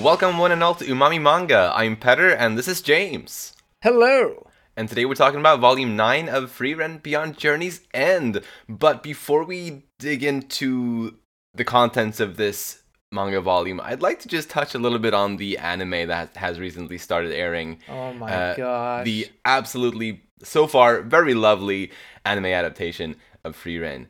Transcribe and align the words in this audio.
Welcome 0.00 0.38
one 0.38 0.52
and 0.52 0.62
all 0.62 0.74
to 0.76 0.84
Umami 0.84 1.20
Manga. 1.20 1.72
I'm 1.74 1.96
Petter 1.96 2.30
and 2.30 2.56
this 2.56 2.68
is 2.68 2.80
James. 2.80 3.52
Hello. 3.82 4.46
And 4.76 4.88
today 4.88 5.04
we're 5.04 5.14
talking 5.14 5.40
about 5.40 5.60
volume 5.60 5.94
9 5.96 6.28
of 6.28 6.50
Frieren 6.56 7.02
Beyond 7.02 7.36
Journey's 7.36 7.82
End. 7.92 8.40
But 8.68 9.02
before 9.02 9.44
we 9.44 9.82
dig 9.98 10.22
into 10.22 11.16
the 11.54 11.64
contents 11.64 12.18
of 12.20 12.36
this 12.36 12.82
manga 13.12 13.40
volume, 13.40 13.80
I'd 13.82 14.00
like 14.00 14.20
to 14.20 14.28
just 14.28 14.48
touch 14.48 14.74
a 14.74 14.78
little 14.78 14.98
bit 14.98 15.12
on 15.12 15.36
the 15.36 15.58
anime 15.58 16.08
that 16.08 16.36
has 16.36 16.58
recently 16.58 16.96
started 16.96 17.32
airing. 17.32 17.80
Oh 17.88 18.12
my 18.14 18.32
Uh, 18.32 18.54
gosh. 18.56 19.04
The 19.04 19.28
absolutely, 19.44 20.22
so 20.42 20.66
far, 20.66 21.02
very 21.02 21.34
lovely 21.34 21.90
anime 22.24 22.46
adaptation 22.46 23.16
of 23.44 23.56
Frieren. 23.56 24.06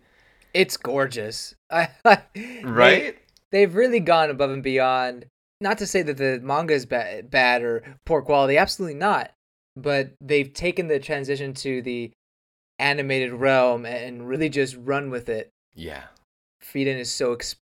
it's 0.54 0.77
gorgeous. 0.77 1.54
Right? 2.62 3.18
They, 3.50 3.62
have 3.62 3.74
really 3.74 4.00
gone 4.00 4.30
above 4.30 4.50
and 4.50 4.62
beyond. 4.62 5.27
Not 5.60 5.78
to 5.78 5.87
say 5.87 6.02
that 6.02 6.16
the 6.16 6.41
manga 6.42 6.74
is 6.74 6.87
ba- 6.87 7.23
bad 7.28 7.62
or 7.62 7.82
poor 8.06 8.23
quality, 8.23 8.56
absolutely 8.56 8.98
not. 8.98 9.30
But 9.77 10.12
they've 10.20 10.52
taken 10.52 10.88
the 10.88 10.98
transition 10.98 11.55
to 11.55 11.82
the 11.82 12.10
animated 12.78 13.32
realm 13.32 13.84
and 13.84 14.27
really 14.27 14.48
just 14.48 14.77
run 14.77 15.10
with 15.10 15.28
it. 15.28 15.51
yeah. 15.74 16.04
Frieren 16.62 16.98
is 16.98 17.10
so 17.10 17.32
ex- 17.32 17.56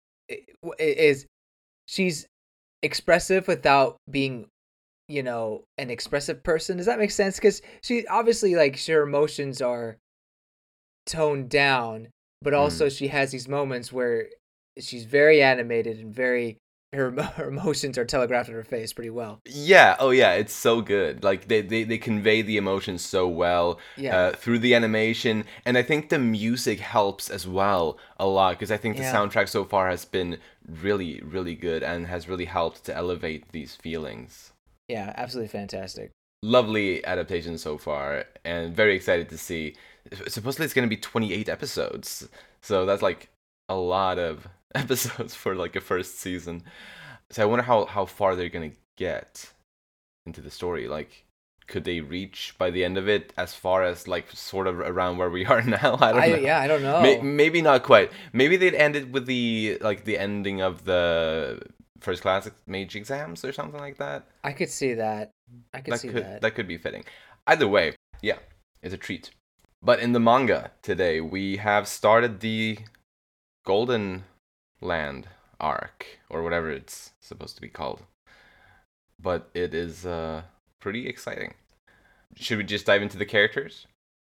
is 0.79 1.25
she's 1.85 2.27
expressive 2.81 3.47
without 3.47 3.97
being 4.09 4.47
you 5.07 5.21
know 5.21 5.63
an 5.77 5.89
expressive 5.89 6.43
person 6.43 6.77
does 6.77 6.85
that 6.85 6.99
make 6.99 7.11
sense 7.11 7.35
because 7.35 7.61
she 7.81 8.07
obviously 8.07 8.55
like 8.55 8.79
her 8.85 9.01
emotions 9.01 9.61
are 9.61 9.97
toned 11.05 11.49
down 11.49 12.07
but 12.41 12.53
hmm. 12.53 12.59
also 12.59 12.89
she 12.89 13.07
has 13.07 13.31
these 13.31 13.47
moments 13.47 13.91
where 13.91 14.27
she's 14.79 15.05
very 15.05 15.41
animated 15.41 15.99
and 15.99 16.13
very 16.13 16.57
her, 16.95 17.11
her 17.37 17.47
emotions 17.49 17.97
are 17.97 18.05
telegraphed 18.05 18.49
in 18.49 18.55
her 18.55 18.63
face 18.63 18.93
pretty 18.93 19.09
well 19.09 19.39
Yeah, 19.45 19.95
oh 19.99 20.09
yeah, 20.11 20.33
it's 20.33 20.53
so 20.53 20.81
good. 20.81 21.23
Like 21.23 21.47
they, 21.47 21.61
they, 21.61 21.83
they 21.83 21.97
convey 21.97 22.41
the 22.41 22.57
emotions 22.57 23.01
so 23.03 23.27
well 23.27 23.79
yeah 23.97 24.15
uh, 24.17 24.31
through 24.33 24.59
the 24.59 24.73
animation, 24.75 25.45
and 25.65 25.77
I 25.77 25.83
think 25.83 26.09
the 26.09 26.19
music 26.19 26.79
helps 26.79 27.29
as 27.29 27.47
well 27.47 27.97
a 28.19 28.25
lot 28.25 28.51
because 28.55 28.71
I 28.71 28.77
think 28.77 28.97
the 28.97 29.03
Yeah. 29.03 29.13
soundtrack 29.15 29.49
so 29.49 29.63
far 29.65 29.89
has 29.89 30.05
been 30.05 30.37
really 30.67 31.21
really 31.23 31.55
good 31.55 31.83
and 31.83 32.07
has 32.07 32.27
really 32.27 32.45
helped 32.45 32.83
to 32.85 32.95
elevate 32.95 33.51
these 33.51 33.75
feelings. 33.75 34.51
yeah 34.87 35.13
absolutely 35.17 35.47
fantastic 35.49 36.11
Lovely 36.43 37.03
adaptation 37.05 37.57
so 37.57 37.77
far, 37.77 38.25
and 38.43 38.75
very 38.75 38.95
excited 38.95 39.29
to 39.29 39.37
see. 39.37 39.75
Supposedly 40.27 40.65
it's 40.65 40.75
going 40.75 40.87
to 40.87 40.95
be 40.95 41.01
28 41.01 41.49
episodes, 41.49 42.29
so 42.61 42.85
that's 42.85 43.01
like 43.01 43.29
a 43.69 43.75
lot 43.75 44.19
of 44.19 44.47
episodes 44.75 45.35
for 45.35 45.55
like 45.55 45.75
a 45.75 45.81
first 45.81 46.19
season. 46.19 46.63
So 47.29 47.43
I 47.43 47.45
wonder 47.45 47.63
how 47.63 47.85
how 47.85 48.05
far 48.05 48.35
they're 48.35 48.49
going 48.49 48.71
to 48.71 48.77
get 48.97 49.51
into 50.25 50.41
the 50.41 50.51
story. 50.51 50.87
Like, 50.87 51.25
could 51.67 51.83
they 51.83 51.99
reach 52.01 52.55
by 52.57 52.69
the 52.69 52.83
end 52.85 52.97
of 52.97 53.07
it 53.09 53.33
as 53.37 53.53
far 53.55 53.83
as 53.83 54.07
like 54.07 54.29
sort 54.31 54.67
of 54.67 54.79
around 54.79 55.17
where 55.17 55.29
we 55.29 55.45
are 55.51 55.61
now? 55.61 55.97
I 55.99 56.11
don't 56.11 56.21
I, 56.21 56.27
know. 56.29 56.35
yeah 56.37 56.59
i 56.59 56.67
don't 56.67 56.83
know 56.83 57.01
May- 57.01 57.21
maybe 57.21 57.61
not 57.61 57.83
quite. 57.83 58.11
Maybe 58.33 58.57
they'd 58.57 58.75
end 58.75 58.95
it 58.95 59.11
with 59.11 59.25
the 59.25 59.77
like 59.81 60.05
the 60.05 60.17
ending 60.17 60.61
of 60.61 60.85
the 60.85 61.61
first 62.01 62.21
class 62.21 62.47
mage 62.67 62.95
exams 62.95 63.43
or 63.43 63.51
something 63.51 63.79
like 63.79 63.97
that. 63.97 64.27
i 64.43 64.51
could 64.51 64.69
see 64.69 64.93
that 64.93 65.31
i 65.73 65.79
could 65.81 65.93
that 65.93 65.99
see 66.01 66.09
could 66.09 66.23
that, 66.23 66.41
that 66.41 66.55
could 66.55 66.67
be 66.67 66.77
fitting. 66.77 67.03
Either 67.47 67.67
way, 67.67 67.95
yeah, 68.21 68.37
it's 68.81 68.93
a 68.93 68.97
treat. 68.97 69.31
But 69.81 69.99
in 69.99 70.13
the 70.13 70.19
manga 70.19 70.71
today, 70.81 71.21
we 71.21 71.57
have 71.57 71.87
started 71.87 72.39
the 72.39 72.79
Golden 73.65 74.23
Land 74.81 75.27
arc 75.59 76.19
or 76.29 76.43
whatever 76.43 76.69
it's 76.69 77.13
supposed 77.21 77.55
to 77.55 77.61
be 77.61 77.69
called. 77.69 78.03
But 79.21 79.49
it 79.53 79.73
is 79.73 80.05
uh 80.05 80.43
pretty 80.79 81.07
exciting. 81.07 81.53
Should 82.35 82.57
we 82.57 82.63
just 82.63 82.85
dive 82.85 83.01
into 83.01 83.17
the 83.17 83.25
characters? 83.25 83.87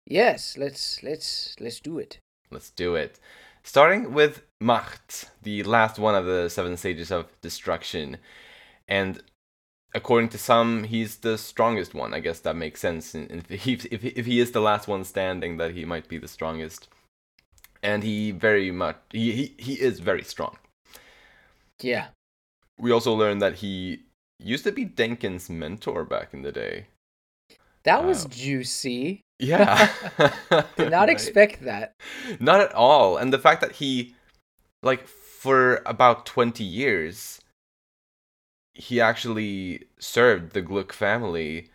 yes 0.07 0.57
let's 0.57 1.03
let's 1.03 1.56
let's 1.59 1.79
do 1.79 2.00
it 2.00 2.17
Let's 2.50 2.72
do 2.72 2.95
it. 2.95 3.19
Starting 3.63 4.13
with 4.13 4.41
Macht, 4.59 5.29
the 5.44 5.63
last 5.63 5.97
one 6.00 6.16
of 6.16 6.25
the 6.25 6.50
seven 6.50 6.75
stages 6.75 7.11
of 7.11 7.27
destruction. 7.41 8.17
And 8.89 9.23
according 9.94 10.29
to 10.29 10.38
some, 10.38 10.83
he's 10.83 11.17
the 11.17 11.38
strongest 11.38 11.94
one. 11.94 12.13
I 12.13 12.19
guess 12.19 12.39
that 12.41 12.56
makes 12.57 12.81
sense. 12.81 13.16
If 13.16 13.47
he, 13.50 13.73
if, 13.89 14.01
he- 14.01 14.09
if 14.09 14.25
he 14.25 14.39
is 14.41 14.51
the 14.51 14.59
last 14.59 14.88
one 14.89 15.06
standing, 15.06 15.57
that 15.57 15.72
he 15.75 15.85
might 15.85 16.09
be 16.09 16.17
the 16.17 16.27
strongest. 16.27 16.89
And 17.84 18.03
he 18.03 18.31
very 18.31 18.72
much, 18.72 18.97
he, 19.12 19.31
he, 19.31 19.56
he 19.58 19.74
is 19.81 20.00
very 20.00 20.24
strong. 20.24 20.58
yeah 21.81 22.09
We 22.78 22.92
also 22.92 23.14
learned 23.14 23.42
that 23.42 23.56
he 23.59 24.08
used 24.38 24.66
to 24.66 24.74
be 24.74 24.86
Denken's 24.86 25.50
mentor 25.50 26.03
back 26.03 26.34
in 26.34 26.42
the 26.42 26.52
day. 26.52 26.88
that 27.84 28.03
was 28.03 28.25
Wow. 28.25 28.30
juicy 28.30 29.22
Yeah. 29.40 29.90
did 30.75 30.90
not 30.90 31.09
Right? 31.09 31.09
expect 31.09 31.64
that 31.64 31.94
Not 32.40 32.62
at 32.62 32.74
all. 32.74 33.18
And 33.18 33.31
the 33.34 33.40
fact 33.40 33.62
that 33.62 33.74
he, 33.74 34.16
like, 34.84 35.08
for 35.08 35.81
about 35.86 36.25
20 36.25 36.63
years, 36.63 37.42
he 38.74 39.00
actually 39.02 39.86
served 40.00 40.52
the 40.53 40.62
Gluck 40.62 40.94
family 40.94 41.69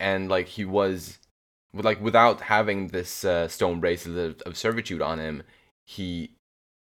and, 0.00 0.28
like, 0.28 0.48
he 0.48 0.64
was, 0.64 1.18
like, 1.74 2.00
without 2.00 2.42
having 2.42 2.88
this 2.88 3.24
uh, 3.24 3.48
stone 3.48 3.80
bracelet 3.80 4.16
of, 4.16 4.42
of 4.42 4.56
servitude 4.56 5.02
on 5.02 5.18
him, 5.18 5.42
he, 5.86 6.32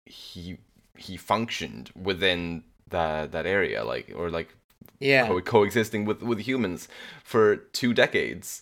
he, 0.06 0.58
he 0.98 1.18
functioned 1.18 1.92
within 1.96 2.64
that, 2.90 3.32
that 3.32 3.46
area, 3.46 3.84
like, 3.84 4.12
or, 4.16 4.30
like, 4.30 4.56
yeah 5.00 5.28
co- 5.28 5.42
coexisting 5.42 6.06
with, 6.06 6.22
with 6.22 6.40
humans 6.40 6.88
for 7.24 7.58
two 7.58 7.94
decades. 7.94 8.62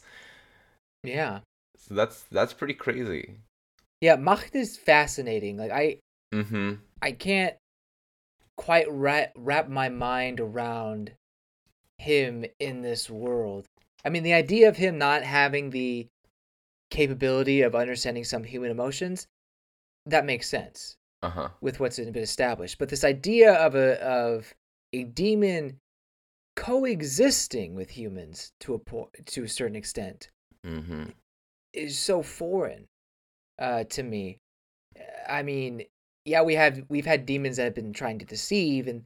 yeah 1.03 1.40
So 1.78 1.94
that's, 1.94 2.23
that's 2.31 2.53
pretty 2.53 2.73
crazy. 2.73 3.35
Yeah, 4.03 4.18
Macht 4.18 4.53
is 4.53 4.75
fascinating. 4.75 5.56
Like 5.56 5.72
I 5.72 6.00
Mm 6.34 6.46
hmm. 6.47 6.73
I 7.02 7.13
can't 7.13 7.56
quite 8.57 8.88
wrap 8.91 9.31
wrap 9.38 9.69
my 9.69 9.88
mind 9.88 10.41
around 10.41 11.12
him 12.00 12.44
in 12.59 12.81
this 12.81 13.09
world. 13.09 13.66
I 14.06 14.09
mean, 14.09 14.24
the 14.24 14.34
idea 14.34 14.68
of 14.69 14.78
him 14.78 14.97
not 14.97 15.24
having 15.24 15.69
the 15.69 16.08
capability 16.90 17.62
of 17.62 17.74
understanding 17.75 18.24
some 18.24 18.44
human 18.44 18.69
emotions 18.72 19.28
that 20.06 20.25
makes 20.25 20.50
sense 20.50 20.96
Uh 21.22 21.30
huh. 21.30 21.50
with 21.62 21.80
what's 21.80 21.97
been 21.97 22.16
established. 22.18 22.78
But 22.78 22.90
this 22.90 23.03
idea 23.03 23.53
of 23.53 23.75
a 23.75 24.02
of 24.03 24.53
a 24.91 25.03
demon 25.06 25.80
coexisting 26.56 27.74
with 27.75 27.90
humans 27.91 28.52
to 28.59 28.74
a 28.74 28.80
point 28.80 29.09
to 29.25 29.44
a 29.44 29.50
certain 29.50 29.75
extent 29.75 30.30
Mm 30.66 30.85
hmm. 30.85 31.03
is 31.74 31.97
so 31.97 32.22
foreign 32.24 32.85
uh, 33.59 33.84
to 33.85 34.03
me. 34.03 34.38
I 35.28 35.44
mean, 35.44 35.84
yeah, 36.24 36.41
we 36.41 36.56
have 36.56 36.84
we've 36.90 37.06
had 37.06 37.25
demons 37.25 37.58
that 37.58 37.64
have 37.66 37.75
been 37.75 37.91
trying 37.91 38.20
to 38.20 38.25
deceive, 38.25 38.88
and 38.88 39.03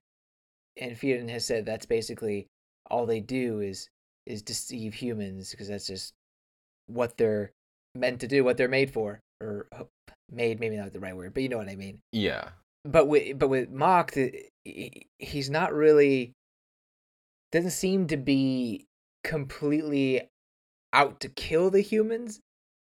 and 0.80 0.96
Frieren 0.96 1.30
has 1.30 1.46
said 1.46 1.66
that's 1.66 1.88
basically 1.88 2.46
all 2.92 3.08
they 3.08 3.22
do 3.22 3.60
is 3.62 3.90
is 4.28 4.42
deceive 4.42 4.94
humans 4.94 5.52
because 5.52 5.68
that's 5.68 5.88
just 5.88 6.14
what 6.88 7.18
they're 7.18 7.52
meant 7.96 8.22
to 8.22 8.28
do, 8.28 8.44
what 8.44 8.58
they're 8.58 8.68
made 8.68 8.92
for, 8.92 9.20
or 9.42 9.68
made 10.32 10.60
maybe 10.60 10.78
not 10.78 10.94
the 10.94 11.00
right 11.00 11.16
word, 11.16 11.34
but 11.34 11.44
you 11.44 11.50
know 11.50 11.58
what 11.58 11.70
I 11.70 11.76
mean. 11.76 12.00
Yeah. 12.12 12.50
But 12.86 13.08
with 13.08 13.38
but 13.40 13.50
with 13.50 13.70
Macht, 13.70 14.16
he- 14.16 15.08
he's 15.20 15.50
not 15.50 15.74
really 15.74 16.34
doesn't 17.52 17.72
seem 17.72 18.08
to 18.08 18.18
be 18.18 18.86
completely 19.24 20.30
out 20.94 21.20
to 21.22 21.30
kill 21.30 21.70
the 21.70 21.82
humans. 21.82 22.40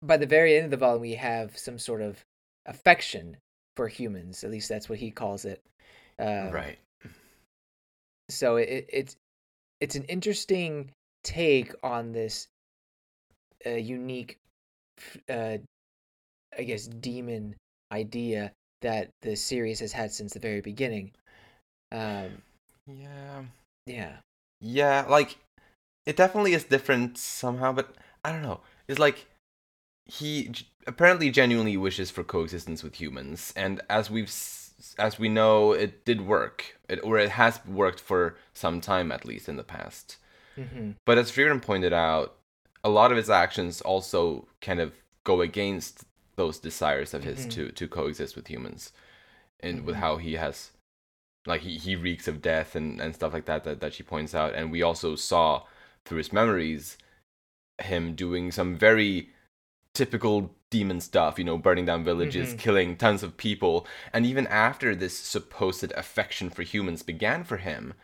By 0.02 0.16
the 0.16 0.26
very 0.26 0.56
end 0.56 0.66
of 0.66 0.70
the 0.72 0.76
volume, 0.76 1.02
we 1.02 1.14
have 1.14 1.56
some 1.56 1.78
sort 1.78 2.02
of 2.02 2.24
affection 2.66 3.36
for 3.76 3.88
humans. 3.88 4.44
At 4.44 4.50
least 4.50 4.68
that's 4.68 4.88
what 4.88 4.98
he 4.98 5.10
calls 5.10 5.44
it. 5.44 5.62
Uh, 6.18 6.50
right. 6.52 6.78
So 8.28 8.56
it, 8.56 8.86
it's 8.88 9.16
it's 9.80 9.94
an 9.96 10.04
interesting 10.04 10.90
take 11.22 11.74
on 11.82 12.12
this 12.12 12.48
uh, 13.66 13.70
unique, 13.70 14.38
uh, 15.28 15.58
I 16.58 16.62
guess, 16.64 16.86
demon 16.86 17.56
idea 17.92 18.52
that 18.80 19.10
the 19.22 19.36
series 19.36 19.80
has 19.80 19.92
had 19.92 20.12
since 20.12 20.32
the 20.34 20.40
very 20.40 20.60
beginning. 20.60 21.12
Um, 21.92 22.42
Yeah. 22.86 23.44
yeah, 23.86 24.20
Yeah, 24.60 25.06
like 25.08 25.38
it 26.06 26.16
definitely 26.16 26.54
is 26.54 26.64
different 26.64 27.18
somehow, 27.18 27.72
but 27.72 27.94
I 28.24 28.32
don't 28.32 28.42
know. 28.42 28.60
It's 28.88 28.98
like 28.98 29.26
he 30.06 30.48
g- 30.48 30.68
apparently 30.86 31.30
genuinely 31.30 31.76
wishes 31.76 32.10
for 32.10 32.24
coexistence 32.24 32.82
with 32.82 32.96
humans, 33.00 33.52
and 33.56 33.80
as 33.90 34.10
we've 34.10 34.26
s- 34.28 34.94
as 34.98 35.18
we 35.18 35.28
know, 35.28 35.72
it 35.72 36.04
did 36.04 36.22
work. 36.22 36.78
It 36.88 37.00
or 37.04 37.18
it 37.18 37.30
has 37.32 37.64
worked 37.66 38.00
for 38.00 38.36
some 38.54 38.80
time 38.80 39.12
at 39.12 39.24
least 39.26 39.48
in 39.48 39.56
the 39.56 39.64
past. 39.64 40.18
Hmm 40.56 40.92
But 41.06 41.18
as 41.18 41.30
Frieren 41.30 41.62
pointed 41.62 41.92
out, 41.92 42.36
a 42.84 42.88
lot 42.90 43.10
of 43.10 43.16
his 43.16 43.30
actions 43.30 43.80
also 43.80 44.48
kind 44.60 44.80
of 44.80 44.92
go 45.24 45.40
against 45.40 46.04
those 46.36 46.58
desires 46.58 47.14
of 47.14 47.24
his 47.24 47.46
Mhm. 47.46 47.50
to 47.50 47.72
to 47.72 47.88
coexist 47.88 48.36
with 48.36 48.48
humans, 48.48 48.92
and 49.60 49.84
with 49.86 49.96
Mhm. 49.96 50.00
how 50.00 50.16
he 50.18 50.34
has 50.34 50.72
like 51.46 51.62
he, 51.62 51.78
he 51.78 51.96
reeks 51.96 52.28
of 52.28 52.42
death 52.42 52.76
and, 52.76 53.00
and 53.00 53.14
stuff 53.14 53.32
like 53.32 53.46
that, 53.46 53.64
that 53.64 53.80
that 53.80 53.94
she 53.94 54.02
points 54.04 54.34
out 54.34 54.54
and 54.54 54.72
we 54.72 54.82
also 54.82 55.16
saw 55.16 55.64
through 56.04 56.18
his 56.18 56.32
memories 56.32 56.98
him 57.80 58.14
doing 58.14 58.52
some 58.52 58.76
very 58.76 59.30
typical 59.94 60.54
demon 60.70 61.00
stuff 61.00 61.38
you 61.38 61.44
know 61.44 61.58
burning 61.58 61.84
down 61.84 62.04
villages 62.04 62.54
Mhm. 62.54 62.58
killing 62.58 62.96
tons 62.96 63.22
of 63.22 63.36
people 63.36 63.86
and 64.12 64.24
even 64.26 64.46
after 64.48 64.94
this 64.94 65.16
supposed 65.18 65.92
affection 65.92 66.48
for 66.50 66.62
humans 66.62 67.02
began 67.02 67.44
for 67.44 67.58
him 67.58 67.94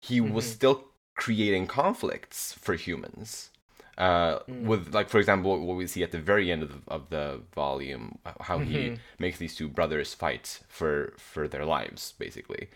he 0.00 0.20
was 0.20 0.46
Mhm. 0.46 0.48
still 0.48 0.84
creating 1.16 1.66
conflicts 1.66 2.52
for 2.52 2.74
humans 2.74 3.50
uh, 3.98 4.40
Mm. 4.48 4.66
with 4.66 4.94
like 4.94 5.08
for 5.08 5.18
example 5.18 5.58
what 5.66 5.76
we 5.76 5.86
see 5.86 6.02
at 6.02 6.12
the 6.12 6.18
very 6.20 6.52
end 6.52 6.62
of 6.62 6.70
the, 6.70 6.80
of 6.92 7.10
the 7.10 7.40
volume 7.54 8.18
how 8.42 8.60
he 8.60 8.92
Mhm. 8.92 9.00
makes 9.18 9.38
these 9.38 9.56
two 9.56 9.68
brothers 9.68 10.14
fight 10.14 10.60
for 10.68 11.14
for 11.18 11.48
their 11.48 11.64
lives 11.64 12.12
basically 12.18 12.68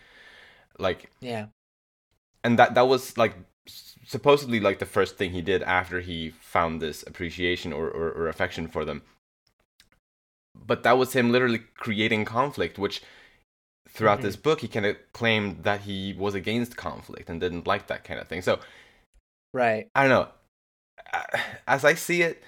like 0.79 1.09
Yeah. 1.21 1.47
and 2.43 2.57
that 2.59 2.73
that 2.75 2.87
was 2.87 3.17
like 3.17 3.35
supposedly 4.05 4.59
like 4.59 4.79
the 4.79 4.85
first 4.85 5.17
thing 5.17 5.31
he 5.31 5.41
did 5.41 5.61
after 5.63 5.99
he 6.01 6.29
found 6.29 6.81
this 6.81 7.03
appreciation 7.07 7.71
or, 7.71 7.87
or, 7.87 8.11
or 8.11 8.27
affection 8.27 8.67
for 8.67 8.83
them 8.83 9.03
but 10.55 10.83
that 10.83 10.97
was 10.97 11.13
him 11.13 11.31
literally 11.31 11.59
creating 11.75 12.25
conflict 12.25 12.77
which 12.79 13.01
throughout 13.89 14.19
Mhm. 14.19 14.23
this 14.23 14.35
book 14.35 14.61
he 14.61 14.67
kind 14.67 14.85
of 14.85 14.95
claimed 15.13 15.63
that 15.63 15.81
he 15.81 16.13
was 16.13 16.33
against 16.35 16.77
conflict 16.77 17.29
and 17.29 17.39
didn't 17.41 17.67
like 17.67 17.87
that 17.87 18.03
kind 18.03 18.19
of 18.19 18.27
thing 18.27 18.41
so 18.41 18.59
Right. 19.53 19.89
i 19.95 20.07
don't 20.07 20.09
know 20.09 20.29
as 21.67 21.83
i 21.83 21.93
see 21.93 22.21
it 22.21 22.41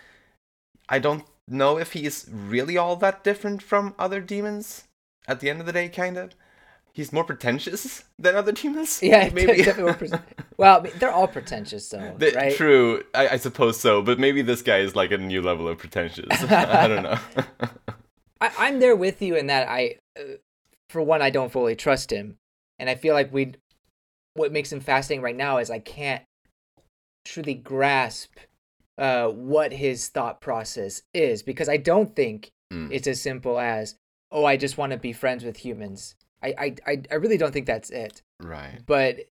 i 0.89 1.00
don't 1.00 1.25
know 1.47 1.77
if 1.77 1.94
he's 1.94 2.27
really 2.31 2.77
all 2.77 2.95
that 2.97 3.24
different 3.24 3.62
from 3.62 3.94
other 4.00 4.21
demons 4.21 4.85
at 5.27 5.39
the 5.41 5.50
end 5.50 5.59
of 5.59 5.65
the 5.65 5.74
day 5.74 5.89
kind 5.89 6.18
of 6.18 6.33
he's 6.94 7.12
more 7.12 7.24
pretentious 7.25 8.03
than 8.19 8.35
other 8.35 8.51
demons 8.51 9.01
Yeah, 9.01 9.30
maybe 9.33 9.57
definitely 9.57 9.83
more 9.83 9.94
pre- 9.95 10.09
well, 10.57 10.85
they're 11.00 11.12
all 11.12 11.27
pretentious 11.27 11.89
though, 11.89 12.15
The- 12.18 12.31
right? 12.33 12.56
True, 12.56 13.03
I, 13.15 13.30
I 13.30 13.38
suppose 13.38 13.80
so, 13.80 14.01
but 14.03 14.19
maybe 14.19 14.41
this 14.44 14.62
guy 14.62 14.77
is 14.77 14.95
like 14.95 15.12
a 15.12 15.18
new 15.18 15.41
level 15.41 15.68
of 15.68 15.80
pretentious. 15.80 16.27
I 16.51 16.88
don't 16.88 17.01
know. 17.03 17.18
I, 18.39 18.51
I'm 18.59 18.80
there 18.80 18.95
with 18.95 19.21
you 19.24 19.35
in 19.35 19.47
that 19.47 19.68
I, 19.68 19.95
uh, 20.18 20.35
for 20.94 21.01
one, 21.01 21.22
I 21.22 21.30
don't 21.30 21.51
fully 21.51 21.75
trust 21.75 22.12
him, 22.12 22.38
and 22.80 22.90
I 22.90 22.95
feel 22.95 23.13
like 23.13 23.34
we, 23.34 23.54
what 24.36 24.54
makes 24.54 24.72
him 24.72 24.80
fascinating 24.80 25.24
right 25.24 25.36
now 25.36 25.57
is 25.57 25.69
I 25.69 25.80
can't 25.80 26.24
truly 27.25 27.56
grasp 27.56 28.38
uh, 28.98 29.28
what 29.28 29.74
his 29.74 30.07
thought 30.07 30.40
process 30.40 31.01
is 31.13 31.44
because 31.44 31.68
I 31.68 31.78
don't 31.78 32.16
think 32.16 32.51
Mm, 32.72 32.92
it's 32.92 33.07
as 33.07 33.22
simple 33.22 33.60
as 33.60 33.95
oh 34.31 34.45
I 34.45 34.57
just 34.57 34.78
want 34.78 34.94
to 34.94 34.98
be 34.98 35.13
friends 35.13 35.44
with 35.44 35.57
humans. 35.57 36.16
I, 36.42 36.75
I 36.88 37.01
I 37.12 37.16
really 37.16 37.38
don't 37.38 37.51
think 37.51 37.68
that's 37.68 37.90
it. 37.92 38.22
right. 38.42 38.80
But 38.86 39.28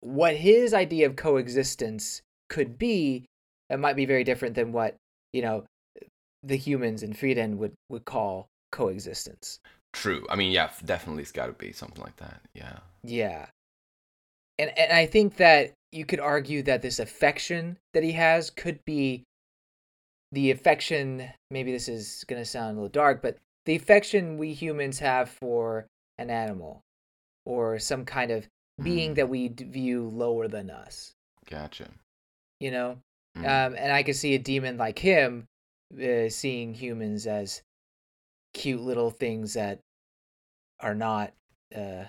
what 0.00 0.36
his 0.36 0.74
idea 0.74 1.06
of 1.06 1.16
coexistence 1.16 2.22
could 2.48 2.78
be, 2.78 3.26
it 3.70 3.78
might 3.78 3.96
be 3.96 4.06
very 4.06 4.24
different 4.24 4.54
than 4.54 4.72
what 4.72 4.96
you 5.32 5.42
know 5.42 5.64
the 6.42 6.56
humans 6.56 7.02
in 7.02 7.12
Frieren 7.14 7.56
would 7.56 7.72
would 7.88 8.04
call 8.04 8.48
coexistence. 8.72 9.58
True. 9.92 10.26
I 10.30 10.36
mean, 10.36 10.52
yeah, 10.52 10.70
definitely 10.84 11.22
it's 11.22 11.32
got 11.32 11.46
to 11.46 11.52
be 11.52 11.72
something 11.72 12.02
like 12.02 12.16
that. 12.16 12.40
Yeah. 12.54 12.78
Yeah. 13.02 13.46
And 14.58 14.76
and 14.78 14.92
I 14.92 15.06
think 15.06 15.36
that 15.36 15.72
you 15.92 16.04
could 16.04 16.20
argue 16.20 16.62
that 16.64 16.82
this 16.82 16.98
affection 16.98 17.78
that 17.94 18.02
he 18.02 18.12
has 18.12 18.50
could 18.50 18.84
be 18.84 19.24
the 20.32 20.50
affection 20.50 21.28
maybe 21.50 21.72
this 21.72 21.88
is 21.88 22.24
going 22.28 22.40
to 22.40 22.44
sound 22.44 22.72
a 22.72 22.80
little 22.80 22.88
dark, 22.90 23.22
but 23.22 23.38
the 23.64 23.76
affection 23.76 24.36
we 24.38 24.52
humans 24.52 24.98
have 24.98 25.30
for 25.30 25.86
an 26.18 26.30
animal 26.30 26.80
or 27.46 27.78
some 27.78 28.04
kind 28.04 28.30
of 28.30 28.46
being 28.82 29.12
Mm, 29.12 29.16
that 29.16 29.28
we 29.28 29.48
view 29.48 30.08
lower 30.08 30.46
than 30.48 30.70
us, 30.70 31.12
Gotcha. 31.48 31.90
you 32.60 32.70
know? 32.70 32.98
Mm, 33.36 33.44
Um, 33.44 33.74
and 33.76 33.92
I 33.92 34.02
could 34.02 34.16
see 34.16 34.34
a 34.34 34.38
demon 34.38 34.76
like 34.76 34.98
him 34.98 35.46
uh, 35.94 36.28
seeing 36.28 36.74
humans 36.74 37.26
as 37.26 37.62
cute 38.54 38.80
little 38.80 39.10
things 39.10 39.54
that 39.54 39.80
are 40.80 40.94
not 40.94 41.32
uh, 41.74 42.04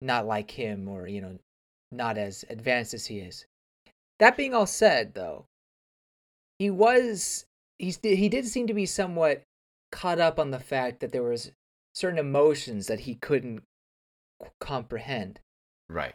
not 0.00 0.26
like 0.26 0.50
him 0.50 0.88
or 0.88 1.06
you 1.06 1.20
know 1.20 1.38
not 1.92 2.18
as 2.18 2.44
advanced 2.48 2.94
as 2.94 3.06
he 3.06 3.18
is. 3.18 3.46
That 4.18 4.36
being 4.36 4.54
all 4.54 4.66
said, 4.66 5.14
though, 5.14 5.46
he 6.58 6.70
was 6.70 7.46
he's 7.78 7.98
he 8.02 8.28
did 8.28 8.46
seem 8.46 8.66
to 8.66 8.74
be 8.74 8.86
somewhat 8.86 9.42
caught 9.92 10.20
up 10.20 10.38
on 10.38 10.50
the 10.50 10.60
fact 10.60 11.00
that 11.00 11.12
there 11.12 11.22
was 11.22 11.52
certain 11.94 12.18
emotions 12.18 12.86
that 12.86 13.00
he 13.00 13.16
couldn't 13.16 13.62
comprehend 14.60 15.40
right. 15.88 16.14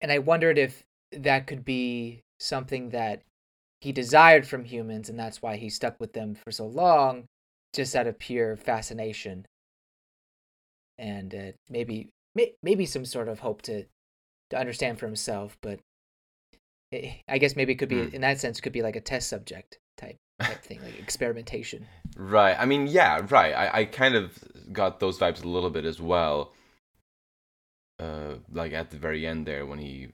and 0.00 0.12
I 0.12 0.18
wondered 0.18 0.58
if 0.58 0.84
that 1.12 1.46
could 1.46 1.64
be 1.64 2.22
something 2.38 2.90
that 2.90 3.22
he 3.80 3.92
desired 3.92 4.46
from 4.46 4.64
humans, 4.64 5.08
and 5.08 5.18
that's 5.18 5.42
why 5.42 5.56
he 5.56 5.68
stuck 5.68 5.98
with 6.00 6.12
them 6.12 6.34
for 6.34 6.50
so 6.50 6.66
long, 6.66 7.26
just 7.72 7.94
out 7.94 8.06
of 8.06 8.18
pure 8.18 8.56
fascination, 8.56 9.46
and 10.98 11.34
uh, 11.34 11.52
maybe 11.68 12.10
may, 12.34 12.52
maybe 12.62 12.86
some 12.86 13.04
sort 13.04 13.28
of 13.28 13.40
hope 13.40 13.62
to 13.62 13.84
to 14.50 14.58
understand 14.58 14.98
for 14.98 15.06
himself. 15.06 15.56
But 15.60 15.80
eh, 16.92 17.14
I 17.28 17.38
guess 17.38 17.56
maybe 17.56 17.72
it 17.72 17.76
could 17.76 17.88
be 17.88 18.04
Hmm. 18.04 18.14
in 18.14 18.20
that 18.22 18.40
sense, 18.40 18.58
it 18.58 18.62
could 18.62 18.72
be 18.72 18.82
like 18.82 18.96
a 18.96 19.00
test 19.00 19.28
subject 19.28 19.78
type 19.96 20.16
type 20.40 20.62
thing, 20.62 20.82
like 20.82 20.98
experimentation. 20.98 21.86
Right. 22.16 22.56
I 22.58 22.66
mean, 22.66 22.86
yeah, 22.86 23.26
right. 23.30 23.52
I, 23.54 23.80
I 23.80 23.84
kind 23.86 24.14
of 24.14 24.38
got 24.72 25.00
those 25.00 25.18
vibes 25.18 25.42
a 25.42 25.48
little 25.48 25.70
bit 25.70 25.84
as 25.84 26.00
well. 26.00 26.52
Uh, 27.98 28.34
like 28.52 28.72
at 28.74 28.90
the 28.90 28.98
very 28.98 29.26
end 29.26 29.46
there 29.46 29.64
when 29.64 29.78
he, 29.78 30.08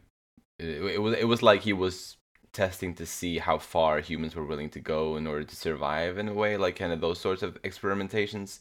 it, 0.61 0.95
it 0.95 1.03
was 1.03 1.17
it 1.19 1.27
was 1.27 1.43
like 1.43 1.63
he 1.63 1.73
was 1.73 2.17
testing 2.53 2.95
to 2.95 3.07
see 3.07 3.39
how 3.39 3.59
far 3.59 4.01
humans 4.01 4.35
were 4.37 4.45
willing 4.45 4.71
to 4.71 4.81
go 4.81 5.17
in 5.17 5.27
order 5.27 5.45
to 5.45 5.57
survive 5.57 6.19
in 6.19 6.29
a 6.29 6.35
way, 6.35 6.57
like 6.57 6.77
kind 6.77 6.93
of 6.93 7.01
those 7.01 7.21
sorts 7.21 7.43
of 7.43 7.61
experimentations 7.63 8.61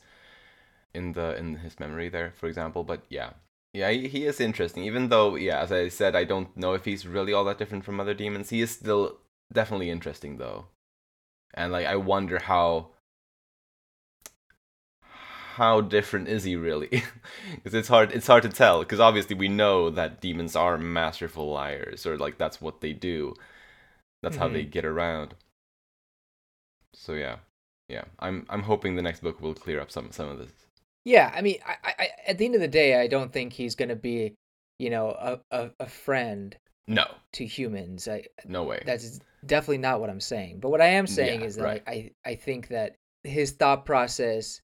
in 0.94 1.14
the 1.14 1.36
in 1.38 1.58
his 1.58 1.80
memory 1.80 2.10
there, 2.10 2.34
for 2.36 2.48
example. 2.48 2.84
But 2.84 3.04
yeah, 3.10 3.32
yeah, 3.74 3.90
he, 3.92 4.08
he 4.08 4.26
is 4.26 4.40
interesting. 4.40 4.84
Even 4.84 5.10
though, 5.10 5.36
yeah, 5.36 5.60
as 5.62 5.72
I 5.72 5.88
said, 5.90 6.16
I 6.16 6.24
don't 6.24 6.56
know 6.58 6.74
if 6.74 6.86
he's 6.86 7.08
really 7.08 7.34
all 7.34 7.46
that 7.46 7.58
different 7.58 7.86
from 7.86 8.00
other 8.00 8.14
demons. 8.14 8.50
He 8.50 8.62
is 8.62 8.72
still 8.72 9.18
definitely 9.54 9.90
interesting 9.90 10.38
though, 10.38 10.66
and 11.54 11.72
like 11.72 11.88
I 11.88 11.96
wonder 11.98 12.40
how 12.40 12.90
how 15.56 15.82
different 15.82 16.28
is 16.28 16.44
he 16.44 16.56
really? 16.56 17.04
Because 17.56 17.74
it's 17.74 17.88
hard 17.88 18.12
it's 18.12 18.28
hard 18.28 18.44
to 18.44 18.50
tell. 18.50 18.80
Because 18.80 19.00
obviously 19.00 19.36
we 19.36 19.48
know 19.48 19.90
that 19.90 20.22
demons 20.22 20.56
are 20.56 20.78
masterful 20.78 21.50
liars, 21.52 22.06
or 22.06 22.18
like 22.18 22.38
that's 22.38 22.62
what 22.62 22.82
they 22.82 22.94
do. 22.94 23.36
That's 24.22 24.38
how 24.38 24.48
they 24.48 24.64
get 24.64 24.86
around. 24.86 25.34
So 26.94 27.14
yeah, 27.14 27.38
yeah. 27.90 28.04
I'm 28.20 28.46
I'm 28.50 28.64
hoping 28.64 28.96
the 28.96 29.02
next 29.02 29.22
book 29.22 29.42
will 29.42 29.54
clear 29.54 29.80
up 29.80 29.92
some 29.92 30.12
some 30.12 30.30
of 30.30 30.38
this. 30.38 30.52
Yeah, 31.04 31.32
I 31.34 31.42
mean, 31.42 31.58
I, 31.66 31.76
I, 31.98 32.10
at 32.28 32.38
the 32.38 32.46
end 32.46 32.56
of 32.56 32.62
the 32.62 32.68
day, 32.68 33.02
I 33.02 33.08
don't 33.08 33.34
think 33.34 33.54
he's 33.54 33.76
gonna 33.76 33.96
be, 33.96 34.36
you 34.78 34.92
know, 34.92 35.10
a, 35.10 35.40
a, 35.50 35.72
a 35.80 35.88
friend 35.88 36.56
No, 36.88 37.06
to 37.34 37.46
humans. 37.46 38.08
I, 38.08 38.26
no 38.46 38.64
way. 38.64 38.84
That's 38.86 39.20
definitely 39.46 39.80
not 39.80 40.00
what 40.00 40.12
I'm 40.12 40.20
saying. 40.20 40.60
But 40.60 40.70
what 40.70 40.82
I 40.82 40.88
am 40.88 41.08
saying 41.08 41.42
Yeah, 41.42 41.48
is 41.48 41.56
that 41.56 41.64
right. 41.64 41.84
I, 41.88 42.12
I, 42.24 42.36
think 42.36 42.68
that 42.68 42.96
his 43.24 43.52
thought 43.52 43.84
process, 43.86 44.62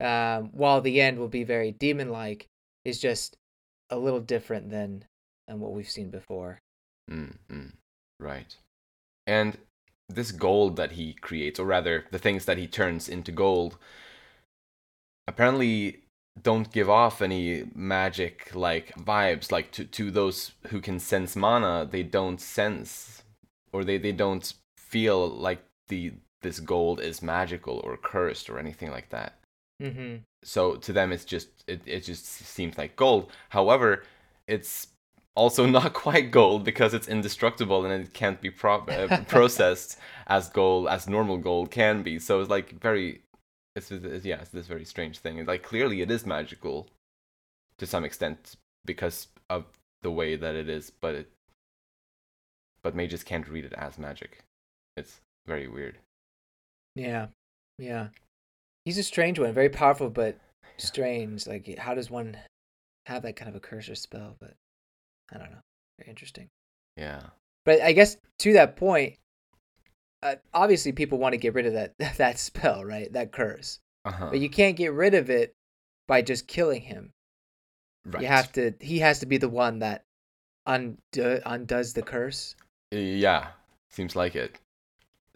um, 0.00 0.50
while 0.52 0.80
the 0.80 1.00
end 1.00 1.18
will 1.18 1.28
be 1.28 1.44
very 1.44 1.70
demon 1.70 2.10
like, 2.10 2.48
is 2.84 3.00
just 3.00 3.36
a 3.90 3.96
little 3.96 4.20
different 4.20 4.70
than, 4.70 5.04
than 5.46 5.60
what 5.60 5.72
we've 5.72 5.88
seen 5.88 6.10
before. 6.10 6.58
Mm, 7.08 7.36
mm, 7.48 7.72
right. 8.18 8.56
And 9.28 9.58
this 10.08 10.32
gold 10.32 10.76
that 10.76 10.92
he 10.92 11.12
creates, 11.12 11.60
or 11.60 11.66
rather, 11.66 12.06
the 12.10 12.18
things 12.18 12.46
that 12.46 12.58
he 12.58 12.66
turns 12.66 13.08
into 13.08 13.30
gold, 13.30 13.76
apparently 15.28 16.00
don't 16.40 16.72
give 16.72 16.88
off 16.88 17.20
any 17.20 17.64
magic 17.74 18.50
like 18.54 18.94
vibes. 18.96 19.52
Like 19.52 19.70
to, 19.72 19.84
to 19.84 20.10
those 20.10 20.52
who 20.68 20.80
can 20.80 20.98
sense 20.98 21.36
mana, 21.36 21.86
they 21.88 22.02
don't 22.02 22.40
sense 22.40 23.22
or 23.72 23.84
they, 23.84 23.98
they 23.98 24.12
don't 24.12 24.54
feel 24.76 25.28
like 25.28 25.62
the 25.88 26.12
this 26.42 26.60
gold 26.60 27.00
is 27.00 27.22
magical 27.22 27.80
or 27.84 27.96
cursed 27.96 28.48
or 28.48 28.58
anything 28.58 28.90
like 28.90 29.10
that 29.10 29.34
Mm-hmm. 29.82 30.16
so 30.42 30.74
to 30.74 30.92
them 30.92 31.12
it's 31.12 31.24
just 31.24 31.48
it, 31.68 31.80
it 31.86 32.00
just 32.00 32.26
seems 32.26 32.76
like 32.76 32.96
gold 32.96 33.30
however 33.50 34.02
it's 34.48 34.88
also 35.38 35.64
not 35.78 35.92
quite 35.94 36.30
gold 36.30 36.64
because 36.64 36.92
it's 36.92 37.08
indestructible 37.08 37.84
and 37.84 38.04
it 38.04 38.12
can't 38.12 38.40
be 38.40 38.50
pro- 38.50 38.84
uh, 38.84 39.22
processed 39.28 39.98
as 40.26 40.48
gold 40.48 40.88
as 40.88 41.08
normal 41.08 41.38
gold 41.38 41.70
can 41.70 42.02
be. 42.02 42.18
So 42.18 42.40
it's 42.40 42.50
like 42.50 42.80
very 42.80 43.22
it's, 43.76 43.90
it's 43.90 44.24
yeah 44.24 44.40
it's 44.40 44.50
this 44.50 44.66
very 44.66 44.84
strange 44.84 45.18
thing. 45.18 45.44
Like 45.46 45.62
clearly 45.62 46.02
it 46.02 46.10
is 46.10 46.26
magical 46.26 46.88
to 47.78 47.86
some 47.86 48.04
extent 48.04 48.56
because 48.84 49.28
of 49.48 49.64
the 50.02 50.10
way 50.10 50.36
that 50.36 50.54
it 50.54 50.68
is 50.68 50.90
but 50.90 51.14
it 51.14 51.30
but 52.82 52.94
mages 52.94 53.22
can't 53.24 53.48
read 53.48 53.64
it 53.64 53.72
as 53.74 53.98
magic. 53.98 54.40
It's 54.96 55.20
very 55.46 55.68
weird. 55.68 55.98
Yeah, 56.94 57.26
yeah. 57.78 58.08
He's 58.84 58.98
a 58.98 59.02
strange 59.02 59.38
one, 59.38 59.52
very 59.52 59.68
powerful, 59.68 60.10
but 60.10 60.38
strange. 60.78 61.46
Like, 61.46 61.78
how 61.78 61.94
does 61.94 62.10
one 62.10 62.36
have 63.06 63.22
that 63.22 63.36
kind 63.36 63.48
of 63.48 63.54
a 63.54 63.60
curse 63.60 63.88
or 63.88 63.94
spell, 63.94 64.36
but 64.40 64.54
I 65.32 65.38
don't 65.38 65.50
know. 65.50 65.58
Very 65.98 66.10
interesting. 66.10 66.48
Yeah. 66.96 67.20
But 67.64 67.80
I 67.82 67.92
guess 67.92 68.16
to 68.40 68.52
that 68.54 68.76
point, 68.76 69.16
uh, 70.22 70.36
obviously 70.54 70.92
people 70.92 71.18
want 71.18 71.32
to 71.34 71.38
get 71.38 71.54
rid 71.54 71.66
of 71.66 71.74
that 71.74 71.94
that 72.18 72.38
spell, 72.38 72.84
right? 72.84 73.12
That 73.12 73.32
curse. 73.32 73.78
Uh-huh. 74.04 74.28
But 74.30 74.40
you 74.40 74.48
can't 74.48 74.76
get 74.76 74.92
rid 74.92 75.14
of 75.14 75.28
it 75.30 75.52
by 76.06 76.22
just 76.22 76.46
killing 76.48 76.82
him. 76.82 77.10
right. 78.06 78.22
You 78.22 78.28
have 78.28 78.52
to. 78.52 78.72
He 78.80 78.98
has 79.00 79.18
to 79.20 79.26
be 79.26 79.36
the 79.36 79.48
one 79.48 79.80
that 79.80 80.02
undo, 80.66 81.40
undoes 81.44 81.92
the 81.92 82.02
curse. 82.02 82.54
Yeah, 82.90 83.48
seems 83.90 84.16
like 84.16 84.34
it. 84.34 84.58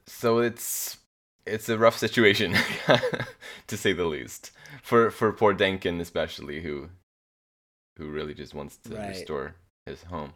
So 0.06 0.38
it's 0.38 0.96
it's 1.44 1.68
a 1.68 1.76
rough 1.78 1.98
situation, 1.98 2.54
to 3.66 3.76
say 3.76 3.92
the 3.92 4.04
least, 4.06 4.52
for 4.82 5.10
for 5.10 5.32
poor 5.32 5.54
Denken 5.54 6.00
especially, 6.00 6.62
who 6.62 6.88
who 7.98 8.08
really 8.10 8.32
just 8.34 8.54
wants 8.54 8.78
to 8.78 8.96
Right. 8.96 9.08
restore 9.08 9.54
his 9.86 10.02
home. 10.04 10.32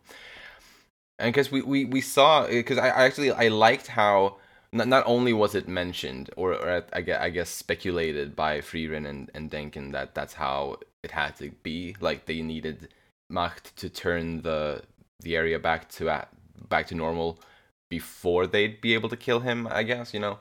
And 1.18 1.32
because 1.32 1.50
we, 1.50 1.62
we 1.62 1.84
we 1.84 2.00
saw 2.00 2.46
because 2.46 2.78
I, 2.78 2.88
I 2.88 3.04
actually 3.04 3.30
I 3.30 3.48
liked 3.48 3.86
how 3.86 4.36
not, 4.72 4.88
not 4.88 5.04
only 5.06 5.32
was 5.32 5.54
it 5.54 5.66
mentioned 5.66 6.30
or, 6.36 6.52
or 6.52 6.84
I 6.92 7.00
guess, 7.00 7.20
I 7.20 7.30
guess 7.30 7.48
speculated 7.48 8.36
by 8.36 8.60
Frieren 8.60 9.06
and 9.06 9.30
and 9.34 9.50
Denken 9.50 9.92
that 9.92 10.14
that's 10.14 10.34
how 10.34 10.76
it 11.02 11.10
had 11.12 11.36
to 11.36 11.50
be 11.62 11.96
like 12.00 12.26
they 12.26 12.42
needed 12.42 12.88
Macht 13.30 13.74
to 13.76 13.88
turn 13.88 14.42
the 14.42 14.82
the 15.20 15.36
area 15.36 15.58
back 15.58 15.88
to 15.92 16.26
back 16.68 16.86
to 16.88 16.94
normal 16.94 17.40
before 17.88 18.46
they'd 18.46 18.80
be 18.80 18.92
able 18.92 19.08
to 19.08 19.16
kill 19.16 19.40
him. 19.40 19.66
I 19.70 19.84
guess 19.84 20.12
you 20.12 20.20
know, 20.20 20.38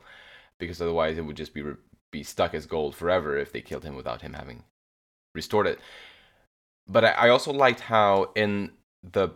because 0.59 0.81
otherwise 0.81 1.17
it 1.17 1.21
would 1.21 1.37
just 1.37 1.53
be 1.53 1.63
be 2.11 2.23
stuck 2.23 2.53
as 2.53 2.65
gold 2.65 2.95
forever 2.95 3.37
if 3.37 3.53
they 3.53 3.61
killed 3.61 3.85
him 3.85 3.95
without 3.95 4.21
him 4.21 4.33
having 4.33 4.63
restored 5.33 5.67
it. 5.67 5.79
But 6.87 7.03
I 7.05 7.29
also 7.29 7.51
liked 7.51 7.79
how 7.79 8.31
in 8.35 8.71
the 9.11 9.29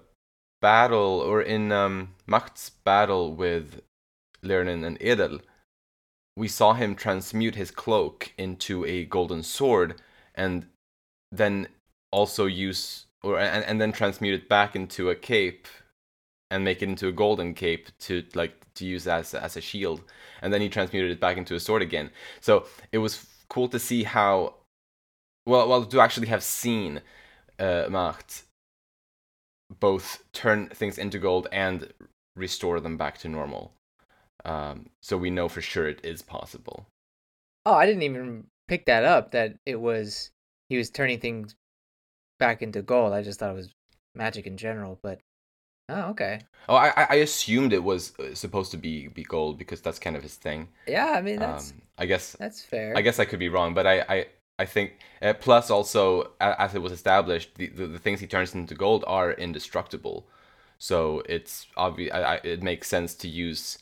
battle 0.62 1.20
or 1.20 1.42
in 1.42 1.72
um, 1.72 2.16
Macht's 2.28 2.70
battle 2.70 3.34
with 3.34 3.82
Lernen 4.44 4.86
and 4.86 4.98
Edel, 5.02 5.40
we 6.36 6.48
saw 6.48 6.74
him 6.74 6.96
transmute 6.96 7.56
his 7.56 7.72
cloak 7.72 8.34
into 8.38 8.86
a 8.86 9.06
golden 9.06 9.44
sword 9.44 10.02
and 10.36 10.68
then 11.32 11.68
also 12.12 12.46
use 12.46 13.06
or 13.24 13.38
and, 13.40 13.64
and 13.66 13.82
then 13.82 13.92
transmute 13.92 14.42
it 14.42 14.50
back 14.50 14.76
into 14.76 15.10
a 15.10 15.16
cape 15.16 15.68
and 16.50 16.64
make 16.64 16.82
it 16.82 16.90
into 16.90 17.08
a 17.08 17.12
golden 17.12 17.54
cape 17.54 17.90
to 18.00 18.24
like 18.34 18.54
to 18.76 18.86
use 18.86 19.08
as 19.08 19.34
as 19.34 19.58
a 19.58 19.62
shield. 19.62 20.02
And 20.42 20.54
then 20.54 20.62
he 20.62 20.70
transmuted 20.70 21.12
it 21.12 21.20
back 21.20 21.38
into 21.38 21.56
a 21.56 21.60
sword 21.60 21.82
again. 21.82 22.10
So 22.40 22.66
it 22.92 23.00
was 23.00 23.26
cool 23.50 23.68
to 23.70 23.80
see 23.80 24.04
how 24.04 24.56
well 25.46 25.68
well 25.68 25.86
to 25.86 26.00
actually 26.00 26.28
have 26.28 26.44
seen 26.44 27.02
uh 27.60 27.88
Macht 27.90 28.44
both 29.80 30.24
turn 30.34 30.68
things 30.70 30.98
into 30.98 31.20
gold 31.20 31.48
and 31.52 31.94
restore 32.36 32.80
them 32.80 32.98
back 32.98 33.18
to 33.18 33.28
normal 33.30 33.74
um 34.46 34.90
so 35.02 35.18
we 35.18 35.30
know 35.30 35.50
for 35.50 35.62
sure 35.62 35.88
it 35.88 36.00
is 36.04 36.22
possible 36.22 36.88
Oh, 37.66 37.74
I 37.74 37.86
didn't 37.86 38.04
even 38.04 38.48
pick 38.68 38.86
that 38.86 39.04
up. 39.04 39.32
That 39.32 39.58
it 39.66 39.76
was 39.80 40.32
he 40.70 40.78
was 40.78 40.90
turning 40.90 41.20
things 41.20 41.56
back 42.40 42.62
into 42.62 42.82
gold. 42.82 43.14
I 43.14 43.22
just 43.24 43.40
thought 43.40 43.52
it 43.52 43.56
was 43.56 43.74
magic 44.16 44.48
in 44.48 44.58
general. 44.58 45.00
But 45.02 45.22
oh, 45.90 46.12
okay. 46.12 46.42
oh 46.68 46.76
i 46.76 46.92
I- 47.10 47.16
assumed 47.16 47.74
it 47.74 47.84
was 47.84 48.14
uh, 48.20 48.34
supposed 48.36 48.72
to 48.72 48.78
be 48.78 49.08
be 49.08 49.24
gold 49.24 49.58
because 49.58 49.82
that's 49.82 50.00
kind 50.00 50.16
of 50.16 50.24
his 50.24 50.36
thing 50.36 50.70
Yeah, 50.88 51.12
I 51.16 51.22
mean 51.22 51.40
that's 51.40 51.74
um 51.74 51.82
i 51.98 52.06
guess 52.06 52.38
that's 52.38 52.64
fair. 52.64 52.96
I 52.96 53.02
guess 53.02 53.20
I 53.20 53.26
could 53.26 53.40
be 53.40 53.50
wrong, 53.50 53.74
but 53.74 53.86
I 53.88 54.02
I, 54.02 54.28
I 54.60 54.66
think 54.66 55.00
uh, 55.22 55.34
plus 55.34 55.72
also 55.72 56.32
as 56.42 56.76
it 56.76 56.82
was 56.82 56.92
established, 56.94 57.56
the, 57.56 57.68
the, 57.70 57.88
the 57.88 58.00
things 58.00 58.20
he 58.20 58.28
turns 58.28 58.54
into 58.56 58.76
gold 58.76 59.04
are 59.08 59.32
indestructible, 59.34 60.28
so 60.78 61.24
it's 61.28 61.68
obvious. 61.78 62.12
It 62.44 62.64
makes 62.64 62.88
sense 62.88 63.16
to 63.16 63.28
use 63.28 63.80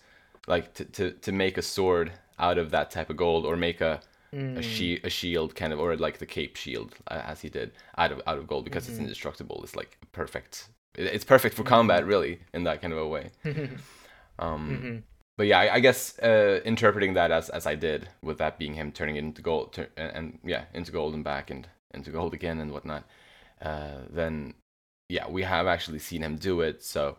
like 0.47 0.73
to, 0.75 0.85
to, 0.85 1.11
to 1.11 1.31
make 1.31 1.57
a 1.57 1.61
sword 1.61 2.13
out 2.39 2.57
of 2.57 2.71
that 2.71 2.91
type 2.91 3.09
of 3.09 3.17
gold, 3.17 3.45
or 3.45 3.55
make 3.57 3.81
a 3.81 4.01
a, 4.55 4.61
Mm, 4.61 4.61
she, 4.61 4.99
a 5.03 5.09
shield 5.09 5.55
kind 5.55 5.71
of, 5.73 5.79
or 5.79 5.95
like 5.97 6.17
the 6.19 6.25
cape 6.25 6.55
shield 6.55 6.95
uh, 7.09 7.21
as 7.25 7.41
he 7.41 7.49
did 7.49 7.71
out 7.97 8.11
of 8.11 8.21
out 8.27 8.37
of 8.39 8.47
gold 8.47 8.65
because 8.65 8.87
it's 8.87 8.99
Mhm. 8.99 8.99
indestructible. 8.99 9.61
It's 9.63 9.75
like 9.75 9.97
perfect. 10.11 10.69
It's 10.95 11.25
perfect 11.25 11.55
for 11.55 11.63
combat, 11.63 12.05
really, 12.05 12.39
in 12.53 12.63
that 12.63 12.81
kind 12.81 12.93
of 12.93 12.99
a 12.99 13.07
way. 13.07 13.31
Um, 14.39 14.83
mhm. 14.83 15.03
But 15.37 15.47
yeah, 15.47 15.59
I, 15.59 15.75
I 15.75 15.79
guess 15.79 16.17
uh, 16.19 16.61
interpreting 16.65 17.13
that 17.13 17.31
as 17.31 17.49
as 17.49 17.65
I 17.65 17.75
did, 17.75 18.09
with 18.21 18.39
that 18.39 18.57
being 18.57 18.73
him 18.73 18.91
turning 18.91 19.15
it 19.15 19.23
into 19.23 19.41
gold, 19.41 19.77
and, 19.95 20.11
and 20.11 20.39
yeah, 20.43 20.65
into 20.73 20.91
gold 20.91 21.13
and 21.13 21.23
back 21.23 21.49
and 21.49 21.67
into 21.93 22.11
gold 22.11 22.33
again 22.33 22.59
and 22.59 22.71
whatnot, 22.71 23.03
uh, 23.61 24.01
then 24.09 24.55
yeah, 25.09 25.27
we 25.29 25.43
have 25.43 25.67
actually 25.67 25.99
seen 25.99 26.23
him 26.23 26.37
do 26.37 26.61
it. 26.61 26.83
So 26.83 27.17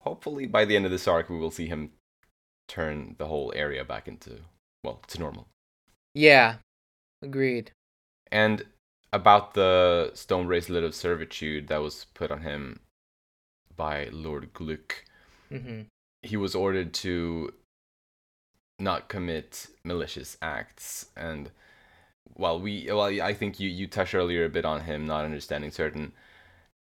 hopefully 0.00 0.46
by 0.46 0.64
the 0.64 0.76
end 0.76 0.84
of 0.84 0.90
this 0.90 1.08
arc, 1.08 1.30
we 1.30 1.38
will 1.38 1.50
see 1.50 1.66
him 1.66 1.92
turn 2.68 3.14
the 3.18 3.26
whole 3.26 3.52
area 3.54 3.84
back 3.84 4.08
into 4.08 4.40
well 4.82 5.00
to 5.06 5.18
normal. 5.18 5.48
Yeah, 6.14 6.56
agreed. 7.22 7.70
And 8.30 8.64
about 9.12 9.54
the 9.54 10.10
stone 10.14 10.46
bracelet 10.46 10.84
of 10.84 10.94
servitude 10.94 11.68
that 11.68 11.80
was 11.82 12.06
put 12.14 12.30
on 12.30 12.42
him 12.42 12.80
by 13.76 14.08
Lord 14.10 14.52
Gluck. 14.52 15.04
hmm 15.48 15.82
he 16.22 16.36
was 16.36 16.54
ordered 16.54 16.92
to 16.94 17.52
not 18.78 19.08
commit 19.08 19.68
malicious 19.84 20.36
acts. 20.42 21.06
And 21.16 21.50
while 22.34 22.58
we 22.58 22.86
well 22.88 23.02
i 23.02 23.34
think 23.34 23.60
you 23.60 23.68
you 23.68 23.86
touched 23.86 24.14
earlier 24.14 24.46
a 24.46 24.48
bit 24.48 24.64
on 24.64 24.80
him 24.80 25.04
not 25.04 25.24
understanding 25.24 25.70
certain 25.70 26.12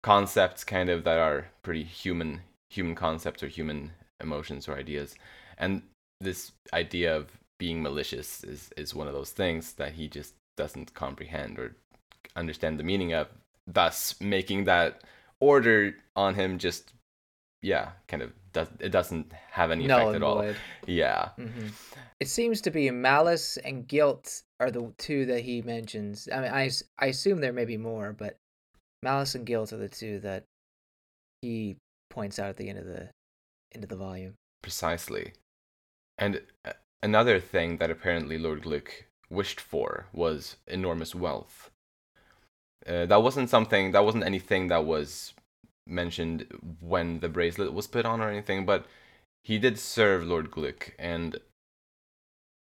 concepts 0.01 0.63
kind 0.63 0.89
of 0.89 1.03
that 1.03 1.17
are 1.17 1.47
pretty 1.63 1.83
human 1.83 2.39
human 2.69 2.95
concepts 2.95 3.43
or 3.43 3.47
human 3.47 3.91
emotions 4.19 4.67
or 4.67 4.75
ideas. 4.75 5.15
And 5.57 5.83
this 6.19 6.51
idea 6.73 7.15
of 7.15 7.31
being 7.59 7.81
malicious 7.81 8.43
is 8.43 8.69
is 8.75 8.95
one 8.95 9.07
of 9.07 9.13
those 9.13 9.31
things 9.31 9.73
that 9.73 9.93
he 9.93 10.07
just 10.07 10.33
doesn't 10.57 10.93
comprehend 10.93 11.59
or 11.59 11.75
understand 12.35 12.79
the 12.79 12.83
meaning 12.83 13.13
of 13.13 13.27
thus 13.67 14.19
making 14.19 14.65
that 14.65 15.03
order 15.39 15.95
on 16.15 16.35
him 16.35 16.57
just 16.57 16.93
yeah 17.63 17.89
kind 18.07 18.21
of 18.21 18.31
does 18.51 18.67
it 18.79 18.89
doesn't 18.89 19.31
have 19.49 19.71
any 19.71 19.85
effect 19.85 20.15
at 20.15 20.21
all 20.21 20.35
void. 20.35 20.55
yeah 20.85 21.29
hmm 21.37 21.67
It 22.19 22.27
seems 22.27 22.61
to 22.61 22.71
be 22.71 22.91
malice 22.91 23.57
and 23.57 23.87
guilt 23.87 24.43
are 24.59 24.69
the 24.69 24.93
two 24.97 25.25
that 25.25 25.41
he 25.41 25.61
mentions. 25.63 26.29
I 26.31 26.37
mean, 26.41 26.53
I 26.53 26.69
I 26.99 27.07
assume 27.07 27.41
there 27.41 27.51
may 27.51 27.65
be 27.65 27.77
more, 27.77 28.13
but 28.13 28.37
malice 29.01 29.33
and 29.35 29.45
guilt 29.45 29.73
are 29.73 29.77
the 29.77 29.89
two 29.89 30.19
that 30.19 30.43
he 31.41 31.77
points 32.09 32.37
out 32.39 32.49
at 32.49 32.57
the 32.57 32.69
end 32.69 32.79
of 32.79 32.85
the 32.85 33.09
end 33.73 33.83
of 33.83 33.89
the 33.89 33.95
volume. 33.97 34.35
precisely 34.61 35.33
and 36.17 36.41
uh, 36.63 36.71
another 37.01 37.39
thing 37.39 37.77
that 37.79 37.89
apparently 37.91 38.37
lord 38.37 38.61
Gluck 38.61 38.89
wished 39.29 39.59
for 39.59 40.05
was 40.13 40.55
enormous 40.67 41.13
wealth 41.15 41.69
uh, 42.87 43.05
that 43.07 43.21
wasn't 43.23 43.49
something 43.49 43.91
that 43.91 44.05
wasn't 44.05 44.23
anything 44.23 44.67
that 44.69 44.85
was 44.85 45.33
mentioned 45.87 46.47
when 46.79 47.19
the 47.19 47.29
bracelet 47.29 47.73
was 47.73 47.87
put 47.87 48.05
on 48.05 48.21
or 48.21 48.29
anything 48.29 48.65
but 48.65 48.85
he 49.43 49.57
did 49.57 49.77
serve 49.77 50.25
lord 50.25 50.49
gluck 50.49 50.93
and 50.97 51.39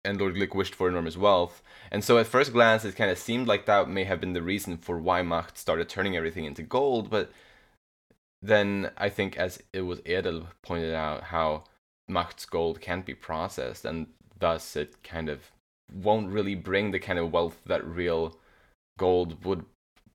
and 0.03 0.19
lord 0.19 0.35
gluck 0.35 0.53
wished 0.53 0.75
for 0.75 0.89
enormous 0.89 1.15
wealth. 1.15 1.61
And 1.89 2.03
so 2.03 2.17
at 2.17 2.27
first 2.27 2.51
glance 2.51 2.83
it 2.83 2.95
kind 2.97 3.09
of 3.09 3.17
seemed 3.17 3.47
like 3.47 3.65
that 3.65 3.87
may 3.87 4.03
have 4.03 4.19
been 4.19 4.33
the 4.33 4.41
reason 4.41 4.77
for 4.77 4.97
why 4.97 5.21
macht 5.21 5.57
started 5.57 5.87
turning 5.87 6.17
everything 6.17 6.43
into 6.45 6.63
gold 6.63 7.09
but 7.09 7.31
then 8.41 8.91
i 8.97 9.07
think 9.07 9.37
as 9.37 9.63
it 9.71 9.81
was 9.81 10.01
edel 10.05 10.47
pointed 10.61 10.93
out 10.93 11.23
how 11.25 11.63
macht's 12.09 12.45
gold 12.45 12.81
can't 12.81 13.05
be 13.05 13.13
processed 13.13 13.85
and 13.85 14.07
thus 14.39 14.75
it 14.75 15.01
kind 15.03 15.29
of 15.29 15.51
won't 15.93 16.29
really 16.29 16.55
bring 16.55 16.91
the 16.91 16.99
kind 16.99 17.19
of 17.19 17.31
wealth 17.31 17.61
that 17.65 17.85
real 17.85 18.37
gold 18.97 19.43
would 19.45 19.65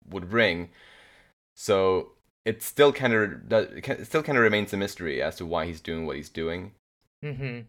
would 0.08 0.28
bring. 0.30 0.70
So 1.56 2.12
it 2.48 2.62
still 2.62 2.92
kind 2.92 3.12
of 3.14 4.06
still 4.06 4.22
kind 4.22 4.38
of 4.38 4.42
remains 4.42 4.72
a 4.72 4.76
mystery 4.76 5.22
as 5.22 5.36
to 5.36 5.44
why 5.46 5.66
he's 5.66 5.80
doing 5.80 6.06
what 6.06 6.16
he's 6.16 6.30
doing 6.42 6.72
hmm 7.22 7.60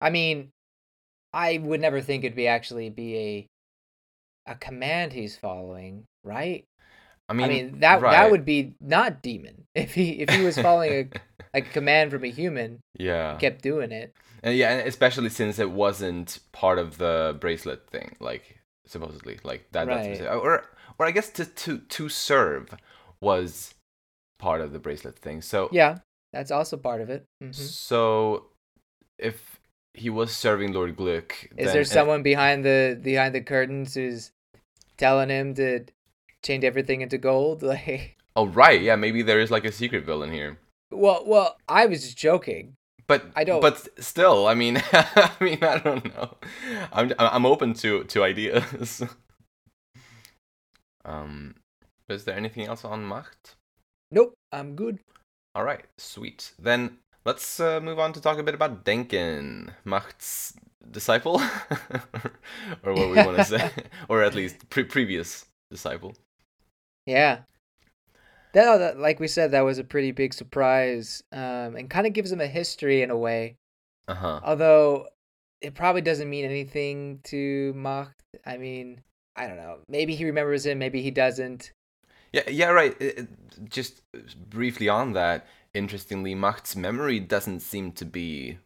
I 0.00 0.10
mean, 0.10 0.50
I 1.32 1.58
would 1.58 1.80
never 1.80 2.00
think 2.00 2.22
it'd 2.22 2.36
be 2.36 2.46
actually 2.46 2.88
be 2.90 3.16
a 3.16 3.46
a 4.46 4.54
command 4.54 5.12
he's 5.12 5.36
following, 5.36 6.04
right? 6.24 6.64
i 7.28 7.34
mean, 7.34 7.44
I 7.44 7.48
mean, 7.48 7.80
that 7.80 8.00
right. 8.00 8.12
that 8.12 8.30
would 8.30 8.44
be 8.44 8.74
not 8.80 9.22
demon 9.22 9.64
if 9.74 9.94
he 9.94 10.20
if 10.22 10.30
he 10.30 10.40
was 10.42 10.56
following 10.58 10.92
a 10.92 11.04
a 11.58 11.62
command 11.62 12.10
from 12.10 12.24
a 12.24 12.28
human, 12.30 12.80
yeah 12.98 13.36
kept 13.38 13.62
doing 13.62 13.90
it. 13.92 14.12
and 14.42 14.56
yeah 14.56 14.70
and 14.78 14.88
especially 14.88 15.28
since 15.30 15.58
it 15.58 15.70
wasn't 15.70 16.38
part 16.52 16.78
of 16.78 16.98
the 16.98 17.36
bracelet 17.40 17.88
thing 17.90 18.14
like 18.20 18.60
supposedly 18.86 19.38
like 19.44 19.66
that 19.72 19.86
Right. 19.88 20.04
specific- 20.04 20.32
or 20.32 20.64
or 20.98 21.06
i 21.06 21.10
guess 21.10 21.30
to 21.30 21.44
to 21.44 21.78
to 21.78 22.08
serve 22.08 22.74
was 23.20 23.74
part 24.38 24.60
of 24.60 24.72
the 24.72 24.78
bracelet 24.78 25.18
thing 25.18 25.42
so 25.42 25.68
Yeah, 25.72 25.98
that's 26.32 26.50
also 26.50 26.76
part 26.76 27.00
of 27.00 27.10
it. 27.10 27.24
hmm 27.42 27.50
so 27.52 28.46
if 29.18 29.58
he 29.94 30.10
was 30.10 30.30
serving 30.30 30.72
lord 30.72 30.96
gluck 30.96 31.32
Is 31.44 31.48
then- 31.56 31.66
there 31.66 31.78
and- 31.78 31.86
someone 31.88 32.22
behind 32.22 32.64
the 32.64 32.98
behind 33.02 33.34
the 33.34 33.40
curtains 33.40 33.94
who's 33.94 34.30
telling 34.96 35.28
him 35.28 35.54
to 35.54 35.84
change 36.44 36.64
everything 36.64 37.00
into 37.00 37.18
gold. 37.18 37.62
Like, 37.72 38.16
Oh 38.36 38.46
right, 38.46 38.80
yeah, 38.80 38.94
maybe 38.96 39.22
there 39.22 39.40
is 39.40 39.50
like 39.50 39.64
a 39.64 39.72
secret 39.72 40.04
villain 40.04 40.32
here. 40.32 40.58
well, 40.92 41.24
well, 41.26 41.56
I 41.68 41.86
was 41.86 42.02
just 42.04 42.16
joking. 42.16 42.74
But 43.08 43.24
I 43.34 43.42
don't- 43.44 43.60
But 43.60 43.88
still, 44.02 44.46
I 44.46 44.54
mean, 44.54 44.80
I 44.92 45.30
mean, 45.40 45.58
I 45.64 45.78
don't 45.78 46.04
know. 46.14 46.36
I'm 46.92 47.12
I'm 47.18 47.46
open 47.46 47.74
to 47.82 48.04
to 48.04 48.22
ideas. 48.22 49.02
um, 51.04 51.54
is 52.08 52.24
there 52.24 52.36
anything 52.36 52.66
else 52.66 52.84
on 52.84 53.04
Macht? 53.04 53.56
Nope, 54.10 54.34
I'm 54.52 54.74
good. 54.74 54.98
All 55.54 55.64
right, 55.64 55.84
sweet. 55.98 56.52
Then 56.58 56.98
let's 57.24 57.60
uh, 57.60 57.80
move 57.80 57.98
on 57.98 58.12
to 58.14 58.20
talk 58.20 58.38
a 58.38 58.42
bit 58.42 58.54
about 58.54 58.84
Denken, 58.84 59.70
Macht's 59.84 60.54
disciple, 60.90 61.40
or 62.82 62.94
what 62.94 63.10
we 63.10 63.16
want 63.16 63.36
to 63.36 63.44
say, 63.44 63.70
or 64.08 64.22
at 64.22 64.34
least 64.34 64.68
pre- 64.70 64.84
previous 64.84 65.46
disciple. 65.70 66.14
Yeah. 67.06 67.40
That, 68.54 68.78
that, 68.78 68.98
like 68.98 69.20
we 69.20 69.28
said, 69.28 69.50
that 69.50 69.60
was 69.64 69.78
a 69.78 69.84
pretty 69.84 70.12
big 70.12 70.32
surprise, 70.32 71.22
um, 71.32 71.76
and 71.76 71.90
kind 71.90 72.06
of 72.06 72.12
gives 72.14 72.32
him 72.32 72.40
a 72.40 72.46
history 72.46 73.02
in 73.02 73.10
a 73.10 73.16
way. 73.16 73.56
Uh 74.06 74.14
huh. 74.14 74.40
Although 74.42 75.06
it 75.60 75.74
probably 75.74 76.00
doesn't 76.00 76.30
mean 76.30 76.44
anything 76.44 77.20
to 77.24 77.72
Macht. 77.74 78.22
I 78.46 78.56
mean, 78.56 79.02
I 79.36 79.46
don't 79.46 79.56
know. 79.56 79.78
Maybe 79.88 80.14
he 80.14 80.24
remembers 80.24 80.64
him, 80.64 80.78
maybe 80.78 81.02
he 81.02 81.10
doesn't. 81.10 81.72
Yeah, 82.32 82.48
yeah, 82.48 82.68
right. 82.68 82.96
It- 83.00 83.18
it- 83.18 83.28
just 83.70 84.02
briefly 84.50 84.88
on 84.88 85.12
that, 85.14 85.46
interestingly, 85.74 86.34
Macht's 86.34 86.76
memory 86.76 87.18
doesn't 87.18 87.60
seem 87.60 87.90
to 87.92 88.04
be 88.04 88.58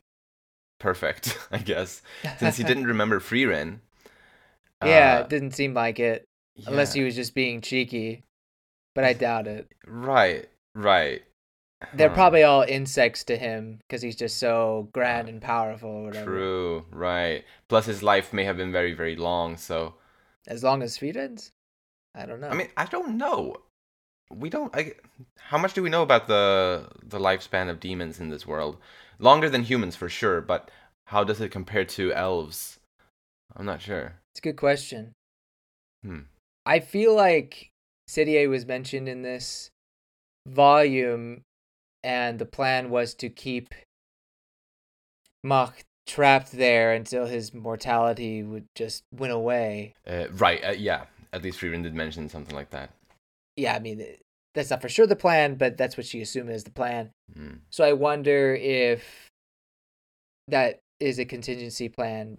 perfect. 0.80 1.38
I 1.50 1.58
guess 1.58 2.02
since 2.38 2.56
he 2.58 2.64
didn't 2.64 2.86
remember 2.86 3.20
Frieren. 3.20 3.80
yeah, 4.84 5.18
Uh, 5.18 5.20
it 5.20 5.28
didn't 5.28 5.52
seem 5.52 5.74
like 5.74 5.98
it, 5.98 6.24
unless 6.66 6.92
he 6.92 7.02
was 7.02 7.14
just 7.14 7.34
being 7.34 7.60
cheeky. 7.60 8.24
But 8.94 9.04
I 9.04 9.12
doubt 9.14 9.46
it. 9.46 9.68
Right, 9.86 10.48
right. 10.74 11.22
They're 11.94 12.08
Huh. 12.08 12.14
probably 12.14 12.42
all 12.42 12.62
insects 12.62 13.24
to 13.24 13.36
him 13.36 13.78
because 13.78 14.02
he's 14.02 14.16
just 14.16 14.38
so 14.38 14.88
grand 14.92 15.28
and 15.28 15.40
powerful 15.40 15.88
or 15.90 16.04
whatever. 16.04 16.26
True, 16.30 16.84
right. 16.90 17.44
Plus, 17.68 17.86
his 17.86 18.02
life 18.02 18.32
may 18.32 18.44
have 18.44 18.56
been 18.56 18.72
very, 18.72 18.92
very 18.92 19.16
long. 19.16 19.56
So, 19.56 19.94
As 20.46 20.62
long 20.62 20.82
as 20.82 20.96
Frieren's? 20.98 21.50
I 22.14 22.26
don't 22.26 22.40
know. 22.40 22.48
I 22.48 22.54
mean, 22.54 22.68
I 22.76 22.84
don't 22.86 23.16
know. 23.16 23.56
We 24.30 24.50
don't. 24.50 24.74
I, 24.74 24.92
how 25.38 25.58
much 25.58 25.74
do 25.74 25.82
we 25.82 25.90
know 25.90 26.02
about 26.02 26.26
the 26.26 26.88
the 27.02 27.18
lifespan 27.18 27.68
of 27.68 27.80
demons 27.80 28.20
in 28.20 28.28
this 28.28 28.46
world? 28.46 28.76
Longer 29.18 29.48
than 29.48 29.62
humans, 29.62 29.96
for 29.96 30.08
sure. 30.08 30.40
But 30.40 30.70
how 31.06 31.24
does 31.24 31.40
it 31.40 31.50
compare 31.50 31.84
to 31.84 32.12
elves? 32.12 32.78
I'm 33.56 33.66
not 33.66 33.82
sure. 33.82 34.14
it's 34.32 34.40
a 34.40 34.42
good 34.42 34.56
question. 34.56 35.12
Hmm. 36.02 36.20
I 36.64 36.80
feel 36.80 37.14
like 37.14 37.68
Serie 38.08 38.46
was 38.46 38.64
mentioned 38.66 39.08
in 39.08 39.22
this 39.22 39.70
volume, 40.48 41.42
and 42.02 42.38
the 42.38 42.46
plan 42.46 42.88
was 42.90 43.14
to 43.14 43.28
keep 43.28 43.74
Macht 45.44 45.84
trapped 46.06 46.52
there 46.52 46.92
until 46.92 47.26
his 47.26 47.52
mortality 47.52 48.42
would 48.42 48.66
just 48.74 49.04
win 49.14 49.30
away. 49.30 49.94
Uh, 50.06 50.26
right. 50.32 50.64
Uh, 50.64 50.70
yeah. 50.72 51.04
At 51.32 51.42
least 51.42 51.58
Frieren 51.60 51.82
did 51.82 51.94
mention 51.94 52.28
something 52.28 52.54
like 52.54 52.70
that. 52.70 52.90
Yeah, 53.56 53.74
I 53.74 53.78
mean, 53.78 54.04
that's 54.54 54.70
not 54.70 54.82
for 54.82 54.88
sure 54.88 55.06
the 55.06 55.16
plan, 55.16 55.54
but 55.56 55.76
that's 55.76 55.96
what 55.96 56.06
she 56.06 56.20
assumed 56.20 56.50
is 56.50 56.64
the 56.64 56.70
plan. 56.70 57.10
Hmm. 57.34 57.54
So 57.70 57.84
I 57.84 57.92
wonder 57.94 58.54
if 58.54 59.28
that 60.48 60.80
is 61.00 61.18
a 61.18 61.24
contingency 61.24 61.88
plan 61.88 62.38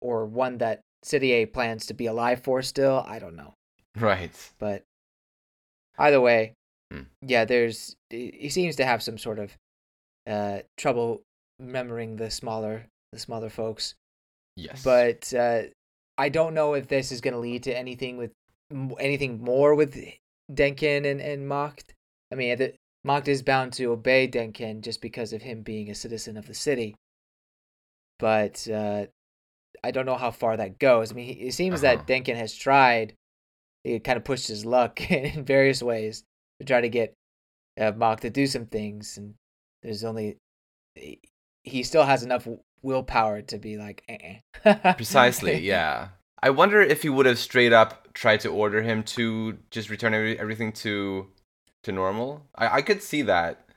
or 0.00 0.24
one 0.26 0.58
that 0.58 0.80
Serie 1.02 1.46
plans 1.46 1.86
to 1.86 1.94
be 1.94 2.06
alive 2.06 2.42
for 2.44 2.62
still. 2.62 3.04
I 3.06 3.18
don't 3.18 3.36
know. 3.36 3.54
Right. 3.98 4.30
but 4.58 4.82
either 5.98 6.20
way 6.20 6.54
Hmm. 6.92 7.02
yeah 7.22 7.44
there's 7.44 7.94
he 8.08 8.32
he 8.38 8.48
seems 8.48 8.76
to 8.76 8.84
have 8.84 9.02
some 9.02 9.18
sort 9.18 9.38
of 9.40 9.56
uh 10.28 10.60
trouble 10.78 11.22
remembering 11.58 12.16
the 12.16 12.30
smaller 12.30 12.86
the 13.12 13.18
smaller 13.18 13.50
folks 13.50 13.94
Yes. 14.56 14.82
but 14.84 15.32
uh 15.34 15.62
i 16.24 16.28
don't 16.28 16.54
know 16.58 16.70
if 16.74 16.86
this 16.88 17.10
is 17.14 17.20
going 17.24 17.34
to 17.38 17.40
lead 17.48 17.62
to 17.64 17.76
anything 17.84 18.14
with 18.22 18.32
anything 19.08 19.32
more 19.42 19.74
with 19.80 19.92
denken 20.52 21.02
and 21.10 21.20
and 21.30 21.48
Macht. 21.48 21.88
i 22.32 22.34
mean 22.34 22.56
the 22.58 22.68
Macht 23.04 23.28
is 23.28 23.42
bound 23.42 23.72
to 23.74 23.84
obey 23.96 24.28
denken 24.28 24.74
just 24.88 25.00
because 25.00 25.32
of 25.32 25.42
him 25.42 25.62
being 25.62 25.88
a 25.90 25.94
citizen 26.04 26.36
of 26.36 26.46
the 26.46 26.54
city 26.54 26.90
but 28.18 28.56
uh 28.68 29.06
i 29.82 29.90
don't 29.90 30.06
know 30.06 30.16
how 30.24 30.30
far 30.30 30.56
that 30.56 30.78
goes 30.78 31.10
i 31.10 31.14
mean 31.14 31.26
he- 31.26 31.46
it 31.48 31.54
seems 31.54 31.82
Uh-huh. 31.82 31.96
that 31.96 32.06
denken 32.06 32.36
has 32.36 32.54
tried 32.54 33.14
he 33.84 33.98
kind 34.00 34.18
of 34.18 34.24
pushed 34.24 34.48
his 34.48 34.64
luck 34.64 34.94
in 35.10 35.44
various 35.44 35.82
ways 35.82 36.22
to 36.58 36.66
try 36.66 36.80
to 36.80 36.88
get 36.88 37.14
uh, 37.80 38.16
to 38.16 38.28
do 38.28 38.46
some 38.46 38.66
things, 38.66 39.16
and 39.16 39.34
there's 39.82 40.04
only 40.04 40.36
he- 41.64 41.82
still 41.82 42.04
has 42.04 42.22
enough 42.22 42.46
willpower 42.82 43.42
to 43.42 43.58
be 43.58 43.76
like, 43.76 44.02
eh. 44.08 44.40
Precisely. 44.96 45.58
Yeah. 45.66 46.08
I 46.42 46.50
wonder 46.50 46.80
if 46.80 47.02
he 47.02 47.10
would 47.10 47.26
have 47.26 47.38
straight 47.38 47.72
up 47.72 48.12
tried 48.14 48.40
to 48.40 48.48
order 48.48 48.82
him 48.82 49.02
to 49.04 49.58
just 49.70 49.90
return 49.90 50.14
every, 50.14 50.38
everything 50.38 50.72
to 50.72 51.28
to 51.82 51.92
normal. 51.92 52.46
I 52.54 52.78
I 52.78 52.82
could 52.82 53.02
see 53.02 53.22
that, 53.22 53.68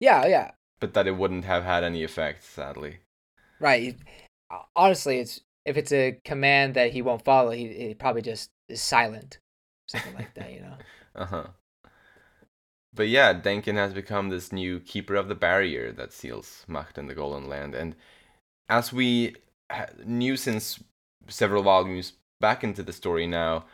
yeah, 0.00 0.26
yeah, 0.26 0.50
but 0.80 0.92
that 0.94 1.06
it 1.06 1.16
wouldn't 1.16 1.44
have 1.46 1.64
had 1.64 1.82
any 1.84 2.04
effect. 2.04 2.44
Sadly. 2.44 2.98
right. 3.58 3.96
Honestly, 4.76 5.18
it's 5.20 5.40
if 5.64 5.76
it's 5.76 5.92
a 5.92 6.18
command 6.24 6.74
that 6.74 6.92
he 6.92 7.02
won't 7.02 7.24
follow, 7.24 7.50
he, 7.52 7.68
he 7.68 7.94
probably 7.94 8.22
just 8.22 8.50
is 8.68 8.82
silent, 8.82 9.38
something 9.88 10.14
like 10.14 10.34
that, 10.34 10.52
you 10.52 10.60
know. 10.60 10.76
Uh 11.14 11.26
huh. 11.26 11.46
But 12.92 13.08
yeah, 13.08 13.34
Denken 13.34 13.74
has 13.74 13.92
become 13.94 14.28
this 14.28 14.52
new 14.52 14.78
keeper 14.80 15.16
of 15.16 15.26
the 15.28 15.34
barrier 15.34 15.90
that 15.92 16.12
seals 16.12 16.64
Macht 16.68 16.98
and 16.98 17.08
the 17.10 17.14
Golden 17.16 17.48
Land. 17.48 17.74
And 17.74 17.96
as 18.70 18.92
we 18.92 19.34
knew 20.06 20.36
since 20.36 20.82
several 21.28 21.62
volumes 21.62 22.14
back 22.40 22.64
into 22.64 22.82
the 22.82 22.92
story 22.92 23.26
now, 23.26 23.64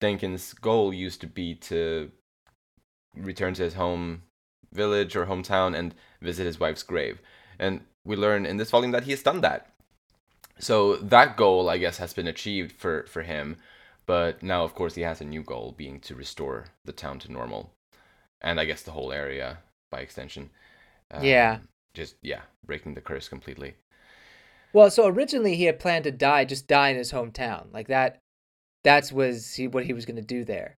Denken's 0.00 0.52
goal 0.52 0.92
used 0.92 1.20
to 1.22 1.26
be 1.26 1.54
to 1.56 2.12
return 3.16 3.54
to 3.54 3.62
his 3.62 3.74
home 3.74 4.22
village 4.72 5.16
or 5.16 5.26
hometown 5.26 5.76
and 5.76 5.94
visit 6.20 6.44
his 6.44 6.60
wife's 6.60 6.82
grave. 6.82 7.20
And 7.58 7.80
we 8.04 8.16
learn 8.16 8.46
in 8.46 8.58
this 8.58 8.70
volume 8.70 8.92
that 8.92 9.04
he 9.04 9.10
has 9.10 9.22
done 9.22 9.40
that. 9.40 9.72
So 10.58 10.96
that 10.96 11.36
goal, 11.36 11.68
I 11.68 11.78
guess, 11.78 11.98
has 11.98 12.12
been 12.12 12.28
achieved 12.28 12.72
for, 12.72 13.04
for 13.08 13.22
him. 13.22 13.56
But 14.06 14.42
now, 14.42 14.64
of 14.64 14.74
course, 14.74 14.94
he 14.94 15.02
has 15.02 15.20
a 15.20 15.24
new 15.24 15.42
goal, 15.42 15.74
being 15.76 16.00
to 16.00 16.14
restore 16.14 16.66
the 16.84 16.92
town 16.92 17.18
to 17.20 17.32
normal, 17.32 17.72
and 18.40 18.58
I 18.58 18.64
guess 18.64 18.82
the 18.82 18.90
whole 18.90 19.12
area 19.12 19.58
by 19.90 20.00
extension. 20.00 20.50
Yeah. 21.20 21.58
Um, 21.60 21.68
Just 21.94 22.16
yeah, 22.22 22.42
breaking 22.66 22.94
the 22.94 23.00
curse 23.00 23.28
completely. 23.28 23.74
Well, 24.72 24.90
so 24.90 25.06
originally 25.06 25.56
he 25.56 25.64
had 25.64 25.78
planned 25.78 26.04
to 26.04 26.10
die, 26.10 26.44
just 26.44 26.66
die 26.66 26.88
in 26.88 26.96
his 26.96 27.12
hometown, 27.12 27.72
like 27.72 27.88
that. 27.88 28.18
That's 28.84 29.12
was 29.12 29.54
he 29.54 29.68
what 29.68 29.84
he 29.84 29.92
was 29.92 30.06
gonna 30.06 30.22
do 30.22 30.44
there, 30.44 30.76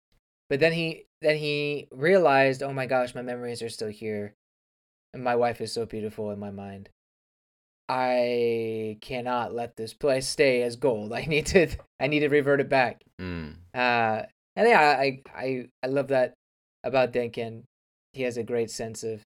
but 0.48 0.60
then 0.60 0.72
he 0.72 1.04
then 1.20 1.36
he 1.36 1.88
realized, 1.92 2.62
oh 2.62 2.72
my 2.72 2.86
gosh, 2.86 3.14
my 3.14 3.22
memories 3.22 3.62
are 3.62 3.68
still 3.68 3.88
here, 3.88 4.34
and 5.14 5.22
my 5.22 5.36
wife 5.36 5.60
is 5.60 5.72
so 5.72 5.86
beautiful 5.86 6.30
in 6.30 6.38
my 6.38 6.50
mind. 6.50 6.88
I 7.88 8.96
cannot 9.00 9.54
let 9.54 9.76
this 9.76 9.92
place 9.92 10.26
stay 10.26 10.62
as 10.62 10.76
gold. 10.76 11.12
I 11.14 11.26
need 11.26 11.46
to 11.46 11.68
I 12.00 12.06
need 12.06 12.20
to 12.20 12.28
revert 12.28 12.60
it 12.60 12.68
back. 12.68 13.02
Mm. 13.20 13.56
Uh, 13.74 14.22
and 14.56 14.68
yeah, 14.68 14.96
I 14.98 15.22
I 15.34 15.68
I 15.82 15.86
love 15.86 16.08
that 16.08 16.34
about 16.84 17.12
Denken. 17.12 17.64
He 18.12 18.22
has 18.22 18.36
a 18.36 18.42
great 18.42 18.70
sense 18.70 19.04
of 19.04 19.22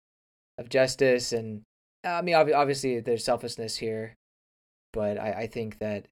of 0.58 0.68
justice, 0.68 1.32
and 1.32 1.62
I 2.04 2.22
mean, 2.22 2.34
obviously 2.34 3.00
there's 3.00 3.24
selfishness 3.24 3.76
here, 3.76 4.14
but 4.92 5.18
I 5.18 5.32
I 5.42 5.46
think 5.46 5.78
that 5.78 6.06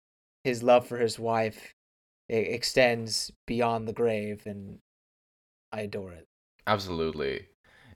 his 0.44 0.62
love 0.62 0.86
for 0.86 0.98
his 0.98 1.18
wife 1.18 1.74
extends 2.28 3.32
beyond 3.46 3.88
the 3.88 3.92
grave, 3.92 4.42
and 4.46 4.78
I 5.72 5.82
adore 5.82 6.12
it. 6.12 6.26
Absolutely. 6.66 7.46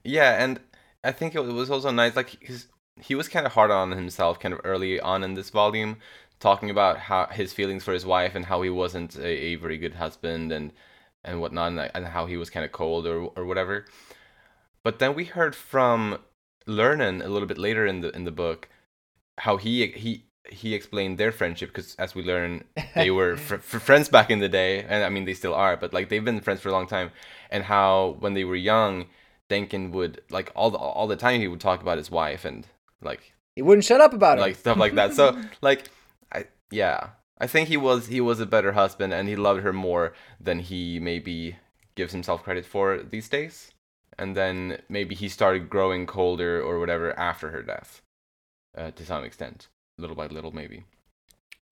Yeah, 0.03 0.43
and 0.43 0.59
I 1.03 1.11
think 1.11 1.35
it 1.35 1.41
was 1.41 1.69
also 1.69 1.91
nice. 1.91 2.15
Like 2.15 2.41
his, 2.43 2.67
he 2.99 3.15
was 3.15 3.27
kind 3.27 3.45
of 3.45 3.53
hard 3.53 3.71
on 3.71 3.91
himself, 3.91 4.39
kind 4.39 4.53
of 4.53 4.61
early 4.63 4.99
on 4.99 5.23
in 5.23 5.35
this 5.35 5.49
volume, 5.49 5.97
talking 6.39 6.69
about 6.69 6.97
how 6.97 7.27
his 7.27 7.53
feelings 7.53 7.83
for 7.83 7.93
his 7.93 8.05
wife 8.05 8.35
and 8.35 8.45
how 8.45 8.61
he 8.61 8.69
wasn't 8.69 9.15
a, 9.15 9.27
a 9.27 9.55
very 9.55 9.77
good 9.77 9.95
husband 9.95 10.51
and 10.51 10.73
and 11.23 11.39
whatnot, 11.39 11.71
and, 11.71 11.91
and 11.93 12.07
how 12.07 12.25
he 12.25 12.35
was 12.37 12.49
kind 12.49 12.65
of 12.65 12.71
cold 12.71 13.07
or 13.07 13.23
or 13.35 13.45
whatever. 13.45 13.85
But 14.83 14.99
then 14.99 15.15
we 15.15 15.25
heard 15.25 15.55
from 15.55 16.19
Lernen 16.67 17.23
a 17.23 17.29
little 17.29 17.47
bit 17.47 17.57
later 17.57 17.85
in 17.85 18.01
the 18.01 18.09
in 18.15 18.23
the 18.25 18.31
book 18.31 18.69
how 19.39 19.57
he 19.57 19.87
he 19.87 20.25
he 20.49 20.73
explained 20.73 21.17
their 21.17 21.31
friendship 21.31 21.69
because 21.69 21.95
as 21.95 22.13
we 22.15 22.23
learn 22.23 22.63
they 22.95 23.09
were 23.11 23.37
fr- 23.37 23.57
fr- 23.57 23.79
friends 23.79 24.09
back 24.09 24.29
in 24.29 24.39
the 24.39 24.49
day 24.49 24.83
and 24.83 25.03
i 25.03 25.09
mean 25.09 25.25
they 25.25 25.33
still 25.33 25.53
are 25.53 25.77
but 25.77 25.93
like 25.93 26.09
they've 26.09 26.25
been 26.25 26.41
friends 26.41 26.61
for 26.61 26.69
a 26.69 26.71
long 26.71 26.87
time 26.87 27.11
and 27.49 27.63
how 27.63 28.17
when 28.19 28.33
they 28.33 28.43
were 28.43 28.55
young 28.55 29.05
denken 29.49 29.91
would 29.91 30.21
like 30.29 30.51
all 30.55 30.69
the 30.69 30.77
all 30.77 31.07
the 31.07 31.15
time 31.15 31.39
he 31.39 31.47
would 31.47 31.61
talk 31.61 31.81
about 31.81 31.97
his 31.97 32.11
wife 32.11 32.43
and 32.45 32.67
like 33.01 33.33
he 33.55 33.61
wouldn't 33.61 33.85
shut 33.85 34.01
up 34.01 34.13
about 34.13 34.37
it. 34.37 34.41
like 34.41 34.55
stuff 34.55 34.77
like 34.77 34.95
that 34.95 35.13
so 35.13 35.39
like 35.61 35.89
i 36.31 36.45
yeah 36.71 37.09
i 37.39 37.47
think 37.47 37.69
he 37.69 37.77
was 37.77 38.07
he 38.07 38.19
was 38.19 38.39
a 38.39 38.45
better 38.45 38.73
husband 38.73 39.13
and 39.13 39.27
he 39.27 39.35
loved 39.35 39.61
her 39.63 39.73
more 39.73 40.13
than 40.39 40.59
he 40.59 40.99
maybe 40.99 41.57
gives 41.95 42.13
himself 42.13 42.43
credit 42.43 42.65
for 42.65 43.01
these 43.01 43.29
days. 43.29 43.71
And 44.17 44.35
then 44.35 44.81
maybe 44.89 45.15
he 45.15 45.27
started 45.29 45.69
growing 45.69 46.05
colder 46.05 46.61
or 46.61 46.79
whatever 46.79 47.17
after 47.17 47.49
her 47.49 47.63
death, 47.63 48.01
uh, 48.77 48.91
to 48.91 49.05
some 49.05 49.23
extent, 49.23 49.67
little 49.97 50.15
by 50.15 50.27
little, 50.27 50.51
maybe. 50.51 50.85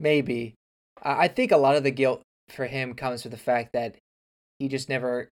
Maybe. 0.00 0.54
I 1.02 1.24
I 1.24 1.28
think 1.28 1.52
a 1.52 1.56
lot 1.56 1.76
of 1.76 1.82
the 1.82 1.90
guilt 1.90 2.22
for 2.48 2.66
him 2.66 2.94
comes 2.94 3.22
from 3.22 3.30
the 3.30 3.36
fact 3.36 3.72
that 3.72 3.96
he 4.58 4.68
just 4.68 4.88
never 4.88 5.28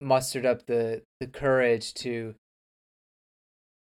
mustered 0.00 0.44
up 0.46 0.66
the 0.66 1.02
the 1.20 1.26
courage 1.26 1.94
to 1.94 2.34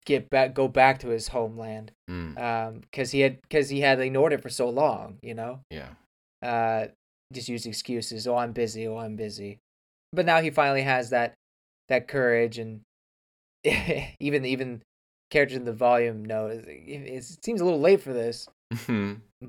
get 0.06 0.30
back 0.30 0.54
go 0.54 0.68
back 0.68 1.00
to 1.00 1.10
his 1.10 1.28
homeland 1.28 1.92
Mm, 2.10 2.40
um 2.40 2.80
because 2.82 3.12
he 3.12 3.20
had 3.20 3.42
because 3.42 3.70
he 3.70 3.82
had 3.82 4.00
ignored 4.00 4.34
it 4.34 4.42
for 4.42 4.50
so 4.50 4.70
long 4.70 5.20
you 5.22 5.36
know 5.36 5.60
yeah. 5.70 5.90
uh 6.42 6.88
just 7.34 7.50
used 7.50 7.68
excuses 7.68 8.28
oh 8.28 8.38
i'm 8.38 8.54
busy 8.54 8.88
oh 8.88 8.98
i'm 8.98 9.16
busy 9.16 9.60
but 10.14 10.26
now 10.26 10.42
he 10.42 10.50
finally 10.50 10.82
has 10.82 11.12
that 11.12 11.34
that 11.90 12.08
courage 12.08 12.58
and 12.58 12.82
even 14.20 14.46
even 14.46 14.82
characters 15.30 15.58
in 15.58 15.66
the 15.66 15.74
volume 15.74 16.24
know 16.26 16.48
it, 16.48 16.66
it 16.68 17.24
seems 17.44 17.62
a 17.62 17.66
little 17.66 17.80
late 17.80 18.02
for 18.02 18.14
this 18.14 18.48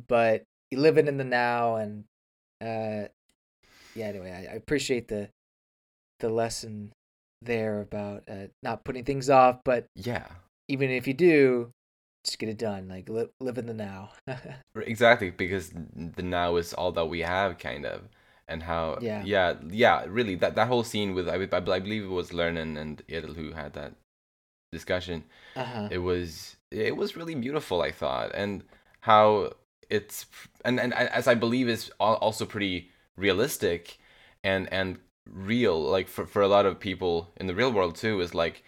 but 0.09 0.43
you 0.71 0.79
living 0.79 1.09
in 1.09 1.17
the 1.17 1.25
now 1.25 1.77
and 1.77 2.05
uh 2.61 3.09
yeah 3.95 4.07
anyway 4.07 4.47
I, 4.49 4.53
I 4.53 4.57
appreciate 4.57 5.09
the 5.09 5.29
the 6.21 6.29
lesson 6.29 6.93
there 7.43 7.81
about 7.81 8.25
uh, 8.31 8.49
not 8.63 8.85
putting 8.85 9.05
things 9.05 9.31
off 9.31 9.61
but 9.65 9.87
yeah. 9.95 10.27
even 10.69 10.91
if 10.91 11.07
you 11.07 11.15
do 11.15 11.73
just 12.25 12.39
get 12.39 12.51
it 12.51 12.59
done 12.59 12.89
like 12.89 13.09
li- 13.09 13.31
live 13.41 13.57
in 13.57 13.67
the 13.67 13.75
now 13.75 14.11
Exactly, 14.77 15.31
because 15.31 15.73
the 15.73 16.23
now 16.23 16.57
is 16.57 16.73
all 16.75 16.93
that 16.93 17.07
we 17.07 17.21
have, 17.21 17.59
kind 17.59 17.85
of, 17.85 18.09
and 18.49 18.63
how 18.63 18.99
Yeah. 19.01 19.23
yeah, 19.25 19.55
yeah, 19.69 20.05
really 20.09 20.35
that 20.37 20.55
that 20.55 20.69
whole 20.69 20.85
scene 20.85 21.15
with 21.15 21.29
I, 21.29 21.35
I, 21.35 21.61
believe 21.61 22.05
it 22.05 22.09
was 22.09 22.31
Lernen 22.31 22.79
and 22.79 23.03
Edel 23.09 23.35
who 23.35 23.53
had 23.53 23.73
that 23.75 23.95
discussion. 24.73 25.25
uh-huh. 25.57 25.89
It 25.91 25.99
was 25.99 26.57
it 26.71 26.97
was 26.97 27.17
really 27.17 27.35
beautiful, 27.35 27.83
I 27.83 27.91
thought, 27.91 28.31
and 28.35 28.63
how 29.01 29.53
it's 29.89 30.27
and 30.65 30.79
and 30.79 30.95
as 30.95 31.27
I 31.27 31.35
believe 31.35 31.69
is 31.69 31.91
also 31.99 32.47
pretty 32.47 32.91
realistic, 33.17 33.99
and 34.45 34.73
and 34.73 34.99
real, 35.29 35.81
like 35.81 36.09
for 36.09 36.27
for 36.27 36.43
a 36.43 36.49
lot 36.49 36.67
of 36.67 36.81
people 36.81 37.31
in 37.37 37.47
the 37.47 37.55
real 37.55 37.73
world 37.73 37.97
too, 37.97 38.21
is 38.21 38.35
like 38.35 38.63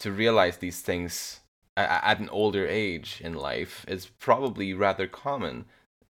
to 0.00 0.12
realize 0.12 0.58
these 0.58 0.80
things 0.80 1.40
at, 1.76 2.02
at 2.04 2.20
an 2.20 2.28
older 2.30 2.66
age 2.66 3.20
in 3.22 3.34
life 3.34 3.84
is 3.88 4.06
probably 4.06 4.72
rather 4.74 5.06
common, 5.06 5.66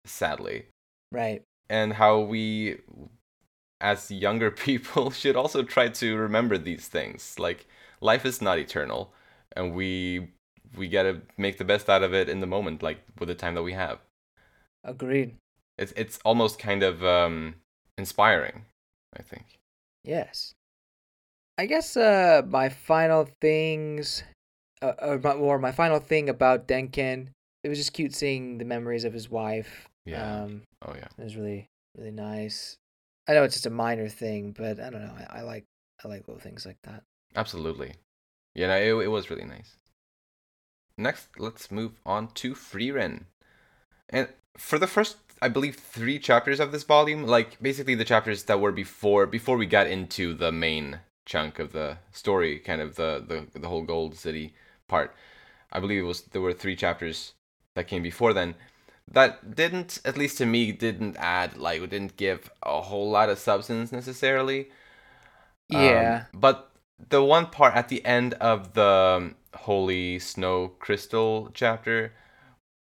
sadly, 0.06 0.65
right. 1.12 1.44
And 1.70 1.94
how 1.94 2.20
we 2.20 2.80
as 3.80 4.12
younger 4.12 4.52
people 4.67 5.12
should 5.12 5.36
also 5.36 5.63
try 5.63 5.88
to 5.89 6.15
remember 6.17 6.58
these 6.58 6.88
things 6.88 7.39
like 7.39 7.65
life 8.02 8.26
is 8.26 8.41
not 8.41 8.60
eternal 8.60 9.13
and 9.55 9.73
we 9.73 10.29
we 10.77 10.87
got 10.87 11.03
to 11.03 11.21
make 11.37 11.57
the 11.57 11.65
best 11.65 11.89
out 11.89 12.03
of 12.03 12.13
it 12.13 12.29
in 12.29 12.39
the 12.39 12.47
moment 12.47 12.81
like 12.81 12.99
with 13.19 13.27
the 13.27 13.35
time 13.35 13.55
that 13.55 13.63
we 13.63 13.73
have 13.73 13.99
agreed 14.83 15.35
it's 15.77 15.93
it's 15.95 16.19
almost 16.23 16.59
kind 16.59 16.83
of 16.83 17.03
um 17.03 17.55
inspiring 17.97 18.65
i 19.17 19.21
think 19.21 19.59
Yes. 20.03 20.53
I 21.57 21.65
guess 21.65 21.95
uh 21.95 22.41
my 22.47 22.69
final 22.69 23.27
things 23.39 24.23
uh, 24.81 25.17
my, 25.23 25.33
or 25.33 25.59
my 25.59 25.71
final 25.71 25.99
thing 25.99 26.27
about 26.27 26.67
Denken, 26.67 27.27
it 27.63 27.69
was 27.69 27.77
just 27.77 27.93
cute 27.93 28.15
seeing 28.15 28.57
the 28.57 28.65
memories 28.65 29.03
of 29.03 29.13
his 29.13 29.29
wife. 29.29 29.87
Yeah. 30.05 30.43
Um 30.43 30.63
oh 30.87 30.95
yeah 30.95 31.07
it 31.17 31.23
was 31.23 31.35
really 31.35 31.67
really 31.97 32.11
nice. 32.11 32.77
I 33.27 33.33
know 33.33 33.43
it's 33.43 33.55
just 33.55 33.67
a 33.67 33.69
minor 33.69 34.09
thing, 34.09 34.55
but 34.57 34.79
I 34.79 34.89
don't 34.89 35.05
know. 35.05 35.13
I, 35.15 35.39
I 35.39 35.41
like 35.41 35.65
I 36.03 36.07
like 36.07 36.27
little 36.27 36.41
things 36.41 36.65
like 36.65 36.77
that. 36.83 37.03
absolutely 37.35 37.93
yeah 38.53 38.67
no, 38.67 38.75
it, 38.99 39.05
it 39.05 39.07
was 39.07 39.29
really 39.29 39.45
nice 39.45 39.77
next 40.97 41.27
let's 41.39 41.71
move 41.71 41.93
on 42.05 42.27
to 42.33 42.53
Frieren. 42.53 43.25
and 44.09 44.27
for 44.57 44.77
the 44.77 44.87
first 44.87 45.17
i 45.41 45.47
believe 45.47 45.75
three 45.75 46.19
chapters 46.19 46.59
of 46.59 46.71
this 46.71 46.83
volume 46.83 47.23
like 47.25 47.61
basically 47.61 47.95
the 47.95 48.05
chapters 48.05 48.43
that 48.43 48.59
were 48.59 48.71
before 48.71 49.25
before 49.25 49.57
we 49.57 49.65
got 49.65 49.87
into 49.87 50.33
the 50.33 50.51
main 50.51 50.99
chunk 51.25 51.59
of 51.59 51.71
the 51.71 51.97
story 52.11 52.59
kind 52.59 52.81
of 52.81 52.95
the 52.95 53.23
the, 53.53 53.59
the 53.59 53.67
whole 53.67 53.83
gold 53.83 54.15
city 54.15 54.53
part 54.87 55.15
i 55.71 55.79
believe 55.79 55.99
it 56.03 56.07
was 56.07 56.21
there 56.23 56.41
were 56.41 56.53
three 56.53 56.75
chapters 56.75 57.33
that 57.75 57.87
came 57.87 58.03
before 58.03 58.33
then 58.33 58.55
that 59.09 59.55
didn't 59.55 59.99
at 60.05 60.17
least 60.17 60.37
to 60.37 60.45
me 60.45 60.71
didn't 60.71 61.15
add 61.17 61.57
like 61.57 61.81
didn't 61.89 62.17
give 62.17 62.49
a 62.63 62.81
whole 62.81 63.09
lot 63.09 63.29
of 63.29 63.39
substance 63.39 63.91
necessarily 63.91 64.69
um, 65.73 65.79
Yeah. 65.81 66.25
but 66.33 66.70
the 67.09 67.23
one 67.23 67.47
part 67.47 67.75
at 67.75 67.89
the 67.89 68.03
end 68.05 68.33
of 68.35 68.73
the 68.73 68.83
um, 68.85 69.35
Holy 69.53 70.19
Snow 70.19 70.69
Crystal 70.79 71.49
chapter, 71.53 72.13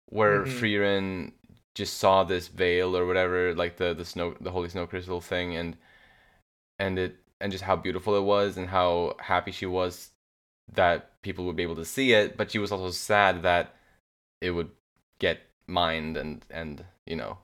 where 0.07 0.43
Mhm. 0.43 0.45
Frieren 0.45 1.33
just 1.75 1.97
saw 1.97 2.23
this 2.23 2.47
veil 2.49 2.97
or 2.97 3.05
whatever, 3.05 3.55
like 3.55 3.77
the 3.77 3.93
the 3.93 4.05
snow, 4.05 4.35
the 4.41 4.51
Holy 4.51 4.69
Snow 4.69 4.87
Crystal 4.87 5.21
thing, 5.21 5.55
and 5.55 5.77
and 6.79 6.99
it 6.99 7.17
and 7.39 7.51
just 7.51 7.63
how 7.63 7.75
beautiful 7.75 8.15
it 8.15 8.23
was 8.23 8.57
and 8.57 8.67
how 8.69 9.15
happy 9.19 9.51
she 9.51 9.65
was 9.65 10.11
that 10.73 11.21
people 11.21 11.45
would 11.45 11.55
be 11.55 11.63
able 11.63 11.75
to 11.75 11.85
see 11.85 12.13
it, 12.13 12.37
but 12.37 12.51
she 12.51 12.59
was 12.59 12.71
also 12.71 12.91
sad 12.91 13.43
that 13.43 13.75
it 14.41 14.51
would 14.51 14.71
get 15.19 15.41
mined 15.67 16.17
and 16.17 16.45
and 16.51 16.85
you 17.05 17.15
know 17.15 17.37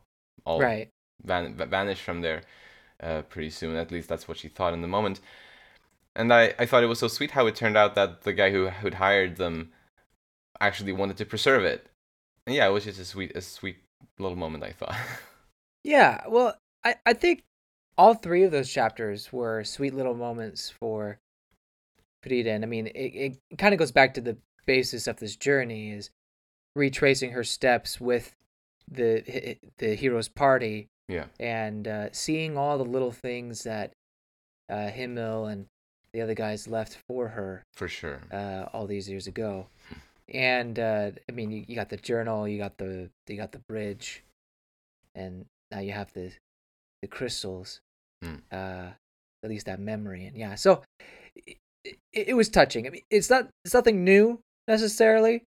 all 0.45 0.61
right. 0.61 0.89
van- 1.23 1.55
vanish 1.55 2.01
from 2.01 2.21
there 2.21 2.43
uh, 3.01 3.23
pretty 3.23 3.49
soon. 3.49 3.75
At 3.75 3.91
least 3.91 4.09
that's 4.09 4.27
what 4.27 4.37
she 4.37 4.49
thought 4.49 4.73
in 4.73 4.81
the 4.81 4.87
moment. 4.87 5.21
And 6.15 6.33
I, 6.33 6.53
I 6.59 6.65
thought 6.65 6.83
it 6.83 6.87
was 6.87 6.99
so 6.99 7.07
sweet 7.07 7.31
how 7.31 7.47
it 7.47 7.55
turned 7.55 7.77
out 7.77 7.95
that 7.95 8.21
the 8.21 8.33
guy 8.33 8.51
who 8.51 8.69
who'd 8.69 8.95
hired 8.95 9.37
them 9.37 9.71
actually 10.59 10.91
wanted 10.91 11.17
to 11.17 11.25
preserve 11.25 11.63
it. 11.63 11.87
And 12.45 12.55
yeah, 12.55 12.67
it 12.67 12.71
was 12.71 12.85
just 12.85 12.99
a 12.99 13.05
sweet 13.05 13.35
a 13.35 13.41
sweet 13.41 13.77
little 14.19 14.37
moment. 14.37 14.63
I 14.63 14.71
thought. 14.71 14.95
Yeah, 15.85 16.21
well, 16.29 16.55
I, 16.85 16.95
I 17.05 17.11
think 17.11 17.43
all 17.97 18.13
three 18.13 18.43
of 18.43 18.51
those 18.51 18.71
chapters 18.71 19.33
were 19.33 19.65
sweet 19.65 19.93
little 19.93 20.13
moments 20.13 20.69
for 20.69 21.19
Frieren. 22.23 22.55
And 22.55 22.63
I 22.63 22.67
mean, 22.67 22.87
it, 22.87 23.37
it 23.51 23.57
kind 23.57 23.73
of 23.73 23.79
goes 23.79 23.91
back 23.91 24.13
to 24.13 24.21
the 24.21 24.37
basis 24.65 25.07
of 25.07 25.17
this 25.17 25.35
journey 25.35 25.91
is 25.91 26.09
retracing 26.73 27.31
her 27.31 27.43
steps 27.43 27.99
with 27.99 28.33
the 28.89 29.57
the 29.77 29.95
hero's 29.95 30.27
party 30.27 30.87
yeah, 31.07 31.25
and 31.39 31.87
uh, 31.87 32.07
seeing 32.11 32.57
all 32.57 32.77
the 32.77 32.85
little 32.85 33.11
things 33.11 33.63
that 33.63 33.93
uh, 34.69 34.87
Himmel 34.87 35.45
and 35.45 35.65
the 36.13 36.21
other 36.21 36.35
guys 36.35 36.67
left 36.67 36.97
for 37.07 37.29
her 37.29 37.63
for 37.73 37.87
sure. 37.87 38.21
uh, 38.31 38.65
all 38.71 38.87
these 38.87 39.09
years 39.09 39.27
ago. 39.27 39.67
And 40.33 40.79
uh, 40.79 41.11
I 41.27 41.31
mean, 41.31 41.51
you, 41.51 41.65
you 41.67 41.75
got 41.75 41.89
the 41.89 41.97
journal, 41.97 42.47
you 42.47 42.57
got 42.57 42.77
the 42.77 43.09
you 43.27 43.35
got 43.35 43.51
the 43.51 43.61
bridge, 43.67 44.23
and 45.15 45.45
now 45.71 45.79
you 45.79 45.91
have 45.91 46.13
the 46.13 46.31
the 47.01 47.07
crystals. 47.07 47.81
Hmm. 48.23 48.35
Uh, 48.51 48.89
at 49.43 49.49
least 49.49 49.65
that 49.65 49.79
memory, 49.79 50.25
and 50.25 50.37
yeah, 50.37 50.55
so 50.55 50.81
it, 51.35 51.57
it, 51.83 51.97
it 52.13 52.33
was 52.33 52.47
touching. 52.47 52.87
I 52.87 52.91
mean, 52.91 53.01
it's 53.09 53.29
not 53.29 53.49
it's 53.65 53.73
nothing 53.73 54.05
new 54.05 54.39
necessarily, 54.67 55.43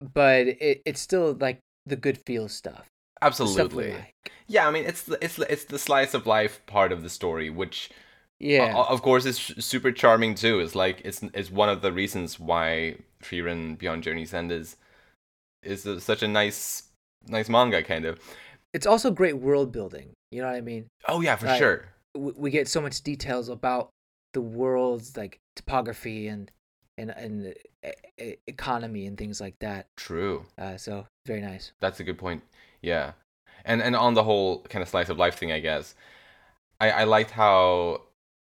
but 0.00 0.46
it, 0.46 0.82
it's 0.84 1.00
still 1.00 1.32
like 1.40 1.58
the 1.86 1.96
good 1.96 2.18
feel 2.26 2.48
stuff. 2.48 2.86
the 3.22 3.30
stuff 3.32 3.48
Absolutely. 3.48 3.92
like. 3.92 4.14
Yeah, 4.46 4.68
I 4.68 4.70
mean 4.70 4.84
it's 4.84 5.04
the, 5.04 5.18
it's 5.24 5.36
the, 5.36 5.50
it's 5.50 5.64
the 5.64 5.78
slice 5.78 6.12
of 6.12 6.26
life 6.26 6.60
part 6.66 6.92
of 6.92 7.02
the 7.02 7.08
story, 7.08 7.48
which 7.48 7.88
Yeah. 8.42 8.74
o- 8.76 8.92
of 8.94 9.02
course 9.02 9.24
it's 9.24 9.38
super 9.64 9.92
charming 9.92 10.34
too. 10.34 10.58
It's 10.60 10.74
like 10.74 11.00
it's 11.04 11.22
it's 11.32 11.50
one 11.50 11.68
of 11.68 11.80
the 11.80 11.92
reasons 11.92 12.38
why 12.40 12.96
Frieren 13.22 13.78
Beyond 13.78 14.02
Journey's 14.02 14.34
End 14.34 14.50
is 14.52 14.76
is 15.62 15.86
a, 15.86 16.00
such 16.00 16.22
a 16.22 16.28
nice 16.28 16.84
nice 17.28 17.48
manga 17.48 17.82
kind 17.82 18.04
of. 18.04 18.18
it's 18.74 18.86
also 18.86 19.10
great 19.10 19.38
world 19.38 19.70
building. 19.72 20.10
You 20.32 20.42
know 20.42 20.48
what 20.48 20.56
I 20.56 20.60
mean? 20.62 20.86
Oh 21.08 21.20
yeah, 21.20 21.36
for 21.36 21.46
Right. 21.46 21.58
sure. 21.58 21.84
we, 22.16 22.32
we 22.36 22.50
get 22.50 22.66
so 22.68 22.80
much 22.80 23.02
details 23.02 23.48
about 23.48 23.90
the 24.34 24.40
world's 24.40 25.16
like 25.16 25.38
topography 25.56 26.26
and 26.28 26.50
and 26.98 27.10
and 27.10 27.54
e- 28.20 28.34
economy 28.46 29.06
and 29.06 29.16
things 29.16 29.40
like 29.40 29.54
that. 29.60 29.86
True. 29.96 30.46
Uh, 30.58 30.76
so 30.76 31.06
very 31.26 31.40
nice. 31.40 31.72
That's 31.80 32.00
a 32.00 32.04
good 32.04 32.18
point. 32.18 32.42
Yeah, 32.82 33.12
and 33.64 33.80
and 33.82 33.94
on 33.94 34.14
the 34.14 34.24
whole 34.24 34.62
kind 34.68 34.82
of 34.82 34.88
slice 34.88 35.08
of 35.10 35.18
life 35.18 35.36
thing, 35.38 35.52
I 35.52 35.60
guess, 35.60 35.94
I 36.80 36.90
I 36.90 37.04
liked 37.04 37.30
how 37.30 38.02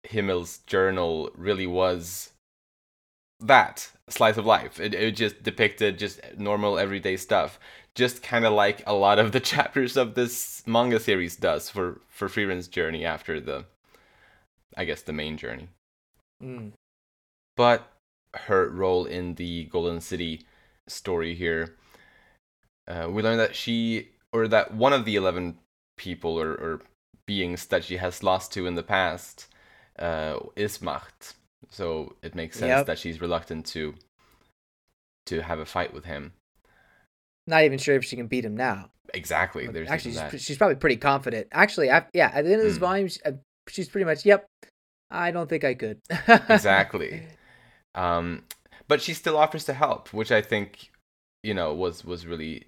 Himmel's 0.03 0.59
journal 0.59 1.31
really 1.35 1.67
was 1.67 2.31
that 3.39 3.91
slice 4.09 4.37
of 4.37 4.45
life. 4.45 4.79
It 4.79 4.93
it 4.93 5.15
just 5.15 5.43
depicted 5.43 5.99
just 5.99 6.19
normal 6.37 6.79
everyday 6.79 7.17
stuff, 7.17 7.59
just 7.95 8.23
kind 8.23 8.45
of 8.45 8.53
like 8.53 8.83
a 8.87 8.93
lot 8.93 9.19
of 9.19 9.31
the 9.31 9.39
chapters 9.53 9.97
of 9.97 10.15
this 10.15 10.63
manga 10.65 10.99
series 10.99 11.35
does 11.35 11.69
for 11.69 12.01
for 12.09 12.27
Frieren's 12.27 12.67
journey 12.67 13.05
after 13.05 13.39
the, 13.39 13.65
I 14.75 14.85
guess 14.85 15.01
the 15.01 15.13
main 15.13 15.37
journey. 15.37 15.69
Mm. 16.43 16.73
but 17.55 17.91
her 18.35 18.69
role 18.69 19.05
in 19.05 19.33
the 19.35 19.63
Golden 19.65 19.99
City 20.01 20.45
story 20.87 21.33
here, 21.33 21.75
uh, 22.87 23.07
we 23.09 23.23
learn 23.23 23.37
that 23.37 23.55
she, 23.55 24.09
or 24.31 24.47
that 24.47 24.73
one 24.73 24.93
of 24.93 25.05
the 25.05 25.15
11 25.15 25.57
people 25.97 26.39
or, 26.39 26.51
or 26.51 26.81
beings 27.25 27.65
that 27.65 27.83
she 27.83 27.97
has 27.97 28.23
lost 28.23 28.53
to 28.53 28.67
in 28.67 28.75
the 28.75 28.83
past, 28.83 29.47
uh, 29.99 30.39
is 30.55 30.81
Macht. 30.81 31.35
So 31.69 32.15
it 32.21 32.35
makes 32.35 32.57
sense 32.59 32.69
Yep. 32.69 32.85
that 32.87 32.99
she's 32.99 33.19
reluctant 33.21 33.65
to 33.67 33.95
to 35.25 35.41
have 35.41 35.59
a 35.59 35.65
fight 35.65 35.93
with 35.93 36.05
him. 36.05 36.33
Not 37.47 37.63
even 37.63 37.77
sure 37.79 37.95
if 37.95 38.05
she 38.05 38.15
can 38.15 38.27
beat 38.27 38.45
him 38.45 38.55
now. 38.55 38.89
Exactly. 39.13 39.67
There's 39.67 39.89
Actually, 39.89 40.15
she's, 40.31 40.41
she's 40.41 40.57
probably 40.57 40.75
pretty 40.75 40.97
confident. 40.97 41.47
Actually, 41.51 41.87
af- 41.89 42.09
yeah, 42.13 42.31
at 42.33 42.43
the 42.45 42.51
end 42.51 42.61
of 42.61 42.67
this 42.67 42.75
Hmm. 42.77 42.81
volume, 42.81 43.07
she- 43.09 43.21
uh, 43.25 43.31
she's 43.67 43.89
pretty 43.89 44.05
much, 44.05 44.25
yep, 44.25 44.45
I 45.09 45.31
don't 45.31 45.49
think 45.49 45.63
I 45.63 45.73
could. 45.73 45.99
exactly. 46.49 47.23
Um, 47.95 48.43
but 48.87 49.01
she 49.01 49.13
still 49.13 49.37
offers 49.37 49.65
to 49.65 49.73
help, 49.73 50.13
which 50.13 50.31
I 50.31 50.41
think, 50.41 50.91
you 51.43 51.53
know, 51.53 51.73
was 51.73 52.03
was 52.05 52.25
really 52.25 52.67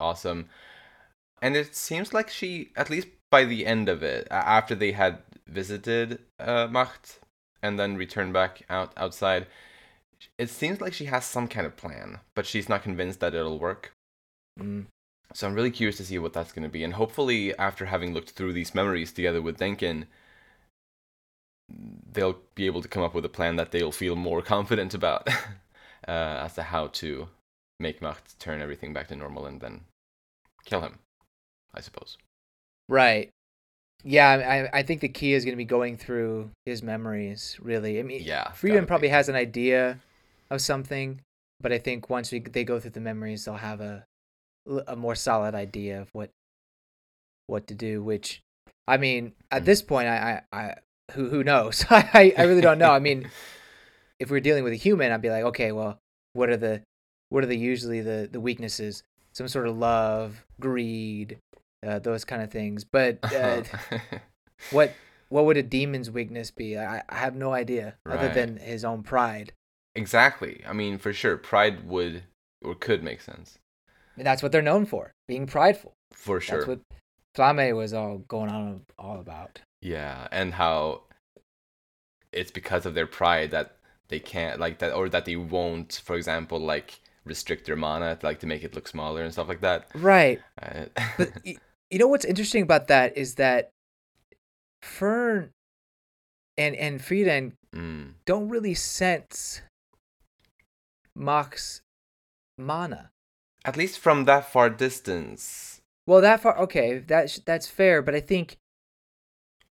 awesome. 0.00 0.48
And 1.42 1.56
it 1.56 1.74
seems 1.74 2.12
like 2.14 2.28
she, 2.30 2.70
at 2.76 2.90
least 2.90 3.08
by 3.30 3.44
the 3.44 3.66
end 3.66 3.88
of 3.88 4.02
it, 4.02 4.26
after 4.30 4.74
they 4.74 4.92
had 4.92 5.18
visited 5.46 6.20
uh, 6.38 6.66
Macht 6.70 7.20
and 7.62 7.78
then 7.78 7.96
returned 7.96 8.32
back 8.32 8.62
out 8.68 8.92
outside, 8.96 9.46
it 10.38 10.50
seems 10.50 10.80
like 10.80 10.92
she 10.92 11.06
has 11.06 11.24
some 11.24 11.48
kind 11.48 11.66
of 11.66 11.76
plan, 11.76 12.20
but 12.34 12.46
she's 12.46 12.68
not 12.68 12.82
convinced 12.82 13.20
that 13.20 13.34
it'll 13.34 13.58
work. 13.58 13.92
Mm. 14.58 14.86
So 15.34 15.46
I'm 15.46 15.54
really 15.54 15.70
curious 15.70 15.96
to 15.98 16.04
see 16.04 16.18
what 16.18 16.32
that's 16.32 16.52
going 16.52 16.62
to 16.62 16.68
be, 16.68 16.84
and 16.84 16.94
hopefully, 16.94 17.56
after 17.58 17.86
having 17.86 18.14
looked 18.14 18.30
through 18.30 18.52
these 18.52 18.74
memories 18.74 19.12
together 19.12 19.42
with 19.42 19.58
Denken, 19.58 20.06
they'll 21.68 22.38
be 22.54 22.66
able 22.66 22.80
to 22.80 22.88
come 22.88 23.02
up 23.02 23.14
with 23.14 23.24
a 23.24 23.30
plan 23.30 23.56
that 23.56 23.72
they'll 23.72 23.92
feel 23.92 24.16
more 24.16 24.40
confident 24.54 24.94
about 24.94 25.28
uh, 26.08 26.44
as 26.44 26.54
to 26.54 26.62
how 26.62 26.86
to 26.88 27.28
make 27.78 28.00
Macht 28.00 28.38
turn 28.38 28.62
everything 28.62 28.92
back 28.92 29.08
to 29.08 29.16
normal 29.16 29.46
and 29.46 29.60
then 29.60 29.82
kill 30.64 30.80
him, 30.80 31.00
I 31.74 31.80
suppose. 31.80 32.16
Right. 32.88 33.30
Yeah, 34.04 34.68
I, 34.72 34.78
I 34.78 34.82
think 34.82 35.00
the 35.00 35.08
key 35.08 35.32
is 35.32 35.44
going 35.44 35.52
to 35.54 35.56
be 35.56 35.64
going 35.64 35.96
through 35.96 36.50
his 36.64 36.82
memories, 36.82 37.56
really. 37.60 37.98
I 37.98 38.02
mean, 38.02 38.22
Yeah, 38.22 38.52
would 38.62 38.86
probably 38.86 39.08
be- 39.08 39.12
has 39.12 39.28
an 39.28 39.34
idea 39.34 39.98
of 40.50 40.60
something, 40.60 41.20
but 41.60 41.72
I 41.72 41.78
think 41.78 42.08
once 42.08 42.30
we, 42.30 42.38
they 42.40 42.62
go 42.64 42.78
through 42.78 42.90
the 42.92 43.00
memories, 43.00 43.44
they'll 43.44 43.54
have 43.56 43.80
a, 43.80 44.04
a 44.86 44.94
more 44.96 45.14
solid 45.14 45.54
idea 45.54 46.00
of 46.00 46.08
what 46.12 46.30
what 47.48 47.66
to 47.68 47.74
do. 47.74 48.02
Which, 48.02 48.40
I 48.86 48.96
mean, 48.96 49.32
at 49.50 49.62
Mm. 49.62 49.66
this 49.66 49.82
point, 49.82 50.08
I, 50.08 50.42
I, 50.52 50.58
I 50.58 50.74
who 51.12 51.28
who 51.28 51.42
knows? 51.44 51.84
I 51.90 52.32
I 52.36 52.42
really 52.42 52.60
don't 52.60 52.78
know. 52.78 52.90
I 52.92 52.98
mean, 53.00 53.28
if 54.20 54.30
we're 54.30 54.40
dealing 54.40 54.64
with 54.64 54.72
a 54.72 54.76
human, 54.76 55.10
I'd 55.12 55.22
be 55.22 55.30
like, 55.30 55.44
okay, 55.44 55.72
well, 55.72 55.98
what 56.32 56.48
are 56.50 56.56
the 56.56 56.82
what 57.30 57.42
are 57.42 57.48
the 57.48 57.56
usually 57.58 58.00
the 58.02 58.28
the 58.30 58.40
weaknesses? 58.40 59.02
Some 59.32 59.48
sort 59.48 59.66
of 59.68 59.76
love, 59.76 60.44
greed, 60.60 61.38
uh, 61.86 61.98
those 62.00 62.24
kind 62.24 62.42
of 62.42 62.50
things. 62.50 62.84
But 62.84 63.18
uh, 63.34 63.62
what 64.70 64.92
what 65.28 65.44
would 65.44 65.56
a 65.56 65.62
demon's 65.62 66.10
weakness 66.10 66.50
be? 66.50 66.78
I, 66.78 67.02
I 67.08 67.14
have 67.16 67.34
no 67.34 67.52
idea, 67.52 67.96
other 68.06 68.28
than 68.28 68.56
his 68.58 68.84
own 68.84 69.02
pride. 69.02 69.52
exactly. 69.94 70.62
I 70.66 70.72
mean, 70.72 70.98
for 70.98 71.12
sure, 71.12 71.36
pride 71.36 71.88
would 71.88 72.24
or 72.62 72.74
could 72.74 73.02
make 73.02 73.20
sense. 73.20 73.58
And 74.16 74.26
that's 74.26 74.42
what 74.42 74.50
they're 74.52 74.62
known 74.62 74.86
for, 74.86 75.12
being 75.28 75.46
prideful. 75.46 75.92
For 76.12 76.40
sure. 76.40 76.58
That's 76.58 76.68
what 76.68 76.80
Flamme 77.34 77.76
was 77.76 77.92
all 77.92 78.18
going 78.18 78.50
on 78.50 78.82
all 78.98 79.20
about. 79.20 79.60
Yeah, 79.82 80.26
and 80.32 80.54
how 80.54 81.02
it's 82.32 82.50
because 82.50 82.86
of 82.86 82.94
their 82.94 83.06
pride 83.06 83.50
that 83.50 83.76
they 84.08 84.18
can't 84.20 84.58
like 84.60 84.78
that, 84.78 84.92
or 84.94 85.08
that 85.08 85.24
they 85.24 85.36
won't, 85.36 86.00
for 86.04 86.16
example, 86.16 86.58
like 86.58 87.00
restrict 87.24 87.66
their 87.66 87.76
mana, 87.76 88.18
like 88.22 88.40
to 88.40 88.46
make 88.46 88.62
it 88.62 88.74
look 88.74 88.86
smaller 88.88 89.22
and 89.22 89.32
stuff 89.32 89.48
like 89.48 89.60
that. 89.62 89.88
Right. 89.94 90.40
Uh, 90.62 90.84
But 91.18 91.30
you 91.90 91.98
know 91.98 92.08
what's 92.08 92.24
interesting 92.24 92.62
about 92.62 92.88
that 92.88 93.16
is 93.16 93.36
that 93.36 93.70
Fern 94.82 95.50
and 96.56 96.74
and 96.76 97.00
Frieren 97.00 97.52
mm, 97.74 98.12
don't 98.24 98.48
really 98.48 98.74
sense 98.74 99.62
Macht's 101.14 101.80
mana. 102.58 103.10
at 103.64 103.76
least 103.76 103.98
from 103.98 104.24
that 104.24 104.50
far 104.50 104.70
distance. 104.70 105.80
Well, 106.06 106.20
that 106.20 106.40
far, 106.40 106.56
okay, 106.58 106.98
that's 106.98 107.40
that's 107.40 107.66
fair, 107.66 108.00
but 108.02 108.14
I 108.14 108.20
think 108.20 108.58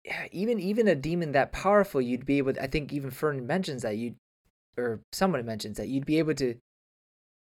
yeah, 0.06 0.28
even 0.32 0.60
even 0.60 0.88
a 0.88 0.96
demon 0.96 1.32
that 1.34 1.52
powerful, 1.52 2.02
you'd 2.02 2.26
be 2.26 2.38
able. 2.38 2.54
To, 2.54 2.64
I 2.64 2.68
think 2.68 2.94
even 2.94 3.12
Fern 3.12 3.46
mentions 3.46 3.82
that 3.82 3.98
you, 3.98 4.16
or 4.78 5.02
someone 5.12 5.46
mentions 5.46 5.78
that 5.78 5.88
you'd 5.88 6.06
be 6.06 6.20
able 6.20 6.36
to 6.36 6.56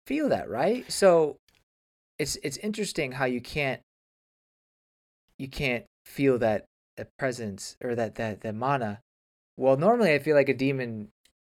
feel 0.07 0.29
that, 0.29 0.49
right? 0.49 0.89
So 0.91 1.37
it's 2.19 2.37
it's 2.43 2.57
interesting 2.57 3.13
how 3.13 3.25
you 3.25 3.41
can't 3.41 3.81
you 5.37 5.47
can't 5.47 5.85
feel 6.05 6.37
that 6.39 6.65
that 6.97 7.09
presence 7.17 7.75
or 7.83 7.95
that 7.95 8.15
that 8.15 8.41
that 8.41 8.55
mana. 8.55 9.01
Well, 9.57 9.77
normally 9.77 10.13
I 10.13 10.19
feel 10.19 10.35
like 10.35 10.49
a 10.49 10.53
demon 10.53 11.09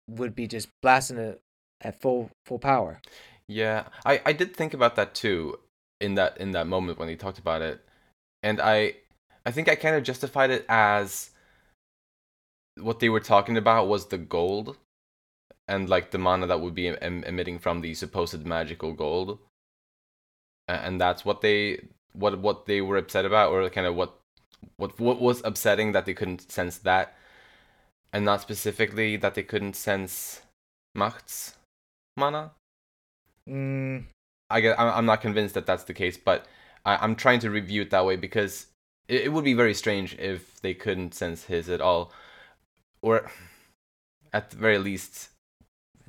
would 0.08 0.34
be 0.34 0.46
just 0.46 0.68
blasting 0.82 1.18
it 1.18 1.40
at 1.80 2.00
full 2.00 2.30
full 2.46 2.58
power. 2.58 3.00
Yeah, 3.48 3.84
I 4.04 4.20
I 4.24 4.32
did 4.32 4.54
think 4.54 4.74
about 4.74 4.96
that 4.96 5.14
too 5.14 5.58
in 6.00 6.14
that 6.14 6.38
in 6.38 6.52
that 6.52 6.66
moment 6.66 6.98
when 6.98 7.08
he 7.08 7.16
talked 7.16 7.38
about 7.38 7.62
it, 7.62 7.80
and 8.42 8.60
I 8.60 8.94
I 9.44 9.50
think 9.50 9.68
I 9.68 9.74
kind 9.74 9.96
of 9.96 10.02
justified 10.02 10.50
it 10.50 10.64
as 10.68 11.30
what 12.78 13.00
they 13.00 13.08
were 13.08 13.20
talking 13.20 13.56
about 13.56 13.88
was 13.88 14.06
the 14.06 14.18
gold, 14.18 14.76
and 15.68 15.88
like 15.88 16.10
the 16.10 16.18
mana 16.18 16.46
that 16.46 16.60
would 16.60 16.74
be 16.74 16.88
em- 16.88 17.24
emitting 17.24 17.58
from 17.58 17.80
the 17.80 17.94
supposed 17.94 18.46
magical 18.46 18.92
gold, 18.92 19.38
and 20.68 21.00
that's 21.00 21.24
what 21.24 21.40
they 21.40 21.80
what 22.12 22.38
what 22.38 22.66
they 22.66 22.80
were 22.80 22.96
upset 22.96 23.24
about, 23.24 23.52
or 23.52 23.68
kind 23.70 23.86
of 23.86 23.94
what 23.94 24.18
what 24.76 24.98
what 24.98 25.20
was 25.20 25.42
upsetting 25.44 25.92
that 25.92 26.06
they 26.06 26.14
couldn't 26.14 26.50
sense 26.50 26.78
that, 26.78 27.16
and 28.12 28.24
not 28.24 28.40
specifically 28.40 29.16
that 29.16 29.34
they 29.34 29.42
couldn't 29.42 29.76
sense 29.76 30.42
Macht's 30.94 31.54
mana. 32.16 32.52
Mm, 33.48 34.04
I 34.48 34.60
get, 34.60 34.78
I'm 34.78 34.88
I'm 34.88 35.06
not 35.06 35.20
convinced 35.20 35.54
that 35.54 35.66
that's 35.66 35.84
the 35.84 35.94
case, 35.94 36.16
but 36.16 36.46
I, 36.84 36.96
I'm 36.96 37.16
trying 37.16 37.40
to 37.40 37.50
review 37.50 37.82
it 37.82 37.90
that 37.90 38.06
way 38.06 38.16
because 38.16 38.66
it, 39.08 39.22
it 39.22 39.32
would 39.32 39.44
be 39.44 39.54
very 39.54 39.74
strange 39.74 40.16
if 40.18 40.60
they 40.60 40.74
couldn't 40.74 41.14
sense 41.14 41.44
his 41.44 41.68
at 41.68 41.80
all, 41.80 42.12
or 43.02 43.30
at 44.32 44.50
the 44.50 44.56
very 44.56 44.78
least 44.78 45.30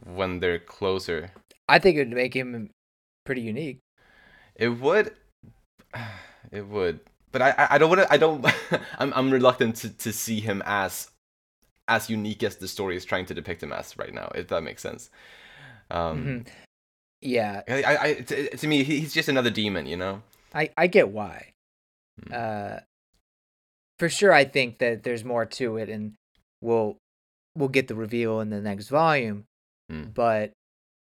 when 0.06 0.40
they're 0.40 0.60
closer. 0.60 1.32
I 1.68 1.80
think 1.80 1.96
it 1.96 2.00
would 2.00 2.16
make 2.16 2.34
him 2.36 2.70
pretty 3.26 3.42
unique. 3.42 3.80
It 4.56 4.70
would, 4.70 5.16
it 6.52 6.68
would, 6.68 7.00
but 7.32 7.42
I 7.42 7.68
I- 7.72 7.78
don't 7.78 7.90
want 7.90 8.02
to. 8.02 8.12
I 8.14 8.18
don't. 8.18 8.46
I'm 9.00 9.14
I'm 9.14 9.32
reluctant 9.32 9.76
to 9.78 9.90
to 9.90 10.12
see 10.14 10.40
him 10.40 10.62
as 10.66 11.10
as 11.88 12.10
unique 12.10 12.44
as 12.44 12.58
the 12.58 12.68
story 12.68 12.96
is 12.96 13.04
trying 13.06 13.26
to 13.26 13.34
depict 13.34 13.62
him 13.64 13.74
as 13.74 13.98
right 13.98 14.14
now. 14.14 14.32
If 14.36 14.48
that 14.50 14.64
makes 14.64 14.82
sense. 14.82 15.10
Um, 15.90 16.24
Mhm. 16.26 16.48
Yeah, 17.24 17.62
I, 17.68 17.84
I, 17.84 18.04
I 18.04 18.14
to, 18.16 18.58
to 18.58 18.68
me 18.68 18.84
he's 18.84 19.14
just 19.14 19.30
another 19.30 19.50
demon, 19.52 19.86
you 19.86 19.98
know. 19.98 20.24
I 20.56 20.70
I 20.78 20.88
get 20.88 21.10
why. 21.10 21.52
Hmm. 22.24 22.34
Uh, 22.34 22.78
for 24.00 24.10
sure, 24.10 24.34
I 24.34 24.46
think 24.46 24.80
that 24.80 25.04
there's 25.04 25.24
more 25.24 25.46
to 25.46 25.78
it, 25.78 25.90
and 25.90 26.14
we'll 26.62 26.98
we'll 27.56 27.70
get 27.70 27.88
the 27.88 27.96
reveal 27.96 28.40
in 28.40 28.50
the 28.50 28.62
next 28.62 28.88
volume. 28.90 29.46
Hmm. 29.90 30.06
But 30.14 30.52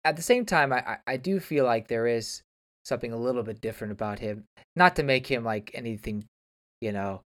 at 0.04 0.16
the 0.16 0.22
same 0.22 0.46
time, 0.46 0.72
I 0.72 0.78
I- 0.78 0.98
I 1.06 1.16
do 1.18 1.40
feel 1.40 1.64
like 1.66 1.88
there 1.88 2.06
is 2.06 2.40
something 2.88 3.12
a 3.12 3.16
little 3.16 3.42
bit 3.42 3.60
different 3.60 3.92
about 3.92 4.18
him. 4.18 4.44
Not 4.74 4.96
to 4.96 5.02
make 5.02 5.26
him 5.26 5.44
like 5.44 5.70
anything, 5.74 6.24
you 6.80 6.92
know, 6.92 7.22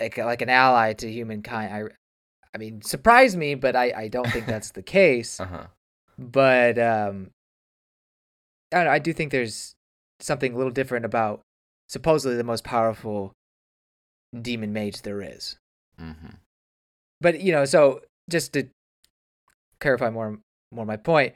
like 0.00 0.16
like 0.16 0.42
an 0.42 0.48
ally 0.48 0.92
to 0.94 1.10
humankind. 1.10 1.74
I 1.74 1.82
I 2.54 2.58
mean, 2.58 2.80
surprise 2.82 3.36
me, 3.36 3.56
but 3.56 3.74
I 3.76 3.92
I 3.96 4.08
don't 4.08 4.30
think 4.30 4.46
that's 4.46 4.70
the 4.70 4.82
case. 4.82 5.40
Uh 5.44 5.46
huh. 5.46 5.66
but 6.16 6.78
um 6.78 7.30
I 8.72 8.76
don't 8.76 8.84
know, 8.86 8.92
I 8.92 8.98
do 9.00 9.12
think 9.12 9.30
there's 9.32 9.74
something 10.20 10.54
a 10.54 10.56
little 10.56 10.72
different 10.72 11.04
about 11.04 11.42
supposedly 11.88 12.36
the 12.36 12.44
most 12.44 12.64
powerful 12.64 13.32
demon 14.40 14.72
mage 14.72 15.02
there 15.02 15.20
is. 15.22 15.56
Mm-hmm. 16.00 16.36
But 17.20 17.40
you 17.40 17.52
know, 17.52 17.64
so 17.64 18.00
just 18.30 18.52
to 18.54 18.68
clarify 19.80 20.10
more 20.10 20.38
more 20.72 20.86
my 20.86 20.96
point, 20.96 21.34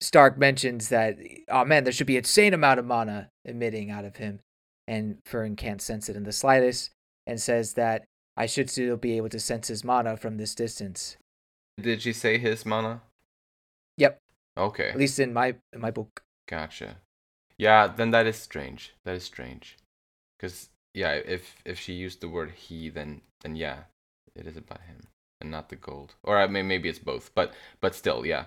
Stark 0.00 0.38
mentions 0.38 0.88
that 0.88 1.18
oh 1.48 1.64
man, 1.64 1.84
there 1.84 1.92
should 1.92 2.06
be 2.06 2.16
insane 2.16 2.54
amount 2.54 2.80
of 2.80 2.86
mana 2.86 3.28
emitting 3.44 3.90
out 3.90 4.04
of 4.04 4.16
him, 4.16 4.40
and 4.88 5.18
Fern 5.24 5.56
can't 5.56 5.82
sense 5.82 6.08
it 6.08 6.16
in 6.16 6.24
the 6.24 6.32
slightest, 6.32 6.90
and 7.26 7.40
says 7.40 7.74
that 7.74 8.04
I 8.36 8.46
should 8.46 8.70
still 8.70 8.96
be 8.96 9.16
able 9.16 9.28
to 9.30 9.40
sense 9.40 9.68
his 9.68 9.84
mana 9.84 10.16
from 10.16 10.36
this 10.38 10.54
distance. 10.54 11.16
Did 11.80 12.02
she 12.02 12.12
say 12.12 12.38
his 12.38 12.64
mana? 12.64 13.02
Yep, 13.98 14.18
Okay, 14.56 14.88
at 14.88 14.96
least 14.98 15.18
in 15.18 15.32
my 15.32 15.56
in 15.72 15.80
my 15.80 15.90
book. 15.90 16.22
gotcha. 16.48 16.96
Yeah, 17.58 17.86
then 17.88 18.10
that 18.12 18.26
is 18.26 18.36
strange. 18.36 18.94
That 19.04 19.14
is 19.16 19.24
strange. 19.24 19.76
Because 20.38 20.70
yeah, 20.94 21.12
if 21.12 21.56
if 21.66 21.78
she 21.78 21.92
used 21.92 22.20
the 22.22 22.28
word 22.28 22.52
he, 22.52 22.88
then 22.88 23.20
then 23.42 23.54
yeah, 23.56 23.84
it 24.34 24.46
is 24.46 24.56
about 24.56 24.80
him 24.82 25.08
and 25.40 25.50
not 25.50 25.68
the 25.68 25.76
gold. 25.76 26.14
Or 26.22 26.38
I 26.38 26.46
mean, 26.46 26.68
maybe 26.68 26.88
it's 26.88 26.98
both, 26.98 27.34
but 27.34 27.52
but 27.82 27.94
still, 27.94 28.24
yeah. 28.24 28.46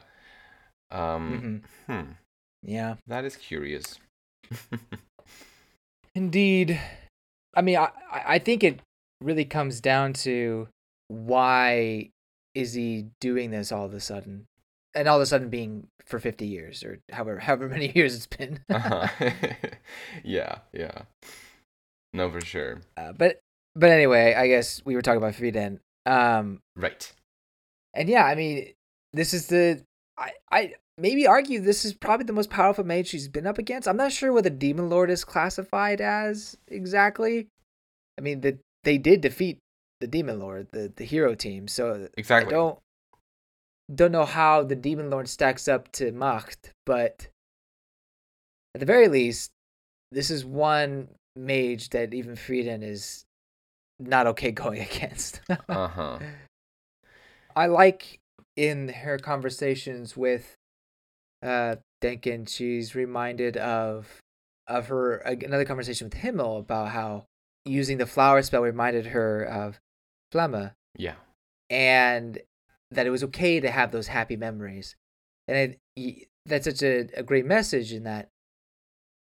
Um, 0.93 1.65
hmm 1.88 1.93
hmm, 1.93 2.12
Yeah. 2.62 2.95
that 3.08 3.25
is 3.25 3.36
curious. 3.36 3.99
Indeed. 6.15 6.79
I 7.56 7.62
mean, 7.62 7.77
I, 7.77 7.89
I 8.12 8.39
think 8.39 8.63
it 8.63 8.79
really 9.21 9.45
comes 9.45 9.82
down 9.82 10.13
to 10.13 10.67
why 11.08 12.10
is 12.56 12.73
he 12.73 13.08
doing 13.19 13.51
this 13.51 13.71
all 13.71 13.86
of 13.86 13.93
a 13.93 13.99
sudden? 13.99 14.45
And 14.95 15.08
all 15.08 15.17
of 15.17 15.23
a 15.23 15.25
sudden 15.25 15.49
being 15.49 15.88
for 16.06 16.19
50 16.19 16.45
years 16.45 16.84
or 16.84 16.99
however 17.12 17.39
however 17.39 17.67
many 17.75 17.91
years 17.95 18.15
it's 18.15 18.27
been. 18.27 18.60
uh-huh. 18.69 19.08
yeah, 20.23 20.60
yeah. 20.71 21.01
No, 22.13 22.29
for 22.29 22.41
sure. 22.41 22.82
Uh, 22.95 23.12
but 23.13 23.39
but 23.75 23.89
anyway, 23.89 24.36
I 24.36 24.47
guess 24.47 24.84
we 24.86 24.95
were 24.95 25.01
talking 25.01 25.17
about 25.17 25.34
Frieren. 25.34 25.79
Um, 26.06 26.60
Right. 26.75 27.12
and 27.95 28.08
yeah, 28.08 28.25
I 28.25 28.36
mean, 28.36 28.73
this 29.13 29.34
is 29.34 29.47
the 29.47 29.82
I 30.15 30.34
I 30.51 30.73
maybe 30.97 31.25
argue 31.27 31.60
this 31.60 31.86
is 31.86 31.93
probably 31.93 32.25
the 32.25 32.34
most 32.34 32.49
powerful 32.49 32.84
mage 32.84 33.08
she's 33.08 33.27
been 33.27 33.47
up 33.47 33.58
against. 33.58 33.88
I'm 33.88 33.97
not 33.97 34.12
sure 34.12 34.32
what 34.32 34.43
the 34.43 34.49
Demon 34.49 34.89
Lord 34.89 35.10
is 35.10 35.23
classified 35.23 36.01
as 36.01 36.58
exactly. 36.67 37.47
I 38.17 38.21
mean, 38.21 38.41
the 38.41 38.60
they 38.84 38.97
did 38.97 39.21
defeat 39.21 39.60
the 39.99 40.08
Demon 40.08 40.39
Lord, 40.39 40.67
the 40.71 40.91
the 40.95 41.06
hero 41.06 41.36
team. 41.36 41.67
So 41.67 42.08
Exactly. 42.17 42.53
I 42.53 42.58
don't 42.58 42.79
don't 43.93 44.12
know 44.12 44.25
how 44.25 44.63
the 44.63 44.75
Demon 44.75 45.10
Lord 45.10 45.27
stacks 45.27 45.67
up 45.67 45.91
to 45.93 46.12
Macht, 46.12 46.71
but 46.86 47.27
at 48.75 48.79
the 48.79 48.86
very 48.86 49.08
least, 49.08 49.51
this 50.12 50.29
is 50.29 50.45
one 50.45 51.10
mage 51.36 51.89
that 51.89 52.13
even 52.13 52.36
Frieren 52.36 52.84
is 52.84 53.25
not 53.99 54.27
okay 54.27 54.51
going 54.63 54.82
against. 54.82 55.41
Uh-huh. 55.69 56.19
I 57.56 57.67
like 57.67 58.19
in 58.56 58.89
her 58.89 59.17
conversations 59.17 60.17
with 60.17 60.56
uh 61.43 61.75
Denken, 62.01 62.47
she's 62.49 62.95
reminded 62.95 63.58
of 63.58 64.19
of 64.67 64.88
her 64.88 65.17
another 65.17 65.65
conversation 65.65 66.08
with 66.08 66.15
Himmel 66.15 66.58
about 66.60 66.89
how 66.89 67.25
using 67.65 67.97
the 67.97 68.06
flower 68.06 68.41
spell 68.41 68.62
reminded 68.62 69.08
her 69.08 69.43
of 69.43 69.79
Flamme 70.34 70.73
Yeah. 70.97 71.15
and 71.69 72.39
that 72.91 73.08
it 73.08 73.10
was 73.10 73.23
okay 73.23 73.60
to 73.60 73.71
have 73.71 73.91
those 73.91 74.08
happy 74.08 74.36
memories. 74.36 74.95
And 75.47 75.75
it, 75.95 76.27
that's 76.45 76.65
such 76.65 76.84
a, 76.84 77.08
a 77.15 77.23
great 77.23 77.45
message 77.45 77.93
in 77.93 78.03
that 78.03 78.29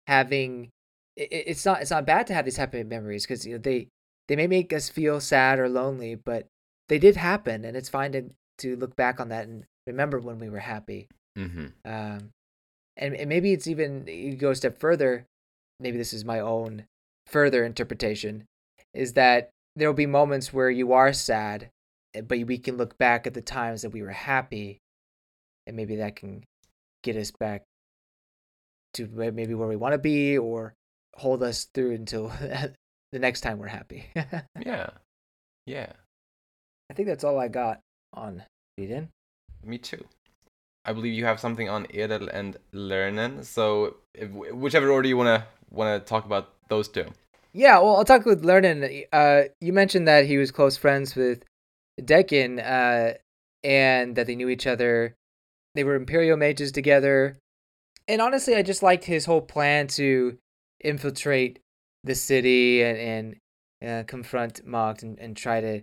having 0.08 0.69
it, 1.15 1.30
it's 1.32 1.65
not 1.65 1.82
it's 1.82 1.91
not 1.91 2.06
bad 2.06 2.27
to 2.27 2.34
have 2.34 2.45
these 2.45 2.58
happy 2.58 2.84
memories 2.84 3.25
because 3.25 3.45
you 3.45 3.53
know 3.53 3.60
they 3.60 3.88
they 4.27 4.36
may 4.36 4.47
make 4.47 4.73
us 4.73 4.89
feel 4.89 5.19
sad 5.19 5.60
or 5.60 5.69
lonely, 5.69 6.15
but 6.15 6.47
they 6.89 6.99
did 6.99 7.15
happen, 7.15 7.65
and 7.65 7.75
it's 7.77 7.89
fine 7.89 8.12
to 8.12 8.30
to 8.60 8.75
look 8.75 8.95
back 8.95 9.19
on 9.19 9.30
that 9.30 9.47
and 9.47 9.65
remember 9.86 10.19
when 10.19 10.39
we 10.39 10.49
were 10.49 10.60
happy. 10.60 11.08
Mm-hmm. 11.38 11.67
Um, 11.86 12.32
and, 12.97 13.15
and 13.15 13.30
maybe 13.30 13.54
it's 13.54 13.67
even 13.67 14.08
you 14.08 14.36
go 14.36 14.52
a 14.52 14.56
step 14.56 14.80
further. 14.80 15.26
Maybe 15.80 15.97
this 15.97 16.13
is 16.13 16.26
my 16.26 16.39
own 16.39 16.86
further 17.28 17.63
interpretation, 17.63 18.45
is 18.93 19.13
that 19.13 19.52
there 19.76 19.88
will 19.88 19.93
be 19.93 20.08
moments 20.08 20.52
where 20.52 20.71
you 20.71 20.93
are 20.93 21.13
sad, 21.13 21.69
eh, 22.15 22.21
but 22.21 22.39
we 22.47 22.58
can 22.58 22.78
look 22.78 22.97
back 22.97 23.28
at 23.28 23.34
the 23.34 23.41
times 23.41 23.84
that 23.84 23.91
we 23.91 24.02
were 24.02 24.10
happy, 24.10 24.80
and 25.67 25.76
maybe 25.76 25.97
that 25.97 26.15
can 26.15 26.43
get 27.04 27.15
us 27.15 27.32
back 27.32 27.63
to 28.95 29.08
maybe 29.08 29.54
where 29.54 29.67
we 29.67 29.76
want 29.76 29.93
to 29.93 30.00
be, 30.00 30.38
or 30.38 30.73
hold 31.15 31.43
us 31.43 31.67
through 31.73 31.93
until 31.93 32.28
the 33.12 33.19
next 33.19 33.41
time 33.41 33.60
we're 33.60 33.67
happy. 33.67 34.06
yeah. 34.60 34.89
Yeah. 35.67 35.91
I 36.89 36.93
think 36.93 37.08
that's 37.08 37.23
all 37.23 37.38
I 37.38 37.50
got 37.50 37.80
on 38.13 38.43
Eden. 38.78 39.10
Me 39.63 39.78
too. 39.78 40.04
I 40.88 40.93
believe 40.93 41.13
you 41.13 41.26
have 41.26 41.39
something 41.39 41.67
on 41.67 41.86
Edel 41.93 42.30
and 42.30 42.58
Lernen. 42.73 43.43
So, 43.43 43.97
if, 44.13 44.32
whichever 44.32 44.89
order 44.89 45.08
you 45.08 45.17
wanna 45.17 45.45
wanna 45.69 46.00
talk 46.00 46.26
about 46.26 46.54
those 46.69 46.88
two. 46.88 47.06
Yeah, 47.54 47.80
well, 47.80 47.97
I'll 47.97 48.06
talk 48.06 48.26
with 48.26 48.43
Lernen. 48.43 49.06
Uh, 49.12 49.43
you 49.60 49.73
mentioned 49.73 50.08
that 50.08 50.26
he 50.26 50.38
was 50.38 50.52
close 50.52 50.78
friends 50.78 51.15
with 51.15 51.43
Denken, 52.00 52.60
uh, 52.60 53.17
and 53.63 54.15
that 54.15 54.28
they 54.28 54.36
knew 54.36 54.50
each 54.50 54.65
other. 54.65 55.15
They 55.76 55.84
were 55.84 55.95
Imperial 55.95 56.38
mages 56.38 56.71
together, 56.71 57.38
and 58.08 58.21
honestly, 58.21 58.56
I 58.56 58.62
just 58.62 58.82
liked 58.82 59.06
his 59.06 59.26
whole 59.26 59.41
plan 59.41 59.88
to 59.88 60.38
infiltrate 60.80 61.60
the 62.04 62.15
city 62.15 62.82
and 62.82 63.36
and 63.82 63.89
uh, 63.89 64.04
confront 64.08 64.65
Macht 64.65 65.04
and, 65.04 65.19
and 65.19 65.36
try 65.36 65.62
to 65.62 65.82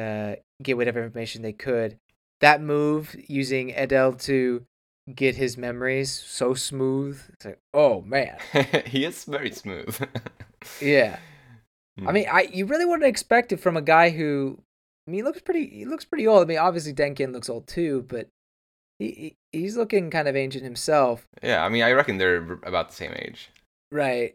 uh, 0.00 0.36
get 0.62 0.76
whatever 0.76 1.02
information 1.02 1.42
they 1.42 1.52
could. 1.52 1.98
That 2.40 2.60
move 2.60 3.16
using 3.28 3.72
Edel 3.74 4.12
to 4.12 4.64
get 5.14 5.36
his 5.36 5.56
memories 5.56 6.10
so 6.12 6.54
smooth. 6.54 7.20
It's 7.32 7.44
like, 7.44 7.58
oh 7.72 8.02
man, 8.02 8.38
he 8.86 9.04
is 9.04 9.24
very 9.24 9.50
smooth. 9.52 9.98
yeah. 10.80 11.18
Hmm. 11.98 12.08
I 12.08 12.12
mean, 12.12 12.26
I 12.30 12.48
you 12.52 12.66
really 12.66 12.84
wouldn't 12.84 13.08
expect 13.08 13.52
it 13.52 13.60
from 13.60 13.76
a 13.76 13.82
guy 13.82 14.10
who, 14.10 14.58
I 15.06 15.10
mean, 15.10 15.18
he 15.18 15.22
looks 15.22 15.40
pretty. 15.40 15.66
He 15.68 15.84
looks 15.84 16.04
pretty 16.04 16.26
old. 16.26 16.42
I 16.42 16.46
mean, 16.46 16.58
obviously 16.58 16.92
Denken 16.92 17.32
looks 17.32 17.48
old 17.48 17.66
too, 17.66 18.04
but 18.08 18.28
he, 18.98 19.10
he 19.52 19.60
he's 19.60 19.76
looking 19.76 20.10
kind 20.10 20.28
of 20.28 20.36
ancient 20.36 20.64
himself, 20.64 21.26
yeah, 21.42 21.64
I 21.64 21.68
mean, 21.68 21.82
I 21.82 21.92
reckon 21.92 22.18
they're 22.18 22.36
about 22.62 22.88
the 22.90 22.94
same 22.94 23.12
age. 23.16 23.50
right? 23.90 24.34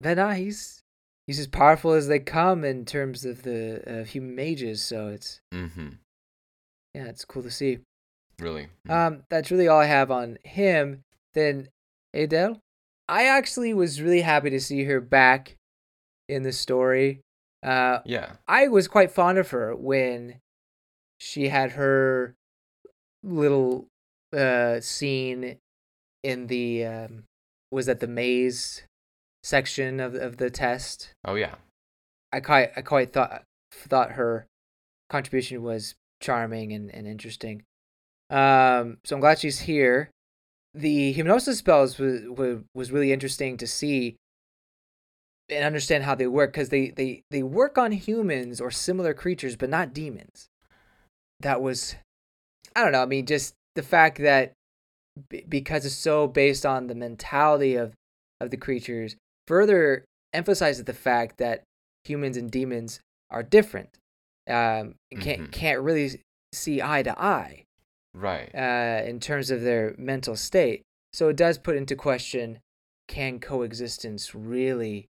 But 0.00 0.16
nah, 0.18 0.32
he's 0.32 0.82
he's 1.26 1.38
as 1.40 1.46
powerful 1.46 1.92
as 1.92 2.08
they 2.08 2.18
come 2.20 2.64
in 2.64 2.84
terms 2.84 3.24
of 3.24 3.42
the 3.42 3.82
uh, 4.00 4.04
human 4.04 4.34
mages. 4.34 4.82
So 4.82 5.08
it's 5.08 5.40
Mm-hmm. 5.52 5.88
Yeah, 6.94 7.04
it's 7.04 7.24
cool 7.24 7.42
to 7.42 7.50
see. 7.50 7.78
Really. 8.38 8.68
Mm. 8.88 8.92
Um, 8.92 9.22
that's 9.28 9.50
really 9.50 9.68
all 9.68 9.80
I 9.80 9.86
have 9.86 10.10
on 10.10 10.38
him. 10.44 11.02
Then 11.34 11.68
Edel, 12.14 12.60
I 13.08 13.24
actually 13.24 13.74
was 13.74 14.00
really 14.00 14.22
happy 14.22 14.50
to 14.50 14.60
see 14.60 14.84
her 14.84 15.00
back 15.00 15.56
in 16.28 16.42
the 16.42 16.52
story. 16.52 17.20
Uh, 17.62 17.98
yeah. 18.04 18.32
I 18.48 18.68
was 18.68 18.88
quite 18.88 19.10
fond 19.10 19.38
of 19.38 19.50
her 19.50 19.74
when 19.76 20.36
she 21.18 21.48
had 21.48 21.72
her 21.72 22.34
little 23.22 23.86
uh 24.34 24.80
scene 24.80 25.58
in 26.22 26.46
the 26.46 26.84
um 26.84 27.24
was 27.70 27.86
that 27.86 28.00
the 28.00 28.06
maze 28.06 28.82
section 29.42 30.00
of 30.00 30.14
of 30.14 30.38
the 30.38 30.50
test. 30.50 31.12
Oh 31.24 31.34
yeah. 31.34 31.56
I 32.32 32.40
quite 32.40 32.70
I 32.76 32.82
quite 32.82 33.12
thought 33.12 33.42
thought 33.72 34.12
her 34.12 34.46
contribution 35.10 35.62
was 35.62 35.94
charming 36.20 36.72
and, 36.72 36.94
and 36.94 37.06
interesting. 37.06 37.62
Um 38.30 38.98
so 39.04 39.16
I'm 39.16 39.20
glad 39.20 39.38
she's 39.38 39.60
here. 39.60 40.10
The 40.74 41.12
hypnosis 41.12 41.58
spells 41.58 41.98
was 41.98 42.22
was, 42.28 42.58
was 42.74 42.92
really 42.92 43.12
interesting 43.12 43.56
to 43.58 43.66
see 43.66 44.16
and 45.50 45.64
understand 45.64 46.04
how 46.04 46.14
they 46.14 46.26
work 46.26 46.52
because 46.52 46.68
they, 46.68 46.90
they 46.90 47.22
they 47.30 47.42
work 47.42 47.76
on 47.76 47.92
humans 47.92 48.60
or 48.60 48.70
similar 48.70 49.12
creatures 49.12 49.56
but 49.56 49.68
not 49.68 49.92
demons 49.92 50.48
that 51.40 51.60
was 51.60 51.96
i 52.76 52.82
don't 52.82 52.92
know 52.92 53.02
i 53.02 53.06
mean 53.06 53.26
just 53.26 53.54
the 53.74 53.82
fact 53.82 54.18
that 54.18 54.52
b- 55.28 55.44
because 55.48 55.84
it's 55.84 55.94
so 55.94 56.26
based 56.26 56.64
on 56.64 56.86
the 56.86 56.94
mentality 56.94 57.74
of 57.74 57.92
of 58.40 58.50
the 58.50 58.56
creatures 58.56 59.16
further 59.46 60.04
emphasizes 60.32 60.84
the 60.84 60.92
fact 60.92 61.38
that 61.38 61.62
humans 62.04 62.36
and 62.36 62.50
demons 62.50 63.00
are 63.30 63.42
different 63.42 63.98
um 64.50 64.94
can't 65.20 65.42
Mhm. 65.48 65.52
can't 65.52 65.80
really 65.80 66.20
see 66.52 66.82
eye 66.82 67.02
to 67.02 67.18
eye 67.20 67.64
Right. 68.12 68.52
uh, 68.54 69.02
in 69.06 69.20
terms 69.20 69.50
of 69.50 69.62
their 69.62 69.94
mental 69.96 70.34
state. 70.36 70.82
So 71.12 71.28
it 71.28 71.36
does 71.36 71.58
put 71.58 71.76
into 71.76 71.94
question 71.96 72.58
can 73.08 73.40
coexistence 73.40 74.34
really 74.34 75.06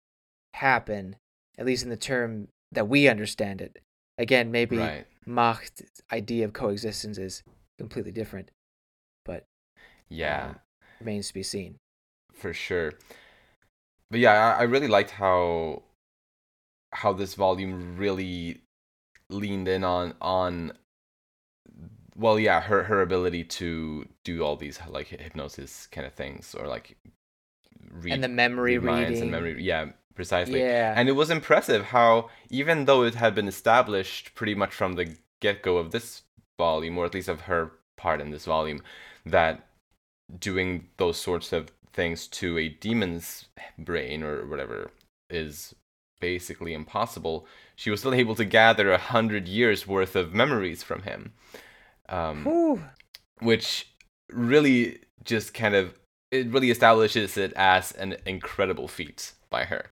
happen, 0.55 1.17
at 1.59 1.65
least 1.67 1.83
in 1.83 1.89
the 1.91 1.97
term 1.97 2.49
that 2.73 2.89
we 2.89 3.09
understand 3.09 3.61
it? 3.63 3.79
Again, 4.19 4.51
maybe 4.51 4.79
right. 4.79 5.07
Macht's 5.27 5.83
idea 6.13 6.45
of 6.45 6.53
coexistence 6.53 7.19
is 7.19 7.43
completely 7.79 8.13
different, 8.13 8.51
but 9.25 9.45
Yeah. 10.09 10.49
um, 10.51 10.61
remains 11.01 11.29
to 11.29 11.35
be 11.35 11.43
seen. 11.43 11.77
for 12.33 12.53
sure. 12.53 12.93
But 14.11 14.21
yeah, 14.21 14.33
I, 14.57 14.61
I 14.61 14.63
really 14.65 14.89
liked 14.89 15.11
how 15.11 15.83
how 16.93 17.13
this 17.13 17.35
volume 17.35 17.97
really 17.97 18.63
leaned 19.31 19.69
in 19.69 19.85
on 19.85 20.15
on 20.21 20.73
well 22.17 22.39
yeah 22.39 22.61
her 22.61 22.85
her 22.85 23.03
ability 23.03 23.45
to 23.45 24.07
do 24.25 24.43
all 24.43 24.57
these 24.57 24.79
like 24.89 25.09
hypnosis 25.09 25.87
kind 25.89 26.07
of 26.07 26.13
things 26.13 26.55
or 26.55 26.67
like 26.67 26.97
read, 27.91 28.13
and 28.15 28.25
the 28.25 28.29
memory 28.29 28.79
reading. 28.79 29.21
and 29.21 29.31
memory 29.31 29.63
yeah 29.63 29.87
precisely 30.15 30.61
Yeah. 30.61 30.95
and 30.97 31.09
it 31.09 31.13
was 31.13 31.31
impressive 31.31 31.87
how 31.87 32.31
even 32.49 32.87
though 32.87 33.03
it 33.03 33.15
had 33.17 33.35
been 33.35 33.49
established 33.49 34.35
pretty 34.35 34.55
much 34.55 34.73
from 34.73 34.95
the 34.95 35.17
get-go 35.41 35.77
of 35.77 35.91
this 35.91 36.23
volume 36.59 36.97
or 36.97 37.05
at 37.05 37.15
least 37.15 37.29
of 37.29 37.43
her 37.43 37.73
part 37.99 38.21
in 38.21 38.31
this 38.31 38.47
volume 38.47 38.83
that 39.27 39.67
doing 40.39 40.89
those 40.97 41.19
sorts 41.19 41.53
of 41.53 41.71
things 41.93 42.27
to 42.29 42.59
a 42.59 42.69
demon's 42.69 43.47
brain 43.79 44.23
or 44.23 44.47
whatever 44.47 44.91
is 45.29 45.75
basically 46.21 46.73
impossible 46.73 47.47
she 47.77 47.91
was 47.91 48.01
still 48.01 48.15
able 48.15 48.35
to 48.35 48.45
gather 48.45 48.91
a 48.91 48.99
hundred 48.99 49.47
years 49.47 49.87
worth 49.87 50.17
of 50.17 50.35
memories 50.35 50.83
from 50.83 51.03
him 51.03 51.33
um, 52.09 52.83
which 53.41 53.89
really 54.31 54.99
just 55.25 55.55
kind 55.55 55.75
of 55.75 55.95
it 56.31 56.49
really 56.49 56.71
establishes 56.71 57.37
it 57.37 57.53
as 57.57 57.93
an 57.93 58.17
incredible 58.27 58.89
feat 58.89 59.33
by 59.51 59.65
her 59.65 59.91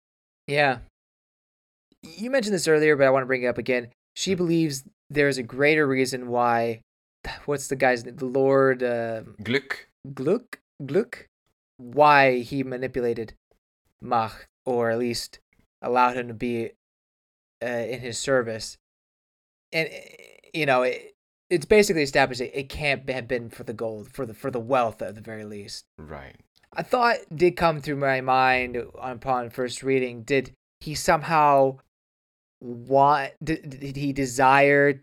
Yeah. 0.46 0.78
You 2.02 2.30
mentioned 2.30 2.54
this 2.54 2.66
earlier, 2.66 2.96
but 2.96 3.06
I 3.06 3.10
want 3.10 3.22
to 3.22 3.26
bring 3.28 3.44
it 3.44 3.46
up 3.46 3.58
again. 3.58 3.88
She 4.16 4.34
believes 4.34 4.82
there's 5.08 5.38
a 5.38 5.42
greater 5.42 5.86
reason 5.86 6.28
why. 6.28 6.80
What's 7.44 7.68
the 7.68 7.76
guy's 7.76 8.04
name? 8.04 8.16
The 8.16 8.26
Lord 8.26 8.82
uh, 8.82 9.22
Gluck. 9.40 9.86
Gluck 10.12 10.58
Gluck, 10.84 11.28
why 11.76 12.40
he 12.40 12.64
manipulated 12.64 13.34
Macht, 14.00 14.46
or 14.66 14.90
at 14.90 14.98
least 14.98 15.38
allowed 15.80 16.16
him 16.16 16.26
to 16.26 16.34
be 16.34 16.72
uh, 17.62 17.66
in 17.66 18.00
his 18.00 18.18
service, 18.18 18.76
and 19.72 19.88
you 20.52 20.66
know 20.66 20.82
it, 20.82 21.14
it's 21.50 21.66
basically 21.66 22.02
established 22.02 22.40
it, 22.40 22.50
it 22.54 22.68
can't 22.68 23.08
have 23.08 23.28
been 23.28 23.50
for 23.50 23.62
the 23.64 23.72
gold, 23.72 24.08
for 24.12 24.26
the 24.26 24.34
for 24.34 24.50
the 24.50 24.60
wealth 24.60 25.00
at 25.02 25.14
the 25.14 25.20
very 25.20 25.44
least. 25.44 25.84
Right. 25.98 26.36
A 26.74 26.82
thought 26.82 27.18
did 27.34 27.56
come 27.56 27.80
through 27.80 27.96
my 27.96 28.20
mind 28.22 28.76
upon 29.00 29.50
first 29.50 29.82
reading. 29.82 30.22
Did 30.22 30.52
he 30.80 30.94
somehow 30.94 31.78
want? 32.60 33.32
Did, 33.42 33.68
did 33.80 33.96
he 33.96 34.12
desire 34.12 35.02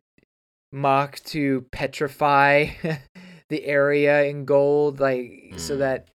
Macht 0.72 1.26
to 1.28 1.66
petrify 1.72 2.68
the 3.50 3.66
area 3.66 4.24
in 4.26 4.46
gold, 4.46 5.00
like 5.00 5.54
so 5.58 5.76
Mm. 5.76 5.80
that 5.80 6.08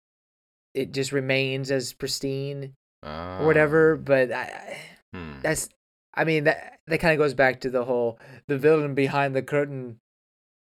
it 0.75 0.93
just 0.93 1.13
remains 1.13 1.71
as 1.71 1.93
pristine 1.93 2.75
Uh, 3.05 3.39
or 3.41 3.47
whatever? 3.47 3.97
But 3.97 4.33
I, 4.33 4.79
hmm. 5.13 5.41
that's, 5.43 5.69
I 6.15 6.25
mean 6.25 6.45
that 6.45 6.79
that 6.87 6.99
kind 6.99 7.13
of 7.13 7.19
goes 7.19 7.35
back 7.35 7.61
to 7.61 7.71
the 7.71 7.85
whole 7.85 8.19
the 8.47 8.59
villain 8.59 8.95
behind 8.95 9.35
the 9.35 9.43
curtain 9.43 9.99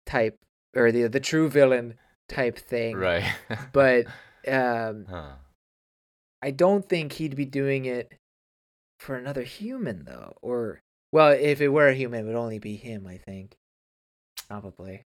type 0.05 0.39
or 0.75 0.91
the 0.91 1.07
the 1.07 1.19
true 1.19 1.49
villain 1.49 1.95
type 2.29 2.57
thing. 2.57 2.97
Right. 2.97 3.25
But 3.73 4.05
um, 4.47 5.05
huh. 5.09 5.33
I 6.41 6.51
don't 6.51 6.87
think 6.87 7.13
he'd 7.13 7.35
be 7.35 7.45
doing 7.45 7.85
it 7.85 8.13
for 8.99 9.15
another 9.15 9.43
human 9.43 10.05
though. 10.05 10.35
Or 10.41 10.81
well, 11.11 11.31
if 11.31 11.61
it 11.61 11.69
were 11.69 11.87
a 11.87 11.93
human, 11.93 12.21
it 12.21 12.27
would 12.27 12.35
only 12.35 12.59
be 12.59 12.75
him. 12.75 13.07
I 13.07 13.17
think 13.17 13.55
probably. 14.47 15.03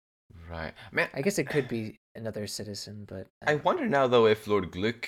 Right. 0.51 0.73
Man, 0.93 1.09
I 1.15 1.23
guess 1.23 1.39
it 1.39 1.49
could 1.49 1.69
be 1.69 1.99
another 2.15 2.47
citizen, 2.47 3.05
but 3.09 3.27
uh, 3.47 3.51
I 3.51 3.55
wonder 3.57 3.89
now 3.89 4.07
though 4.07 4.27
if 4.27 4.47
Lord 4.47 4.71
Gluck, 4.71 5.07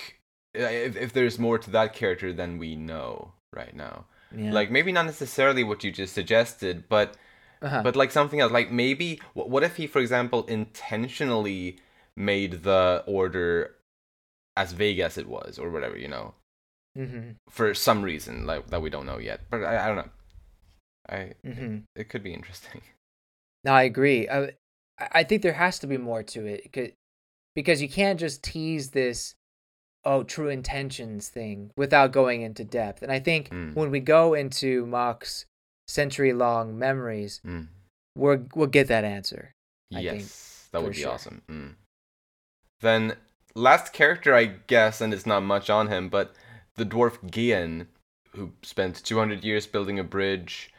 uh, 0.59 0.63
if 0.63 0.97
if 0.97 1.13
there's 1.13 1.39
more 1.39 1.59
to 1.59 1.71
that 1.71 1.95
character 1.95 2.33
than 2.33 2.59
we 2.59 2.77
know 2.77 3.33
right 3.53 3.75
now. 3.75 4.07
Yeah. 4.37 4.53
Like 4.53 4.71
maybe 4.71 4.93
not 4.93 5.07
necessarily 5.07 5.65
what 5.65 5.85
you 5.85 5.91
just 5.93 6.15
suggested, 6.15 6.89
but 6.89 7.17
uh-huh. 7.63 7.83
but 7.83 7.97
like 7.97 8.11
something 8.13 8.41
else. 8.41 8.53
Like 8.53 8.71
maybe 8.71 9.21
what 9.35 9.63
if 9.63 9.77
he, 9.77 9.87
for 9.87 10.01
example, 10.01 10.45
intentionally 10.47 11.79
made 12.17 12.63
the 12.65 13.05
order 13.07 13.77
as 14.57 14.73
vague 14.73 14.99
as 14.99 15.19
it 15.19 15.29
was, 15.29 15.59
or 15.59 15.71
whatever, 15.71 15.97
you 15.97 16.09
know, 16.09 16.35
hmm 16.95 17.31
for 17.49 17.75
some 17.75 18.03
reason 18.03 18.47
like 18.47 18.69
that 18.69 18.83
we 18.83 18.91
don't 18.91 19.07
know 19.07 19.19
yet. 19.19 19.41
But 19.51 19.65
I, 19.65 19.85
I 19.85 19.87
don't 19.89 19.97
know. 19.97 20.11
I 21.09 21.33
hmm 21.45 21.79
it 21.97 22.09
could 22.09 22.23
be 22.23 22.35
interesting. 22.35 22.83
No, 23.65 23.73
I 23.73 23.83
agree. 23.83 24.29
I 24.29 24.45
I 24.99 25.09
I 25.13 25.25
think 25.25 25.43
there 25.43 25.53
has 25.53 25.79
to 25.81 25.87
be 25.87 25.97
more 25.97 26.23
to 26.23 26.47
it 26.47 26.63
because 26.63 26.91
because 27.55 27.83
you 27.83 27.89
can't 27.89 28.21
just 28.21 28.43
tease 28.43 28.91
this 28.91 29.35
oh 30.09 30.23
true 30.25 30.49
intentions 30.49 31.29
thing 31.29 31.71
without 31.77 32.11
going 32.13 32.41
into 32.43 32.65
depth. 32.65 33.03
And 33.03 33.13
I 33.13 33.21
think 33.21 33.51
Mm. 33.51 33.75
when 33.75 33.91
we 33.91 34.01
go 34.01 34.35
into 34.35 34.87
Macht's 34.87 35.45
century 35.87 36.33
long 36.33 36.79
memories, 36.79 37.41
Mm. 37.45 37.69
we're 38.17 38.41
we'll 38.55 38.67
get 38.79 38.89
that 38.89 39.05
answer. 39.05 39.53
I 39.93 40.03
think, 40.03 40.21
yes, 40.23 40.69
that 40.73 40.83
would 40.83 40.93
be 40.93 41.03
sure. 41.03 41.13
awesome. 41.13 41.43
Mm. 41.49 41.75
Then 42.81 43.17
last 43.55 43.93
character, 43.93 44.35
I 44.35 44.45
guess, 44.45 45.01
and 45.01 45.13
it's 45.15 45.27
not 45.27 45.43
much 45.43 45.69
on 45.71 45.89
him, 45.89 46.09
but 46.09 46.35
the 46.77 46.85
dwarf 46.87 47.19
Gehen, 47.31 47.87
who 48.33 48.53
spent 48.63 49.05
200 49.05 49.45
years 49.45 49.67
building 49.67 49.99
a 49.99 50.05
bridge 50.05 50.73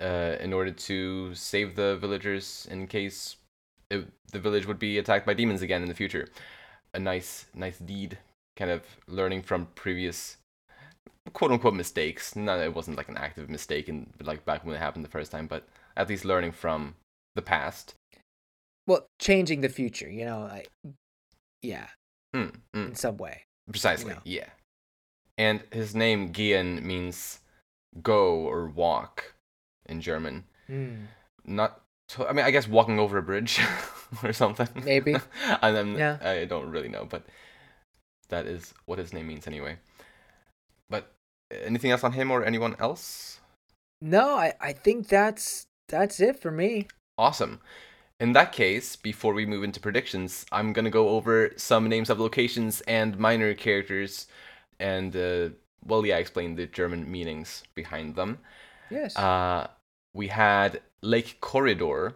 uh, 0.00 0.36
in 0.40 0.52
order 0.52 0.70
to 0.72 1.34
save 1.34 1.74
the 1.76 1.96
villagers 1.96 2.66
in 2.70 2.86
case 2.86 3.36
it, 3.90 4.06
the 4.32 4.38
village 4.40 4.66
would 4.66 4.78
be 4.78 4.98
attacked 4.98 5.26
by 5.26 5.34
demons 5.34 5.62
again 5.62 5.82
in 5.82 5.88
the 5.88 5.94
future. 6.02 6.28
A 6.94 6.98
nice, 6.98 7.46
nice 7.54 7.78
deed, 7.78 8.18
kind 8.56 8.70
of 8.70 8.82
learning 9.06 9.42
from 9.42 9.68
previous 9.74 10.38
quote 11.32 11.50
unquote 11.52 11.74
mistakes. 11.74 12.34
No, 12.36 12.58
it 12.60 12.74
wasn't 12.74 12.96
like 12.96 13.08
an 13.08 13.16
active 13.16 13.48
mistake, 13.50 13.88
in 13.88 14.12
like 14.22 14.44
back 14.44 14.64
when 14.64 14.74
it 14.74 14.78
happened 14.78 15.04
the 15.04 15.10
first 15.10 15.30
time, 15.30 15.46
but 15.46 15.68
at 15.96 16.08
least 16.08 16.24
learning 16.24 16.52
from 16.52 16.94
the 17.34 17.42
past. 17.42 17.94
Well, 18.86 19.06
changing 19.18 19.60
the 19.62 19.68
future, 19.68 20.08
you 20.08 20.24
know, 20.24 20.40
like 20.40 20.68
yeah, 21.62 21.88
Mm, 22.34 22.52
mm. 22.74 22.88
in 22.88 22.94
some 22.94 23.16
way. 23.16 23.42
Precisely, 23.70 24.12
know. 24.12 24.20
yeah. 24.24 24.46
And 25.38 25.62
his 25.72 25.94
name 25.94 26.32
Gehen 26.32 26.82
means 26.82 27.40
go 28.02 28.36
or 28.36 28.68
walk 28.68 29.34
in 29.86 30.00
German. 30.00 30.44
Mm. 30.70 31.06
Not, 31.44 31.80
to, 32.10 32.26
I 32.28 32.32
mean, 32.32 32.44
I 32.44 32.50
guess 32.50 32.68
walking 32.68 32.98
over 32.98 33.18
a 33.18 33.22
bridge 33.22 33.60
or 34.22 34.32
something. 34.32 34.68
Maybe. 34.84 35.16
and 35.62 35.76
then 35.76 35.96
Yeah. 35.98 36.18
I 36.22 36.44
don't 36.44 36.70
really 36.70 36.88
know, 36.88 37.06
but 37.08 37.26
that 38.28 38.46
is 38.46 38.74
what 38.84 38.98
his 38.98 39.12
name 39.12 39.26
means 39.28 39.46
anyway. 39.46 39.78
But 40.88 41.12
anything 41.50 41.90
else 41.90 42.04
on 42.04 42.12
him 42.12 42.30
or 42.30 42.44
anyone 42.44 42.76
else? 42.78 43.40
No, 44.00 44.36
I 44.36 44.54
I 44.60 44.72
think 44.72 45.08
that's 45.08 45.66
that's 45.88 46.20
it 46.20 46.40
for 46.40 46.50
me. 46.50 46.88
Awesome. 47.18 47.60
In 48.18 48.32
that 48.32 48.52
case, 48.52 48.96
before 48.96 49.34
we 49.34 49.44
move 49.44 49.62
into 49.62 49.80
predictions, 49.80 50.46
I'm 50.50 50.72
gonna 50.72 50.90
go 50.90 51.10
over 51.10 51.52
some 51.56 51.88
names 51.88 52.10
of 52.10 52.18
locations 52.18 52.80
and 52.82 53.18
minor 53.18 53.54
characters, 53.54 54.26
and 54.80 55.14
uh, 55.14 55.50
well, 55.84 56.04
yeah, 56.04 56.16
explain 56.16 56.56
the 56.56 56.66
German 56.66 57.10
meanings 57.10 57.62
behind 57.74 58.16
them. 58.16 58.38
Yes. 58.90 59.16
Uh, 59.16 59.68
we 60.14 60.28
had 60.28 60.80
Lake 61.02 61.40
Corridor 61.40 62.14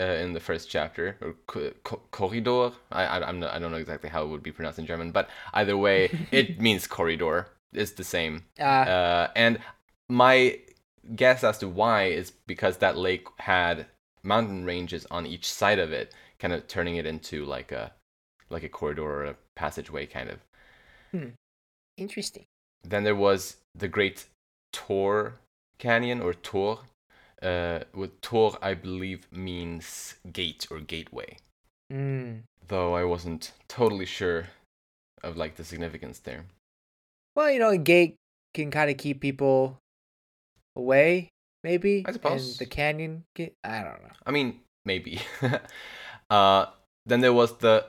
uh, 0.00 0.16
in 0.24 0.32
the 0.32 0.40
first 0.40 0.70
chapter, 0.70 1.16
or 1.20 1.34
co- 1.46 1.72
co- 1.84 2.02
Corridor. 2.10 2.72
I 2.92 3.04
I 3.04 3.28
I'm 3.28 3.40
not, 3.40 3.54
I 3.54 3.58
don't 3.60 3.72
know 3.72 3.78
exactly 3.78 4.10
how 4.10 4.22
it 4.24 4.28
would 4.28 4.42
be 4.42 4.52
pronounced 4.52 4.78
in 4.78 4.86
German, 4.86 5.12
but 5.12 5.28
either 5.54 5.76
way, 5.76 6.12
it 6.32 6.60
means 6.60 6.86
corridor. 6.86 7.48
It's 7.72 7.92
the 7.92 8.04
same. 8.04 8.44
uh, 8.60 8.86
Uh, 8.86 9.28
and 9.36 9.60
my 10.08 10.58
guess 11.16 11.44
as 11.44 11.58
to 11.58 11.68
why 11.68 12.04
is 12.06 12.30
because 12.46 12.78
that 12.78 12.96
lake 12.96 13.26
had 13.38 13.86
mountain 14.22 14.64
ranges 14.64 15.06
on 15.10 15.26
each 15.26 15.50
side 15.50 15.78
of 15.78 15.92
it, 15.92 16.14
kind 16.38 16.52
of 16.54 16.66
turning 16.68 16.96
it 16.96 17.06
into 17.06 17.44
like 17.44 17.72
a 17.72 17.92
like 18.50 18.64
a 18.64 18.68
corridor 18.68 19.04
or 19.04 19.24
a 19.24 19.36
passageway 19.56 20.06
kind 20.06 20.30
of. 20.30 20.38
interesting. 21.96 22.46
Then 22.84 23.04
there 23.04 23.14
was 23.16 23.56
the 23.74 23.88
Great 23.88 24.26
Tor 24.72 25.40
Canyon 25.78 26.20
or 26.20 26.34
Tor. 26.34 26.80
Uh, 27.42 27.80
with 27.94 28.20
Tor, 28.20 28.58
I 28.60 28.74
believe 28.74 29.26
means 29.32 30.14
gate 30.32 30.66
or 30.70 30.80
gateway. 30.80 31.38
Mm. 31.92 32.42
Though 32.68 32.94
I 32.94 33.04
wasn't 33.04 33.52
totally 33.68 34.06
sure 34.06 34.48
of 35.22 35.36
like 35.36 35.56
the 35.56 35.64
significance 35.64 36.18
there. 36.18 36.44
Well, 37.34 37.50
you 37.50 37.58
know, 37.58 37.70
a 37.70 37.78
gate 37.78 38.16
can 38.54 38.70
kind 38.70 38.90
of 38.90 38.96
keep 38.96 39.20
people 39.20 39.78
away, 40.76 41.30
maybe. 41.64 42.04
I 42.06 42.12
suppose. 42.12 42.58
The 42.58 42.66
canyon, 42.66 43.24
gate, 43.34 43.54
I 43.64 43.82
don't 43.82 44.02
know. 44.02 44.12
I 44.26 44.30
mean, 44.30 44.60
maybe. 44.84 45.20
uh, 46.30 46.66
then 47.06 47.20
there 47.20 47.32
was 47.32 47.58
the 47.58 47.86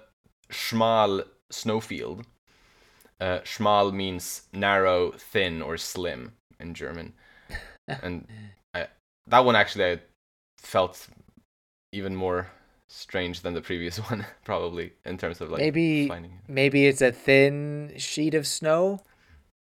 Schmal 0.50 1.26
snowfield. 1.50 2.26
Uh, 3.20 3.40
Schmal 3.40 3.94
means 3.94 4.44
narrow, 4.54 5.12
thin, 5.12 5.62
or 5.62 5.78
slim 5.78 6.34
in 6.60 6.74
German. 6.74 7.14
And 7.88 8.26
that 9.28 9.46
one 9.46 9.56
actually 9.56 9.86
I 9.86 10.00
felt 10.58 11.08
even 11.92 12.16
more 12.16 12.48
strange 12.88 13.42
than 13.42 13.54
the 13.54 13.62
previous 13.62 13.98
one, 14.10 14.26
probably, 14.44 14.94
in 15.06 15.18
terms 15.18 15.42
of 15.42 15.50
like 15.50 15.60
maybe, 15.60 16.08
finding 16.08 16.32
it. 16.32 16.52
maybe 16.52 16.86
it's 16.86 17.02
a 17.02 17.12
thin 17.12 17.94
sheet 17.98 18.34
of 18.34 18.46
snow. 18.46 19.00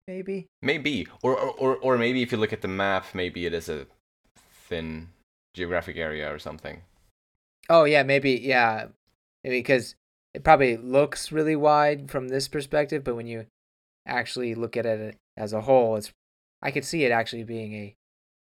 Maybe. 0.09 0.47
Maybe. 0.61 1.07
Or, 1.23 1.39
or, 1.39 1.51
or, 1.51 1.77
or 1.77 1.99
maybe 1.99 2.23
if 2.23 2.33
you 2.33 2.39
look 2.39 2.53
at 2.53 2.63
the 2.63 2.69
map, 2.69 3.07
maybe 3.15 3.47
it 3.47 3.55
is 3.55 3.69
a 3.69 3.87
thin 4.69 5.09
geographic 5.55 5.97
area 5.97 6.33
or 6.33 6.39
something. 6.39 6.83
Oh 7.69 7.85
yeah, 7.85 8.03
maybe 8.03 8.33
yeah, 8.33 8.87
maybe 9.45 9.59
because 9.59 9.95
it 10.35 10.43
probably 10.43 10.77
looks 10.77 11.31
really 11.31 11.55
wide 11.55 12.11
from 12.11 12.29
this 12.29 12.49
perspective, 12.49 13.05
but 13.05 13.15
when 13.15 13.29
you 13.29 13.47
actually 14.07 14.55
look 14.57 14.77
at 14.77 14.87
it 14.87 15.17
as 15.37 15.53
a 15.53 15.61
whole, 15.61 15.97
it's 15.97 16.11
I 16.63 16.73
could 16.73 16.85
see 16.85 17.05
it 17.05 17.13
actually 17.13 17.45
being 17.45 17.75
a 17.75 17.95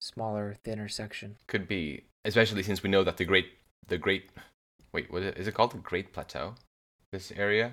smaller, 0.03 0.57
thinner 0.65 0.89
section. 0.89 1.37
Could 1.47 1.69
be, 1.69 2.05
especially 2.25 2.63
since 2.63 2.83
we 2.83 2.91
know 2.91 3.05
that 3.05 3.17
the 3.17 3.25
great, 3.25 3.47
the 3.87 3.99
great, 3.99 4.31
wait, 4.93 5.11
what 5.13 5.23
is 5.23 5.29
it, 5.29 5.39
is 5.39 5.47
it 5.47 5.55
called? 5.55 5.73
The 5.73 5.79
Great 5.79 6.13
Plateau. 6.13 6.55
This 7.13 7.31
area, 7.37 7.73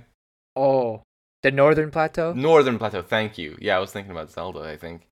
Oh, 0.55 1.03
the 1.41 1.51
northern 1.51 1.89
plateau. 1.89 2.33
Northern 2.33 2.77
Plateau. 2.77 3.01
Thank 3.01 3.37
you. 3.37 3.57
Yeah, 3.61 3.77
I 3.77 3.79
was 3.79 3.91
thinking 3.91 4.11
about 4.11 4.31
Zelda. 4.31 4.61
I 4.61 4.75
think. 4.75 5.07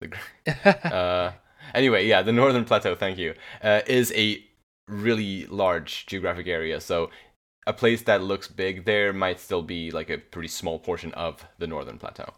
The, 0.00 0.94
uh, 0.94 1.32
anyway, 1.74 2.06
yeah, 2.06 2.22
the 2.22 2.32
Northern 2.32 2.64
Plateau. 2.64 2.94
Thank 2.94 3.18
you. 3.18 3.34
Uh, 3.62 3.80
is 3.86 4.12
a 4.14 4.44
really 4.88 5.46
large 5.46 6.04
geographic 6.06 6.46
area. 6.48 6.80
So 6.80 7.10
a 7.66 7.72
place 7.72 8.02
that 8.02 8.22
looks 8.22 8.48
big 8.48 8.84
there 8.84 9.12
might 9.12 9.40
still 9.40 9.62
be 9.62 9.90
like 9.90 10.10
a 10.10 10.18
pretty 10.18 10.48
small 10.48 10.78
portion 10.78 11.12
of 11.14 11.46
the 11.58 11.66
Northern 11.66 11.98
Plateau. 11.98 12.34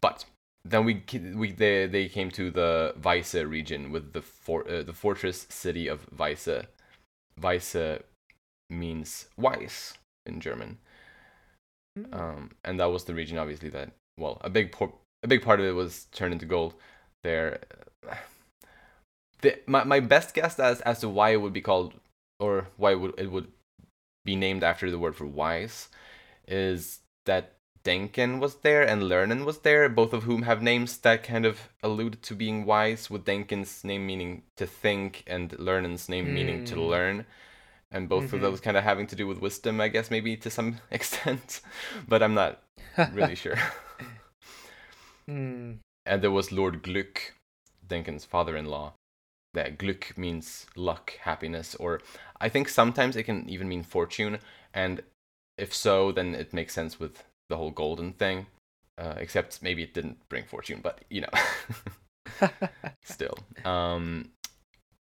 But 0.00 0.24
then 0.64 0.84
we 0.84 1.02
we 1.34 1.52
they 1.52 1.86
they 1.86 2.08
came 2.08 2.30
to 2.32 2.50
the 2.50 2.94
Weise 3.00 3.48
region 3.48 3.90
with 3.90 4.12
the 4.12 4.22
for, 4.22 4.68
uh, 4.68 4.82
the 4.82 4.92
fortress 4.92 5.46
city 5.50 5.88
of 5.88 6.08
Weise. 6.10 6.66
Weise 7.40 8.02
means 8.70 9.26
Weiss 9.36 9.94
in 10.26 10.40
German. 10.40 10.78
Mm. 11.98 12.14
Um, 12.14 12.50
and 12.64 12.80
that 12.80 12.86
was 12.86 13.04
the 13.04 13.14
region, 13.14 13.38
obviously, 13.38 13.68
that 13.70 13.90
well, 14.18 14.38
a 14.42 14.50
big 14.50 14.72
por- 14.72 14.94
a 15.22 15.28
big 15.28 15.42
part 15.42 15.60
of 15.60 15.66
it 15.66 15.72
was 15.72 16.06
turned 16.12 16.32
into 16.32 16.46
gold. 16.46 16.74
There, 17.24 17.60
the, 19.40 19.58
my 19.66 19.84
my 19.84 20.00
best 20.00 20.34
guess 20.34 20.58
as 20.58 20.80
as 20.82 21.00
to 21.00 21.08
why 21.08 21.30
it 21.30 21.40
would 21.40 21.52
be 21.52 21.60
called 21.60 21.94
or 22.40 22.68
why 22.76 22.92
it 22.92 23.00
would 23.00 23.14
it 23.18 23.30
would 23.30 23.48
be 24.24 24.36
named 24.36 24.62
after 24.62 24.90
the 24.90 24.98
word 24.98 25.16
for 25.16 25.26
wise 25.26 25.88
is 26.46 27.00
that 27.26 27.56
Denken 27.84 28.38
was 28.40 28.56
there 28.56 28.82
and 28.86 29.02
Lernen 29.02 29.44
was 29.44 29.58
there, 29.60 29.88
both 29.88 30.12
of 30.12 30.22
whom 30.22 30.42
have 30.42 30.62
names 30.62 30.96
that 30.98 31.22
kind 31.24 31.44
of 31.44 31.68
allude 31.82 32.22
to 32.22 32.34
being 32.34 32.64
wise, 32.64 33.10
with 33.10 33.24
Denken's 33.24 33.82
name 33.84 34.06
meaning 34.06 34.42
to 34.56 34.66
think 34.66 35.24
and 35.26 35.50
Lernen's 35.58 36.08
name 36.08 36.32
meaning 36.32 36.64
to 36.66 36.76
Mm. 36.76 36.88
learn. 36.88 37.26
And 37.90 38.08
both 38.08 38.30
Mhm. 38.30 38.34
of 38.34 38.40
those 38.40 38.60
kind 38.60 38.76
of 38.76 38.84
having 38.84 39.06
to 39.08 39.16
do 39.16 39.26
with 39.26 39.38
wisdom, 39.40 39.80
I 39.80 39.88
guess, 39.88 40.10
maybe 40.10 40.36
to 40.36 40.50
some 40.50 40.80
extent. 40.90 41.60
but 42.08 42.22
I'm 42.22 42.34
not 42.34 42.62
really 43.12 43.34
sure. 43.34 43.56
Mm. 45.28 45.78
and 46.04 46.22
there 46.22 46.30
was 46.32 46.50
Lord 46.50 46.82
Gluck, 46.82 47.34
Denken's 47.86 48.24
father-in-law. 48.24 48.94
That 49.54 49.78
Gluck 49.78 50.18
means 50.18 50.66
luck, 50.74 51.12
happiness, 51.20 51.74
or 51.76 52.00
I 52.40 52.48
think 52.48 52.68
sometimes 52.68 53.14
it 53.16 53.22
can 53.24 53.48
even 53.48 53.68
mean 53.68 53.84
fortune. 53.84 54.38
And 54.74 55.02
if 55.56 55.72
so, 55.74 56.10
then 56.10 56.34
it 56.34 56.52
makes 56.52 56.74
sense 56.74 56.98
with 56.98 57.22
the 57.48 57.56
whole 57.56 57.70
golden 57.70 58.12
thing. 58.12 58.46
Uh, 58.98 59.14
except 59.16 59.62
maybe 59.62 59.82
it 59.82 59.94
didn't 59.94 60.18
bring 60.28 60.44
fortune, 60.44 60.80
but 60.82 61.00
you 61.08 61.22
know, 61.22 62.48
still. 63.04 63.38
Um, 63.64 64.30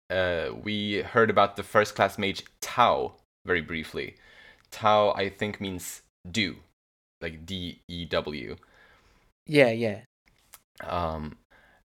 uh, 0.09 0.51
we 0.62 1.03
heard 1.03 1.28
about 1.28 1.57
the 1.57 1.62
first 1.62 1.95
class 1.95 2.16
mage 2.16 2.45
Tau 2.61 3.14
very 3.45 3.61
briefly. 3.61 4.14
Tau, 4.70 5.12
I 5.12 5.28
think, 5.28 5.61
means 5.61 6.03
do, 6.30 6.57
like 7.20 7.45
D 7.45 7.80
E 7.88 8.05
W. 8.07 8.57
yeah, 9.47 9.70
yeah. 9.70 10.01
Um, 10.82 11.36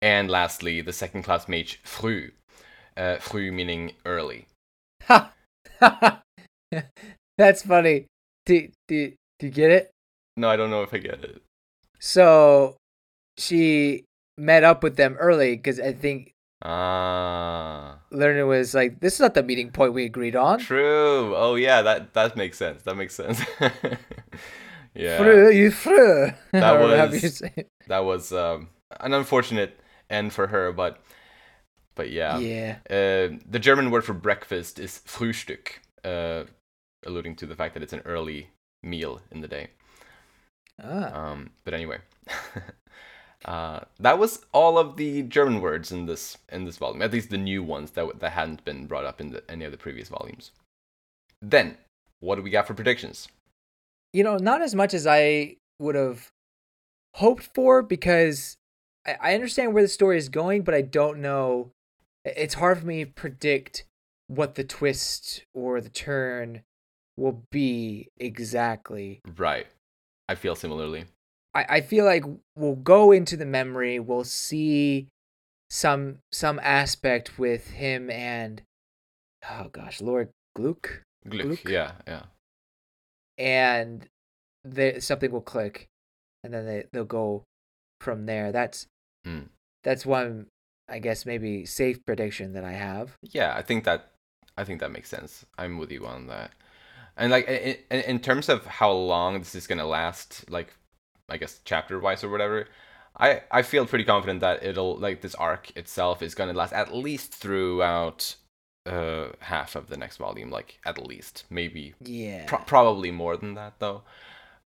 and 0.02 0.30
lastly, 0.30 0.82
the 0.82 0.92
second 0.92 1.22
class 1.22 1.48
mage 1.48 1.80
Fru. 1.82 2.30
Uh, 2.96 3.16
Fru 3.16 3.50
meaning 3.52 3.92
early. 4.04 4.46
Ha! 5.04 5.32
That's 7.38 7.62
funny. 7.62 8.06
Do, 8.44 8.68
do, 8.86 9.12
do 9.38 9.46
you 9.46 9.52
get 9.52 9.70
it? 9.70 9.90
No, 10.36 10.48
I 10.50 10.56
don't 10.56 10.70
know 10.70 10.82
if 10.82 10.92
I 10.92 10.98
get 10.98 11.24
it. 11.24 11.42
So 11.98 12.76
she 13.38 14.04
met 14.36 14.64
up 14.64 14.82
with 14.82 14.96
them 14.96 15.16
early 15.18 15.56
because 15.56 15.80
I 15.80 15.92
think 15.92 16.32
Ah, 16.62 17.98
Lernen 18.12 18.46
was 18.48 18.74
like, 18.74 19.00
"This 19.00 19.14
is 19.14 19.20
not 19.20 19.34
the 19.34 19.42
meeting 19.42 19.70
point 19.70 19.92
we 19.92 20.04
agreed 20.04 20.36
on." 20.36 20.58
true. 20.58 21.34
Oh 21.36 21.54
yeah, 21.54 21.82
that 21.82 22.12
that 22.14 22.36
makes 22.36 22.56
sense. 22.58 22.82
That 22.82 22.96
makes 22.96 23.14
sense. 23.14 23.40
yeah, 24.94 25.18
Fru, 25.18 25.50
you 25.50 25.70
fru. 25.70 26.32
That 26.52 26.80
was- 26.80 27.22
you 27.22 27.28
say 27.28 27.52
it. 27.56 27.68
that 27.88 28.04
was 28.04 28.32
um, 28.32 28.68
an 29.00 29.12
unfortunate 29.12 29.78
end 30.10 30.32
for 30.32 30.46
her, 30.48 30.72
but 30.72 31.00
but 31.94 32.10
yeah. 32.10 32.38
Yeah. 32.38 32.76
Uh, 32.88 33.36
the 33.48 33.58
German 33.60 33.90
word 33.90 34.04
for 34.04 34.14
breakfast 34.14 34.78
is 34.78 35.00
Frühstück, 35.06 35.80
uh, 36.04 36.44
alluding 37.06 37.36
to 37.36 37.46
the 37.46 37.54
fact 37.54 37.74
that 37.74 37.82
it's 37.82 37.92
an 37.92 38.02
early 38.04 38.48
meal 38.82 39.20
in 39.30 39.40
the 39.40 39.48
day. 39.48 39.68
Ah. 40.82 41.30
Um, 41.30 41.50
but 41.64 41.74
anyway, 41.74 41.98
uh, 43.44 43.80
that 43.98 44.18
was 44.18 44.44
all 44.52 44.78
of 44.78 44.96
the 44.96 45.22
German 45.22 45.60
words 45.60 45.92
in 45.92 46.06
this 46.06 46.38
in 46.50 46.64
this 46.64 46.76
volume. 46.76 47.02
At 47.02 47.12
least 47.12 47.30
the 47.30 47.38
new 47.38 47.62
ones 47.62 47.92
that 47.92 48.20
that 48.20 48.32
hadn't 48.32 48.64
been 48.64 48.86
brought 48.86 49.04
up 49.04 49.20
in 49.20 49.30
the, 49.30 49.42
any 49.50 49.64
of 49.64 49.72
the 49.72 49.78
previous 49.78 50.08
volumes. 50.08 50.52
Then, 51.42 51.76
what 52.20 52.36
do 52.36 52.42
we 52.42 52.50
got 52.50 52.66
for 52.66 52.74
predictions? 52.74 53.28
you 54.16 54.24
know, 54.24 54.38
not 54.38 54.62
as 54.62 54.74
much 54.74 54.94
as 54.94 55.06
I 55.06 55.56
would 55.78 55.94
have 55.94 56.32
hoped 57.16 57.50
for 57.54 57.82
because 57.82 58.56
I, 59.06 59.16
I 59.20 59.34
understand 59.34 59.74
where 59.74 59.82
the 59.82 59.88
story 59.88 60.16
is 60.16 60.30
going, 60.30 60.62
but 60.62 60.74
I 60.74 60.80
don't 60.80 61.18
know. 61.18 61.72
It's 62.24 62.54
hard 62.54 62.78
for 62.78 62.86
me 62.86 63.04
to 63.04 63.10
predict 63.10 63.84
what 64.26 64.54
the 64.54 64.64
twist 64.64 65.44
or 65.52 65.82
the 65.82 65.90
turn 65.90 66.62
will 67.14 67.42
be 67.50 68.08
exactly. 68.18 69.20
Right, 69.36 69.66
I 70.28 70.34
feel 70.34 70.54
similarly. 70.56 71.04
I, 71.54 71.66
I 71.68 71.80
feel 71.80 72.04
like 72.04 72.24
we'll 72.56 72.74
go 72.76 73.12
into 73.12 73.36
the 73.36 73.46
memory, 73.46 73.98
we'll 74.00 74.24
see 74.24 75.08
some 75.70 76.18
some 76.32 76.58
aspect 76.62 77.38
with 77.38 77.70
him 77.70 78.10
and 78.10 78.62
oh 79.50 79.68
gosh, 79.72 80.00
Lord 80.00 80.28
Gluck, 80.54 81.02
Gluck, 81.28 81.46
Gluck? 81.46 81.68
yeah, 81.68 81.92
yeah. 82.06 82.22
and 83.38 84.06
there 84.64 85.00
something 85.00 85.30
will 85.30 85.40
click, 85.40 85.86
and 86.44 86.52
then 86.52 86.66
they 86.66 86.84
they'll 86.92 87.04
go 87.04 87.44
from 88.00 88.26
there. 88.26 88.52
That's 88.52 88.86
Mm. 89.26 89.48
that's 89.82 90.06
one, 90.06 90.46
I 90.88 91.00
guess 91.00 91.26
maybe 91.26 91.66
safe 91.66 91.98
prediction 92.06 92.52
that 92.52 92.62
I 92.64 92.72
have. 92.72 93.16
Yeah, 93.22 93.54
I 93.56 93.62
think 93.62 93.84
that 93.84 94.12
I 94.56 94.64
think 94.64 94.80
that 94.80 94.92
makes 94.92 95.08
sense. 95.08 95.44
I'm 95.58 95.78
with 95.78 95.90
you 95.90 96.06
on 96.06 96.28
that. 96.28 96.52
And 97.16 97.30
like 97.30 97.48
in, 97.48 97.76
in 98.00 98.20
terms 98.20 98.48
of 98.48 98.66
how 98.66 98.90
long 98.92 99.38
this 99.38 99.54
is 99.54 99.66
gonna 99.66 99.86
last, 99.86 100.50
like 100.50 100.74
I 101.28 101.36
guess 101.38 101.60
chapter 101.64 101.98
wise 101.98 102.22
or 102.22 102.28
whatever, 102.28 102.68
I 103.18 103.42
I 103.50 103.62
feel 103.62 103.86
pretty 103.86 104.04
confident 104.04 104.40
that 104.40 104.62
it'll 104.62 104.96
like 104.98 105.22
this 105.22 105.34
arc 105.34 105.74
itself 105.76 106.22
is 106.22 106.34
gonna 106.34 106.52
last 106.52 106.72
at 106.72 106.94
least 106.94 107.34
throughout 107.34 108.36
uh 108.84 109.28
half 109.40 109.76
of 109.76 109.88
the 109.88 109.96
next 109.96 110.18
volume, 110.18 110.50
like 110.50 110.78
at 110.84 111.04
least 111.04 111.44
maybe 111.48 111.94
Yeah, 112.00 112.44
pro- 112.46 112.58
probably 112.58 113.10
more 113.10 113.36
than 113.36 113.54
that 113.54 113.74
though. 113.78 114.02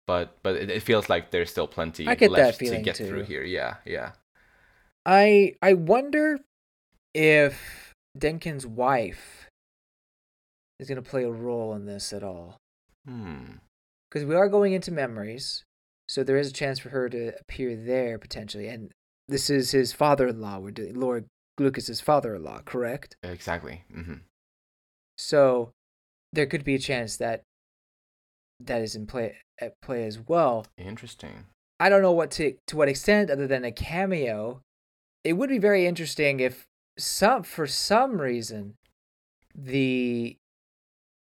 But 0.07 0.39
but 0.45 0.55
it, 0.55 0.71
it 0.71 0.83
feels 0.85 1.09
like 1.09 1.33
there's 1.33 1.51
still 1.51 1.67
plenty 1.67 2.07
I 2.07 2.15
get 2.15 2.31
that 2.31 2.39
left 2.39 2.59
to 2.61 2.79
get 2.79 2.97
through 2.97 3.25
here. 3.25 3.43
Yeah, 3.43 3.75
yeah. 3.85 4.13
I 5.05 5.55
I 5.61 5.75
wonder 5.75 6.39
if 7.13 7.93
Denken's 8.17 8.67
wife 8.67 9.46
is 10.79 10.89
gonna 10.89 11.03
play 11.03 11.25
a 11.25 11.31
role 11.31 11.75
in 11.75 11.87
this 11.87 12.13
at 12.13 12.23
all. 12.23 12.59
Hmm. 13.07 13.59
because 14.11 14.25
we 14.25 14.35
are 14.35 14.49
going 14.49 14.73
into 14.73 14.91
memories, 14.91 15.65
so 16.09 16.25
there 16.25 16.37
is 16.37 16.49
a 16.51 16.53
chance 16.53 16.79
for 16.81 16.89
her 16.91 17.09
to 17.09 17.33
appear 17.41 17.77
there 17.77 18.19
potentially. 18.19 18.67
And 18.69 18.93
this 19.29 19.49
is 19.51 19.71
his 19.73 19.93
father-in-law. 19.93 20.59
We're 20.59 20.71
doing 20.73 20.95
Lord 20.99 21.27
Lucas's 21.59 22.01
father-in-law, 22.01 22.63
correct? 22.65 23.17
Exactly. 23.23 23.85
hmm 23.93 24.15
So 25.19 25.71
there 26.33 26.47
could 26.47 26.65
be 26.65 26.75
a 26.75 26.79
chance 26.81 27.17
that 27.17 27.43
that 28.61 28.83
is 28.83 28.95
in 28.97 29.07
play 29.07 29.37
at 29.61 29.81
play 29.83 30.05
as 30.05 30.19
well. 30.19 30.67
Interesting. 30.79 31.45
I 31.79 31.89
don't 31.89 32.03
know 32.03 32.13
what 32.13 32.31
to 32.33 32.57
to 32.67 32.77
what 32.77 32.89
extent, 32.89 33.31
other 33.31 33.47
than 33.47 33.65
a 33.65 33.73
cameo. 33.73 34.63
It 35.25 35.35
would 35.35 35.51
be 35.51 35.59
very 35.59 35.87
interesting 35.87 36.41
if 36.41 36.67
some 36.99 37.43
for 37.43 37.67
some 37.67 38.21
reason 38.21 38.75
the 39.55 40.37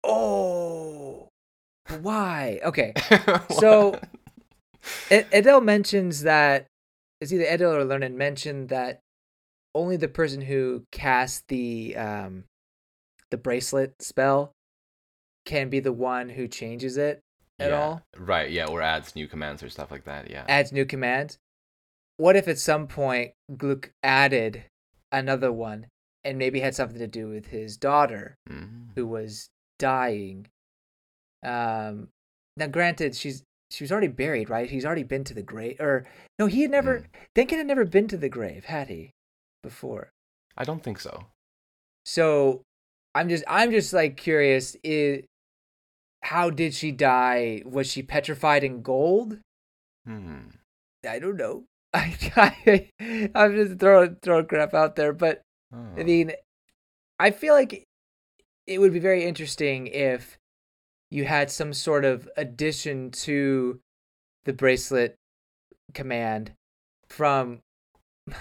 oh 0.03 1.29
why 2.01 2.59
okay 2.63 2.93
So- 3.59 3.99
Ed- 5.11 5.27
Edel 5.33 5.59
mentions 5.61 6.21
that 6.23 6.67
it's 7.19 7.33
either 7.33 7.43
Edel 7.45 7.73
or 7.75 7.83
Lernen 7.83 8.13
mentioned 8.15 8.69
that 8.69 8.99
only 9.75 9.97
the 9.97 10.07
person 10.07 10.39
who 10.41 10.83
cast 10.91 11.47
the 11.49 11.95
um 11.97 12.45
the 13.31 13.37
bracelet 13.37 14.01
spell 14.01 14.51
can 15.45 15.69
be 15.69 15.79
the 15.81 15.91
one 15.91 16.29
who 16.29 16.47
changes 16.47 16.95
it 16.97 17.19
at 17.59 17.71
Yeah, 17.71 17.79
all, 17.81 18.01
Right, 18.17 18.49
yeah, 18.51 18.67
or 18.67 18.81
adds 18.81 19.15
new 19.15 19.27
commands 19.27 19.61
or 19.63 19.69
stuff 19.69 19.91
like 19.91 20.05
that, 20.05 20.29
yeah. 20.29 20.45
adds 20.47 20.71
new 20.71 20.85
commands. 20.85 21.37
What 22.17 22.35
if 22.35 22.47
at 22.47 22.59
some 22.59 22.87
point 22.87 23.31
Gluck 23.57 23.91
added 24.03 24.65
another 25.11 25.51
one 25.51 25.87
and 26.23 26.37
maybe 26.37 26.59
had 26.61 26.75
something 26.75 26.99
to 26.99 27.07
do 27.07 27.27
with 27.29 27.47
his 27.47 27.75
daughter 27.77 28.35
Mhm. 28.49 28.89
who 28.95 29.05
was 29.07 29.49
dying? 29.80 30.47
Um, 31.43 32.09
now 32.55 32.67
granted, 32.67 33.15
she's 33.15 33.43
she 33.69 33.84
was 33.84 33.91
already 33.91 34.07
buried, 34.07 34.49
right? 34.49 34.69
He's 34.69 34.86
already 34.86 35.03
been 35.03 35.23
to 35.25 35.34
the 35.34 35.41
grave, 35.43 35.80
or 35.80 36.05
no, 36.39 36.45
he 36.47 36.61
had 36.61 36.71
never. 36.71 36.99
Mm. 36.99 37.05
Denken 37.36 37.57
had 37.57 37.67
never 37.67 37.86
been 37.86 38.07
to 38.07 38.17
the 38.17 38.30
grave, 38.30 38.65
had 38.65 38.88
he? 38.89 39.11
Before, 39.63 40.09
I 40.57 40.63
don't 40.63 40.82
think 40.84 40.99
so. 40.99 41.25
so 42.05 42.61
I'm 43.15 43.28
just 43.30 43.43
I'm 43.47 43.71
just 43.71 43.91
like 43.93 44.15
curious. 44.17 44.78
Is 44.84 45.25
how 46.23 46.49
did 46.49 46.73
she 46.73 46.91
die? 46.91 47.63
Was 47.65 47.91
she 47.91 48.01
petrified 48.03 48.63
in 48.63 48.82
gold? 48.82 49.39
Hmm. 50.05 50.49
I 51.07 51.19
don't 51.19 51.38
know. 51.38 51.63
I, 51.93 52.15
I 52.36 53.30
I'm 53.36 53.55
just 53.55 53.80
throwing 53.80 54.17
throwing 54.21 54.45
crap 54.45 54.73
out 54.73 54.95
there, 54.95 55.13
but 55.13 55.41
I 55.73 55.75
Oh. 55.75 56.03
mean, 56.03 56.32
I 57.19 57.32
feel 57.32 57.53
like 57.53 57.84
it 58.68 58.80
would 58.80 58.93
be 58.93 58.99
very 58.99 59.24
interesting 59.24 59.88
if 59.88 60.38
you 61.09 61.26
had 61.26 61.49
some 61.49 61.74
sort 61.74 62.05
of 62.05 62.30
addition 62.38 63.11
to 63.11 63.80
the 64.45 64.53
bracelet 64.53 65.15
command 65.93 66.51
from 67.07 67.61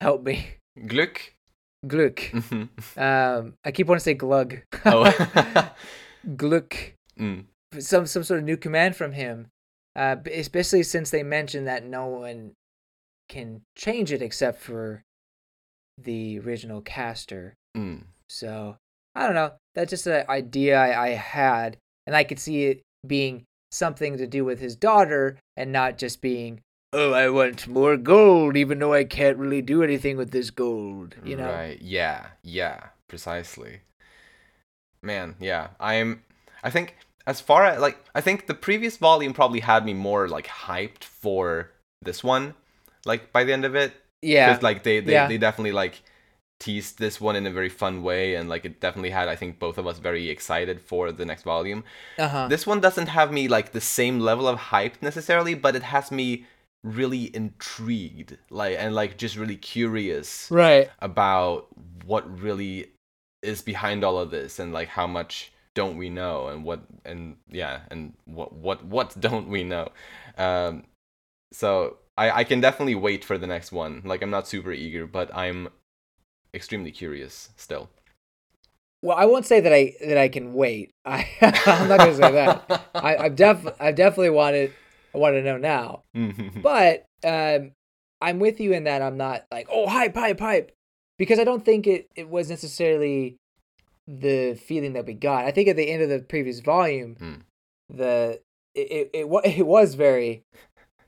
help 0.00 0.22
me 0.22 0.54
Glück. 0.78 1.18
Gluck. 1.86 2.16
Mhm. 2.16 2.68
Um, 2.96 3.54
I 3.64 3.70
keep 3.70 3.86
wanting 3.86 4.00
to 4.00 4.04
say 4.04 4.14
glug. 4.14 4.58
Oh. 4.84 5.70
Gluck. 6.36 6.76
Mm. 7.18 7.46
Some 7.78 8.06
some 8.06 8.22
sort 8.22 8.40
of 8.40 8.44
new 8.44 8.56
command 8.56 8.96
from 8.96 9.12
him. 9.12 9.48
Uh, 9.96 10.16
especially 10.32 10.82
since 10.82 11.10
they 11.10 11.22
mentioned 11.22 11.66
that 11.66 11.84
no 11.84 12.06
one 12.06 12.52
can 13.28 13.62
change 13.76 14.12
it 14.12 14.22
except 14.22 14.60
for 14.60 15.02
the 15.98 16.38
original 16.40 16.80
caster. 16.80 17.54
Mm. 17.76 18.04
So 18.30 18.76
I 19.14 19.26
don't 19.26 19.34
know. 19.34 19.52
That's 19.74 19.90
just 19.90 20.06
an 20.06 20.24
idea 20.28 20.78
I, 20.78 21.06
I 21.06 21.08
had, 21.10 21.76
and 22.06 22.14
I 22.14 22.24
could 22.24 22.38
see 22.38 22.66
it 22.66 22.82
being 23.06 23.44
something 23.72 24.16
to 24.18 24.26
do 24.26 24.44
with 24.44 24.60
his 24.60 24.76
daughter, 24.76 25.38
and 25.56 25.72
not 25.72 25.98
just 25.98 26.20
being, 26.20 26.60
oh, 26.92 27.12
I 27.12 27.28
want 27.28 27.66
more 27.66 27.96
gold, 27.96 28.56
even 28.56 28.78
though 28.78 28.92
I 28.92 29.04
can't 29.04 29.36
really 29.36 29.62
do 29.62 29.82
anything 29.82 30.16
with 30.16 30.30
this 30.30 30.50
gold. 30.50 31.16
You 31.24 31.36
know? 31.36 31.50
Right. 31.50 31.80
Yeah. 31.82 32.26
Yeah. 32.42 32.80
Precisely. 33.08 33.80
Man, 35.02 35.34
yeah. 35.40 35.68
I'm 35.80 36.22
I 36.62 36.70
think 36.70 36.96
as 37.26 37.40
far 37.40 37.64
as 37.64 37.80
like 37.80 37.98
I 38.14 38.20
think 38.20 38.46
the 38.46 38.54
previous 38.54 38.96
volume 38.96 39.32
probably 39.32 39.60
had 39.60 39.84
me 39.84 39.94
more 39.94 40.28
like 40.28 40.46
hyped 40.46 41.04
for 41.04 41.70
this 42.02 42.22
one. 42.22 42.54
Like 43.04 43.32
by 43.32 43.44
the 43.44 43.52
end 43.52 43.64
of 43.64 43.74
it. 43.74 43.92
Yeah. 44.22 44.50
Because 44.50 44.62
like 44.62 44.84
they 44.84 45.00
they, 45.00 45.12
Yeah. 45.12 45.26
they 45.26 45.38
definitely 45.38 45.72
like 45.72 46.02
teased 46.60 46.98
this 46.98 47.20
one 47.20 47.34
in 47.34 47.46
a 47.46 47.50
very 47.50 47.70
fun 47.70 48.02
way 48.04 48.34
and 48.36 48.48
like 48.48 48.64
it 48.64 48.80
definitely 48.80 49.10
had 49.10 49.26
I 49.28 49.34
think 49.34 49.58
both 49.58 49.78
of 49.78 49.86
us 49.86 49.98
very 49.98 50.28
excited 50.28 50.80
for 50.80 51.10
the 51.10 51.24
next 51.24 51.42
volume. 51.42 51.82
Uh 52.18 52.28
huh. 52.28 52.48
This 52.48 52.66
one 52.66 52.80
doesn't 52.80 53.08
have 53.08 53.32
me 53.32 53.48
like 53.48 53.72
the 53.72 53.80
same 53.80 54.20
level 54.20 54.46
of 54.46 54.58
hype 54.58 55.02
necessarily, 55.02 55.54
but 55.54 55.74
it 55.74 55.82
has 55.82 56.12
me 56.12 56.44
really 56.84 57.34
intrigued 57.34 58.38
like 58.50 58.76
and 58.78 58.94
like 58.94 59.16
just 59.18 59.36
really 59.36 59.56
curious 59.56 60.48
Right. 60.50 60.90
about 61.00 61.66
what 62.06 62.24
really 62.40 62.92
is 63.42 63.60
behind 63.62 64.04
all 64.04 64.18
of 64.18 64.30
this 64.30 64.58
and 64.58 64.72
like 64.72 64.88
how 64.88 65.06
much 65.06 65.52
don't 65.74 65.96
we 65.96 66.08
know 66.10 66.48
and 66.48 66.64
what 66.64 66.80
and 67.04 67.36
yeah 67.48 67.80
and 67.90 68.12
what 68.24 68.52
what 68.52 68.84
what 68.84 69.18
don't 69.26 69.48
we 69.48 69.62
know 69.62 69.88
um 70.36 70.84
so 71.52 71.96
i 72.16 72.30
i 72.40 72.44
can 72.44 72.60
definitely 72.60 72.94
wait 72.94 73.24
for 73.24 73.38
the 73.38 73.46
next 73.46 73.72
one 73.72 74.02
like 74.04 74.22
i'm 74.22 74.30
not 74.30 74.48
super 74.48 74.72
eager 74.72 75.06
but 75.06 75.34
i'm 75.34 75.68
extremely 76.54 76.90
curious 76.90 77.50
still 77.56 77.88
Well, 79.02 79.16
I 79.16 79.24
won't 79.26 79.46
say 79.46 79.60
that 79.60 79.72
I 79.72 79.94
that 80.06 80.18
I 80.18 80.28
can 80.28 80.52
wait. 80.54 80.90
I 81.04 81.26
I'm 81.66 81.88
not 81.88 81.98
gonna 81.98 82.14
say 82.14 82.32
that. 82.32 82.86
I 82.94 83.16
I 83.16 83.28
def 83.28 83.66
I 83.80 83.92
definitely 83.92 84.30
want 84.30 84.56
it. 84.56 84.72
I 85.14 85.18
want 85.18 85.34
to 85.34 85.42
know 85.42 85.56
now. 85.58 86.02
Mhm. 86.16 86.62
But 86.62 87.04
um, 87.24 87.72
I'm 88.20 88.38
with 88.38 88.60
you 88.60 88.72
in 88.72 88.84
that 88.84 89.02
I'm 89.02 89.16
not 89.16 89.44
like, 89.50 89.66
oh, 89.70 89.88
hype, 89.88 90.14
hype, 90.14 90.38
hype, 90.40 90.72
because 91.18 91.38
I 91.38 91.44
don't 91.44 91.64
think 91.64 91.86
it, 91.86 92.06
it 92.14 92.28
was 92.28 92.48
necessarily 92.50 93.36
the 94.06 94.54
feeling 94.54 94.92
that 94.94 95.06
we 95.06 95.14
got. 95.14 95.44
I 95.46 95.50
think 95.50 95.68
at 95.68 95.76
the 95.76 95.90
end 95.90 96.02
of 96.02 96.08
the 96.10 96.20
previous 96.20 96.60
volume, 96.60 97.16
Hmm. 97.16 97.34
the 97.88 98.40
it 98.74 98.80
it, 98.90 99.10
it, 99.14 99.26
it 99.58 99.66
was 99.66 99.94
very 99.94 100.42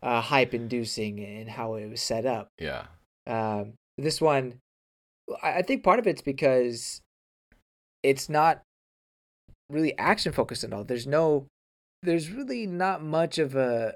uh, 0.02 0.20
hype 0.20 0.54
inducing 0.54 1.18
in 1.18 1.46
how 1.48 1.74
it 1.74 1.88
was 1.88 2.00
set 2.00 2.24
up. 2.26 2.48
yeah 2.58 2.86
Um, 3.26 3.74
this 3.98 4.20
one, 4.20 4.58
I, 5.42 5.62
think 5.62 5.82
part 5.82 5.98
of 5.98 6.06
it's 6.06 6.22
because 6.22 7.00
it's 8.02 8.28
not 8.28 8.62
really 9.70 9.96
action 9.98 10.32
focused 10.32 10.64
at 10.64 10.72
all. 10.72 10.84
There's 10.84 11.06
no, 11.06 11.46
there's 12.02 12.30
really 12.30 12.66
not 12.66 13.02
much 13.02 13.38
of 13.38 13.54
a 13.54 13.94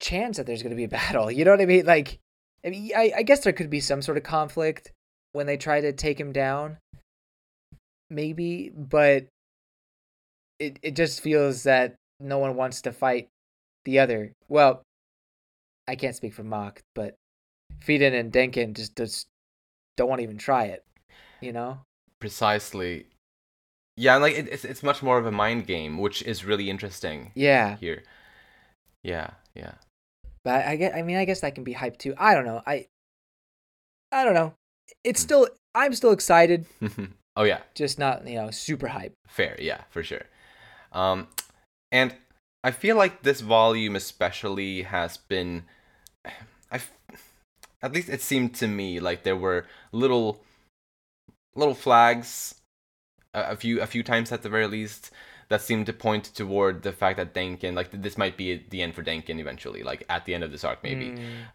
chance 0.00 0.36
that 0.36 0.46
there's 0.46 0.62
going 0.62 0.70
to 0.70 0.76
be 0.76 0.84
a 0.84 0.88
battle. 1.00 1.30
You 1.30 1.44
know 1.44 1.52
what 1.52 1.60
I 1.60 1.66
mean? 1.66 1.86
Like, 1.86 2.18
I 2.64 2.70
mean, 2.70 2.90
I, 2.96 3.22
guess 3.22 3.40
there 3.40 3.52
could 3.52 3.70
be 3.70 3.80
some 3.80 4.02
sort 4.02 4.16
of 4.16 4.24
conflict 4.24 4.92
when 5.32 5.46
they 5.46 5.56
try 5.56 5.80
to 5.80 5.92
take 5.92 6.18
him 6.18 6.32
down, 6.32 6.78
maybe, 8.10 8.72
but 8.74 9.26
it 10.58 10.78
it 10.82 10.96
just 10.96 11.20
feels 11.20 11.62
that 11.64 11.94
no 12.18 12.38
one 12.38 12.56
wants 12.56 12.82
to 12.82 12.92
fight 12.92 13.28
the 13.84 14.00
other. 14.00 14.32
Well, 14.48 14.82
I 15.86 15.94
can't 15.94 16.16
speak 16.16 16.34
for 16.34 16.42
Macht, 16.42 16.82
but 16.94 17.14
Frieren 17.80 18.18
and 18.18 18.32
Denken 18.32 18.74
just 18.74 18.96
just 18.96 19.26
don't 19.98 20.08
want 20.08 20.20
to 20.20 20.22
even 20.22 20.38
try 20.38 20.64
it. 20.72 20.82
You 21.42 21.52
know? 21.52 21.80
precisely 22.20 23.06
yeah 23.96 24.16
like 24.16 24.34
it, 24.36 24.48
it's 24.50 24.64
it's 24.64 24.82
much 24.82 25.02
more 25.04 25.18
of 25.18 25.26
a 25.26 25.30
mind 25.30 25.66
game 25.68 25.98
which 25.98 26.20
is 26.22 26.44
really 26.44 26.68
interesting 26.68 27.30
Yeah. 27.36 27.76
here 27.76 28.02
yeah 29.04 29.30
yeah 29.54 29.74
But 30.42 30.66
I 30.66 30.74
get 30.74 30.94
I 30.96 31.02
mean 31.02 31.16
I 31.16 31.24
guess 31.24 31.40
that 31.42 31.54
can 31.54 31.62
be 31.62 31.74
hype 31.74 31.96
too. 31.96 32.14
I 32.18 32.34
don't 32.34 32.44
know. 32.44 32.60
I 32.66 32.86
I 34.10 34.24
don't 34.24 34.34
know. 34.34 34.54
It's 35.04 35.20
still 35.20 35.46
I'm 35.74 35.94
still 35.94 36.10
excited, 36.12 36.66
oh 37.36 37.44
yeah 37.44 37.60
just 37.74 37.98
not, 38.00 38.26
you 38.26 38.34
know, 38.34 38.50
super 38.50 38.88
hype. 38.88 39.14
Fair, 39.28 39.54
yeah, 39.60 39.82
for 39.90 40.02
sure. 40.02 40.26
Um, 40.92 41.28
and 41.92 42.14
I 42.64 42.72
feel 42.72 42.96
like 42.96 43.22
this 43.22 43.40
volume 43.42 43.94
especially 43.94 44.82
has 44.82 45.18
been, 45.18 45.64
I, 46.72 46.80
at 47.82 47.92
least 47.92 48.08
it 48.08 48.20
seemed 48.22 48.54
to 48.56 48.66
me 48.68 49.00
like 49.00 49.22
there 49.22 49.36
were 49.36 49.66
little, 49.92 50.42
little 51.54 51.74
flags, 51.74 52.56
a, 53.34 53.52
a 53.52 53.56
few 53.56 53.80
a 53.80 53.86
few 53.86 54.02
times 54.02 54.32
at 54.32 54.42
the 54.42 54.48
very 54.48 54.66
least 54.66 55.10
that 55.48 55.62
seemed 55.62 55.86
to 55.86 55.92
point 55.92 56.24
toward 56.34 56.82
the 56.82 56.92
fact 56.92 57.16
that 57.16 57.34
Denken, 57.34 57.74
like 57.74 57.90
this 57.90 58.18
might 58.18 58.36
be 58.36 58.64
the 58.70 58.82
end 58.82 58.94
for 58.94 59.02
Denken 59.02 59.38
eventually, 59.40 59.82
like 59.82 60.04
at 60.08 60.24
the 60.26 60.34
end 60.34 60.44
of 60.44 60.52
this 60.52 60.64
arc 60.64 60.82
maybe. 60.82 61.06
Mm, 61.06 61.48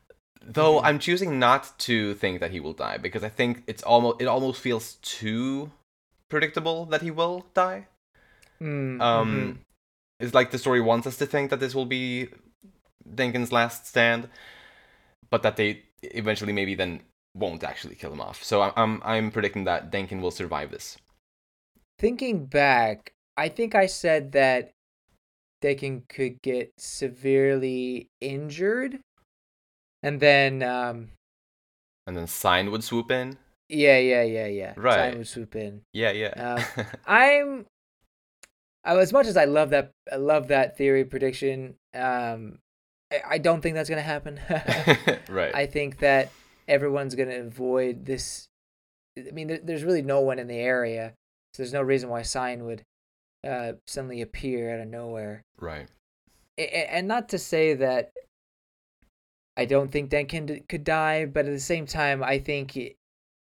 Though 0.45 0.79
Mhm. 0.79 0.85
I'm 0.85 0.99
choosing 0.99 1.39
not 1.39 1.77
to 1.79 2.15
think 2.15 2.39
that 2.39 2.51
he 2.51 2.59
will 2.59 2.73
die 2.73 2.97
because 2.97 3.23
I 3.23 3.29
think 3.29 3.63
it's 3.67 3.83
almost 3.83 4.21
it 4.21 4.25
almost 4.27 4.61
feels 4.61 4.95
too 5.01 5.71
predictable 6.29 6.85
that 6.87 7.01
he 7.01 7.11
will 7.11 7.45
die. 7.53 7.87
mm, 8.61 8.99
Um, 9.01 9.55
mhm. 9.55 9.57
it's 10.19 10.33
like 10.33 10.51
the 10.51 10.57
story 10.57 10.81
wants 10.81 11.07
us 11.07 11.17
to 11.17 11.25
think 11.25 11.49
that 11.49 11.59
this 11.59 11.75
will 11.75 11.85
be 11.85 12.29
Denken's 13.07 13.51
last 13.51 13.87
stand, 13.87 14.29
but 15.29 15.43
that 15.43 15.55
they 15.57 15.83
eventually 16.11 16.53
maybe 16.53 16.75
then 16.75 17.01
won't 17.35 17.63
actually 17.63 17.95
kill 17.95 18.13
him 18.13 18.21
off. 18.21 18.43
So 18.43 18.61
I'm 18.61 18.73
I'm, 18.75 19.01
I'm 19.03 19.31
predicting 19.31 19.63
that 19.65 19.91
Denken 19.91 20.21
will 20.21 20.31
survive 20.31 20.71
this. 20.71 20.97
Thinking 21.99 22.45
back, 22.45 23.13
I 23.37 23.49
think 23.49 23.75
I 23.75 23.85
said 23.87 24.33
that 24.33 24.71
Denken 25.63 26.07
could 26.09 26.41
get 26.41 26.71
severely 26.77 28.09
injured. 28.19 28.99
And 30.03 30.19
then 30.19 30.61
um 30.61 31.11
And 32.05 32.17
then 32.17 32.27
Sein 32.27 32.71
would 32.71 32.83
swoop 32.83 33.09
in. 33.11 33.37
yeah, 33.69 33.97
yeah, 33.97 34.23
yeah, 34.23 34.47
yeah. 34.47 34.73
Right. 34.75 35.11
Time 35.11 35.17
would 35.19 35.27
swoop 35.27 35.55
in. 35.55 35.81
Yeah, 35.93 36.11
yeah. 36.11 36.65
I'm 37.07 37.65
I, 38.85 38.97
as 38.97 39.13
much 39.13 39.27
as 39.27 39.37
I 39.37 39.45
love 39.45 39.69
that 39.69 39.91
I 40.11 40.17
love 40.17 40.49
that 40.49 40.77
theory 40.77 41.05
prediction, 41.05 41.75
um 41.93 42.59
I, 43.29 43.37
don't 43.37 43.61
think 43.61 43.75
that's 43.75 43.89
gonna 43.89 44.01
happen. 44.01 44.39
right. 45.29 45.53
I 45.53 45.65
think 45.65 45.99
that 45.99 46.31
everyone's 46.67 47.15
gonna 47.15 47.39
avoid 47.39 48.05
this 48.05 48.47
I 49.17 49.31
mean 49.31 49.59
there's 49.63 49.83
really 49.83 50.01
no 50.01 50.21
one 50.21 50.39
in 50.39 50.47
the 50.47 50.57
area, 50.57 51.13
so 51.53 51.63
there's 51.63 51.73
no 51.73 51.81
reason 51.81 52.09
why 52.09 52.21
Sein 52.23 52.65
would 52.65 52.83
uh 53.45 53.73
suddenly 53.87 54.21
appear 54.21 54.73
out 54.73 54.81
of 54.81 54.87
nowhere. 54.87 55.41
Right. 55.59 55.87
And 56.57 57.07
not 57.07 57.29
to 57.29 57.39
say 57.39 57.73
that 57.75 58.11
I 59.57 59.65
don't 59.65 59.91
think 59.91 60.09
Denken 60.09 60.67
could 60.67 60.83
die, 60.83 61.25
but 61.25 61.45
at 61.45 61.51
the 61.51 61.59
same 61.59 61.85
time, 61.85 62.23
I 62.23 62.39
think 62.39 62.75
it, 62.75 62.95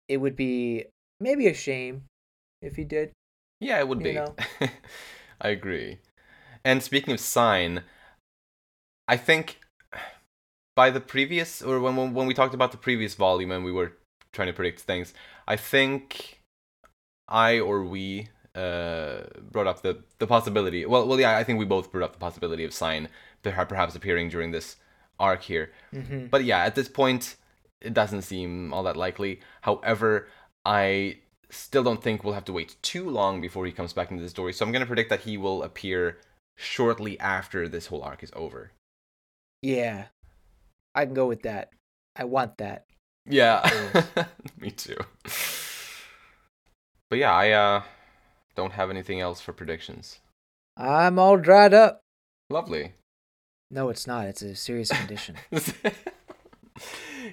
it 0.07 0.17
would 0.17 0.35
be 0.35 0.85
maybe 1.19 1.47
a 1.47 1.53
shame 1.53 2.03
if 2.61 2.75
he 2.75 2.83
did. 2.83 3.11
Yeah, 3.59 3.79
it 3.79 3.87
would 3.87 4.05
You 4.05 4.25
be. 4.59 4.67
I 5.41 5.49
agree. 5.49 5.99
And 6.63 6.81
speaking 6.81 7.13
of 7.13 7.19
Sein, 7.19 7.83
I 9.09 9.17
think 9.17 9.59
by 10.75 10.91
the 10.91 11.01
previous 11.01 11.63
or 11.63 11.79
when 11.79 12.13
when 12.13 12.27
we 12.27 12.35
talked 12.35 12.53
about 12.53 12.71
the 12.71 12.77
previous 12.77 13.15
volume 13.15 13.51
and 13.51 13.65
we 13.65 13.71
were 13.71 13.93
trying 14.31 14.49
to 14.49 14.53
predict 14.53 14.81
things, 14.81 15.13
I 15.47 15.55
think 15.55 16.41
I 17.27 17.59
or 17.59 17.83
we 17.83 18.29
uh 18.55 19.21
brought 19.51 19.65
up 19.65 19.81
the 19.81 20.03
the 20.19 20.27
possibility. 20.27 20.85
Well, 20.85 21.07
well, 21.07 21.19
yeah, 21.19 21.35
I 21.37 21.43
think 21.43 21.57
we 21.57 21.65
both 21.65 21.91
brought 21.91 22.05
up 22.05 22.13
the 22.13 22.19
possibility 22.19 22.63
of 22.63 22.71
Sein 22.71 23.09
perhaps 23.41 23.95
appearing 23.95 24.29
during 24.29 24.51
this 24.51 24.75
arc 25.19 25.41
here. 25.41 25.71
Mm-hmm. 25.93 26.27
But 26.27 26.43
yeah, 26.43 26.59
at 26.63 26.75
this 26.75 26.87
point, 26.87 27.35
it 27.81 27.95
doesn't 27.95 28.21
seem 28.21 28.71
all 28.73 28.83
that 28.83 28.95
likely. 28.95 29.41
However, 29.61 30.27
I 30.65 31.17
still 31.49 31.83
don't 31.83 32.03
think 32.03 32.23
we'll 32.23 32.35
have 32.35 32.45
to 32.45 32.53
wait 32.53 32.75
too 32.83 33.09
long 33.09 33.41
before 33.41 33.65
he 33.65 33.71
comes 33.71 33.91
back 33.91 34.11
into 34.11 34.23
the 34.23 34.29
story. 34.29 34.53
So 34.53 34.63
I'm 34.63 34.71
going 34.71 34.81
to 34.81 34.93
predict 34.93 35.09
that 35.09 35.21
he 35.21 35.35
will 35.35 35.63
appear 35.63 36.19
shortly 36.57 37.19
after 37.19 37.67
this 37.67 37.87
whole 37.87 38.03
arc 38.03 38.21
is 38.21 38.31
over. 38.35 38.71
Yeah, 39.61 40.05
I 40.95 41.05
can 41.05 41.13
go 41.13 41.27
with 41.27 41.43
that. 41.43 41.71
I 42.15 42.23
want 42.25 42.57
that. 42.57 42.85
Yeah, 43.25 43.67
me 44.59 44.71
too. 44.71 44.97
But 47.09 47.19
yeah, 47.19 47.33
I 47.33 47.51
uh, 47.51 47.83
don't 48.55 48.73
have 48.73 48.89
anything 48.89 49.19
else 49.19 49.41
for 49.41 49.53
predictions. 49.53 50.19
I'm 50.77 51.19
all 51.19 51.37
dried 51.37 51.73
up. 51.73 52.01
Lovely. 52.49 52.93
No, 53.71 53.89
it's 53.89 54.07
not. 54.07 54.25
It's 54.27 54.41
a 54.41 54.55
serious 54.55 54.89
condition. 54.89 55.35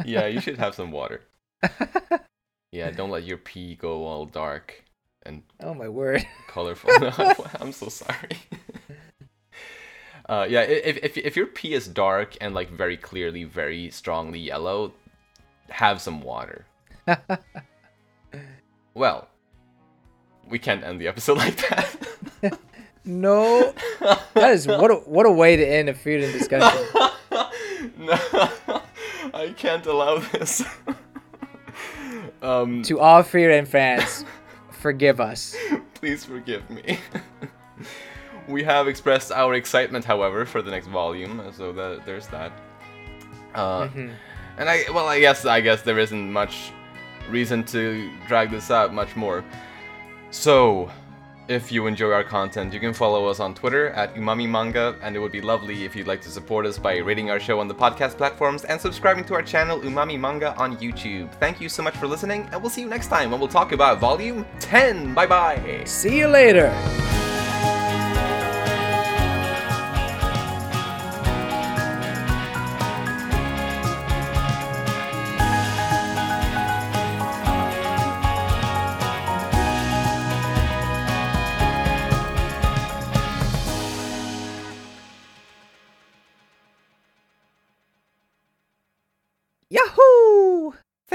yeah, 0.04 0.26
you 0.26 0.40
should 0.40 0.58
have 0.58 0.74
some 0.74 0.90
water. 0.90 1.22
Yeah, 2.72 2.90
don't 2.90 3.10
let 3.10 3.24
your 3.24 3.38
pee 3.38 3.74
go 3.74 4.04
all 4.04 4.26
dark 4.26 4.84
and 5.22 5.42
oh 5.60 5.72
my 5.72 5.88
word. 5.88 6.26
colorful. 6.48 6.90
No, 7.00 7.10
I'm 7.58 7.72
so 7.72 7.88
sorry. 7.88 8.36
Uh, 10.28 10.46
yeah, 10.48 10.62
if, 10.62 10.96
if 11.02 11.16
if 11.16 11.36
your 11.36 11.46
pee 11.46 11.72
is 11.72 11.86
dark 11.86 12.36
and 12.40 12.52
like 12.52 12.68
very 12.70 12.96
clearly, 12.96 13.44
very 13.44 13.90
strongly 13.90 14.40
yellow, 14.40 14.92
have 15.68 16.00
some 16.00 16.20
water. 16.20 16.66
well, 18.94 19.28
we 20.48 20.58
can't 20.58 20.82
end 20.82 21.00
the 21.00 21.06
episode 21.06 21.38
like 21.38 21.56
that. 21.68 22.58
no, 23.04 23.72
that 24.34 24.50
is 24.52 24.66
what 24.66 24.90
a, 24.90 24.94
what 24.94 25.26
a 25.26 25.30
way 25.30 25.54
to 25.56 25.64
end 25.64 25.88
a 25.88 25.94
food 25.94 26.24
and 26.24 26.32
discussion. 26.32 26.84
no, 27.96 28.18
I 29.32 29.54
can't 29.56 29.86
allow 29.86 30.18
this. 30.18 30.64
um, 32.42 32.82
to 32.82 32.98
all 32.98 33.22
Frieren 33.22 33.68
fans, 33.68 34.24
forgive 34.72 35.20
us. 35.20 35.56
Please 35.94 36.24
forgive 36.24 36.68
me. 36.68 36.98
We 38.48 38.62
have 38.64 38.88
expressed 38.88 39.32
our 39.32 39.54
excitement, 39.54 40.04
however, 40.04 40.44
for 40.46 40.62
the 40.62 40.70
next 40.70 40.86
volume, 40.88 41.42
so 41.52 41.72
that 41.72 42.04
there's 42.06 42.26
that. 42.28 42.52
Uh, 43.54 43.88
Mhm. 43.88 44.10
And 44.58 44.68
I, 44.70 44.84
well, 44.92 45.06
I 45.08 45.20
guess, 45.20 45.44
I 45.44 45.60
guess 45.60 45.82
there 45.82 45.98
isn't 45.98 46.32
much 46.32 46.72
reason 47.30 47.62
to 47.64 48.10
drag 48.28 48.50
this 48.50 48.70
out 48.70 48.94
much 48.94 49.14
more. 49.16 49.44
So, 50.30 50.90
if 51.48 51.70
you 51.70 51.86
enjoy 51.86 52.10
our 52.10 52.24
content, 52.24 52.72
you 52.74 52.80
can 52.80 52.92
follow 52.92 53.26
us 53.26 53.38
on 53.38 53.54
Twitter 53.54 53.90
at 53.90 54.14
Umami 54.16 54.48
Manga, 54.48 54.96
and 55.02 55.14
it 55.14 55.18
would 55.20 55.30
be 55.32 55.40
lovely 55.40 55.84
if 55.84 55.94
you'd 55.94 56.06
like 56.08 56.20
to 56.22 56.30
support 56.30 56.66
us 56.66 56.78
by 56.78 56.96
rating 56.98 57.30
our 57.30 57.38
show 57.38 57.60
on 57.60 57.68
the 57.68 57.74
podcast 57.74 58.16
platforms 58.16 58.64
and 58.64 58.80
subscribing 58.80 59.24
to 59.24 59.34
our 59.34 59.42
channel 59.42 59.78
Umami 59.80 60.18
Manga 60.18 60.54
on 60.56 60.76
YouTube. 60.78 61.30
Thank 61.38 61.60
you 61.60 61.68
so 61.68 61.82
much 61.82 61.96
for 61.96 62.06
listening, 62.06 62.48
and 62.52 62.60
we'll 62.60 62.70
see 62.70 62.80
you 62.80 62.88
next 62.88 63.08
time 63.08 63.30
when 63.30 63.38
we'll 63.40 63.48
talk 63.60 63.72
about 63.72 64.00
Volume 64.00 64.44
10. 64.58 65.14
Bye 65.14 65.26
bye! 65.26 65.82
See 65.84 66.18
you 66.18 66.28
later. 66.28 66.72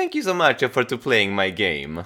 Thank 0.02 0.16
you 0.16 0.24
so 0.24 0.34
much 0.34 0.66
for 0.66 0.84
to 0.84 0.97
playing 0.97 1.36
my 1.36 1.52
game. 1.52 2.06